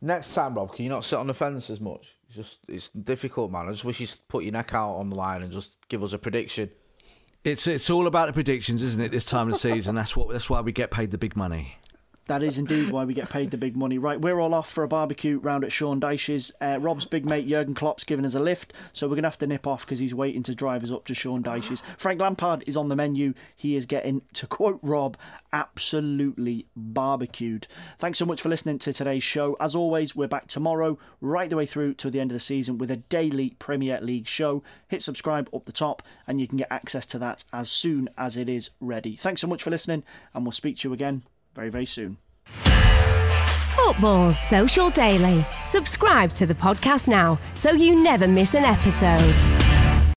Next 0.00 0.34
time, 0.34 0.54
Rob, 0.54 0.74
can 0.74 0.84
you 0.84 0.90
not 0.90 1.04
sit 1.04 1.18
on 1.18 1.26
the 1.26 1.34
fence 1.34 1.70
as 1.70 1.80
much? 1.80 2.16
It's 2.26 2.36
just 2.36 2.58
it's 2.68 2.88
difficult, 2.90 3.50
man. 3.50 3.68
I 3.68 3.70
just 3.70 3.84
wish 3.84 4.00
you 4.00 4.06
put 4.28 4.44
your 4.44 4.52
neck 4.52 4.74
out 4.74 4.96
on 4.96 5.08
the 5.08 5.16
line 5.16 5.42
and 5.42 5.50
just 5.50 5.76
give 5.88 6.02
us 6.02 6.12
a 6.12 6.18
prediction. 6.18 6.70
It's 7.46 7.68
it's 7.68 7.90
all 7.90 8.08
about 8.08 8.26
the 8.26 8.32
predictions, 8.32 8.82
isn't 8.82 9.00
it? 9.00 9.12
This 9.12 9.26
time 9.26 9.48
of 9.48 9.56
season, 9.56 9.94
that's 9.94 10.16
what 10.16 10.30
that's 10.30 10.50
why 10.50 10.60
we 10.62 10.72
get 10.72 10.90
paid 10.90 11.12
the 11.12 11.18
big 11.18 11.36
money. 11.36 11.76
That 12.26 12.42
is 12.42 12.58
indeed 12.58 12.90
why 12.90 13.04
we 13.04 13.14
get 13.14 13.30
paid 13.30 13.52
the 13.52 13.56
big 13.56 13.76
money. 13.76 13.98
Right, 13.98 14.20
we're 14.20 14.40
all 14.40 14.52
off 14.52 14.68
for 14.68 14.82
a 14.82 14.88
barbecue 14.88 15.38
round 15.38 15.62
at 15.62 15.70
Sean 15.70 16.00
Dyche's. 16.00 16.50
Uh, 16.60 16.78
Rob's 16.80 17.04
big 17.04 17.24
mate 17.24 17.46
Jurgen 17.46 17.74
Klopp's 17.74 18.02
giving 18.02 18.24
us 18.24 18.34
a 18.34 18.40
lift, 18.40 18.72
so 18.92 19.06
we're 19.06 19.14
going 19.14 19.22
to 19.22 19.28
have 19.28 19.38
to 19.38 19.46
nip 19.46 19.66
off 19.66 19.86
because 19.86 20.00
he's 20.00 20.14
waiting 20.14 20.42
to 20.42 20.54
drive 20.54 20.82
us 20.82 20.90
up 20.90 21.04
to 21.04 21.14
Sean 21.14 21.40
Dyche's. 21.42 21.84
Frank 21.96 22.20
Lampard 22.20 22.64
is 22.66 22.76
on 22.76 22.88
the 22.88 22.96
menu. 22.96 23.32
He 23.54 23.76
is 23.76 23.86
getting, 23.86 24.22
to 24.32 24.46
quote 24.48 24.80
Rob, 24.82 25.16
absolutely 25.52 26.66
barbecued. 26.74 27.68
Thanks 27.98 28.18
so 28.18 28.26
much 28.26 28.42
for 28.42 28.48
listening 28.48 28.78
to 28.80 28.92
today's 28.92 29.22
show. 29.22 29.56
As 29.60 29.76
always, 29.76 30.16
we're 30.16 30.26
back 30.26 30.48
tomorrow, 30.48 30.98
right 31.20 31.48
the 31.48 31.56
way 31.56 31.66
through 31.66 31.94
to 31.94 32.10
the 32.10 32.18
end 32.18 32.32
of 32.32 32.36
the 32.36 32.40
season 32.40 32.76
with 32.76 32.90
a 32.90 32.96
daily 32.96 33.50
Premier 33.60 34.00
League 34.00 34.26
show. 34.26 34.64
Hit 34.88 35.00
subscribe 35.00 35.48
up 35.54 35.64
the 35.64 35.72
top, 35.72 36.02
and 36.26 36.40
you 36.40 36.48
can 36.48 36.58
get 36.58 36.72
access 36.72 37.06
to 37.06 37.20
that 37.20 37.44
as 37.52 37.70
soon 37.70 38.08
as 38.18 38.36
it 38.36 38.48
is 38.48 38.70
ready. 38.80 39.14
Thanks 39.14 39.40
so 39.40 39.46
much 39.46 39.62
for 39.62 39.70
listening, 39.70 40.02
and 40.34 40.44
we'll 40.44 40.50
speak 40.50 40.78
to 40.78 40.88
you 40.88 40.92
again 40.92 41.22
very, 41.56 41.70
very 41.70 41.86
soon. 41.86 42.18
Football 43.74 44.32
Social 44.32 44.90
Daily. 44.90 45.44
Subscribe 45.66 46.30
to 46.32 46.46
the 46.46 46.54
podcast 46.54 47.08
now 47.08 47.38
so 47.54 47.72
you 47.72 48.00
never 48.00 48.28
miss 48.28 48.54
an 48.54 48.64
episode. 48.64 49.65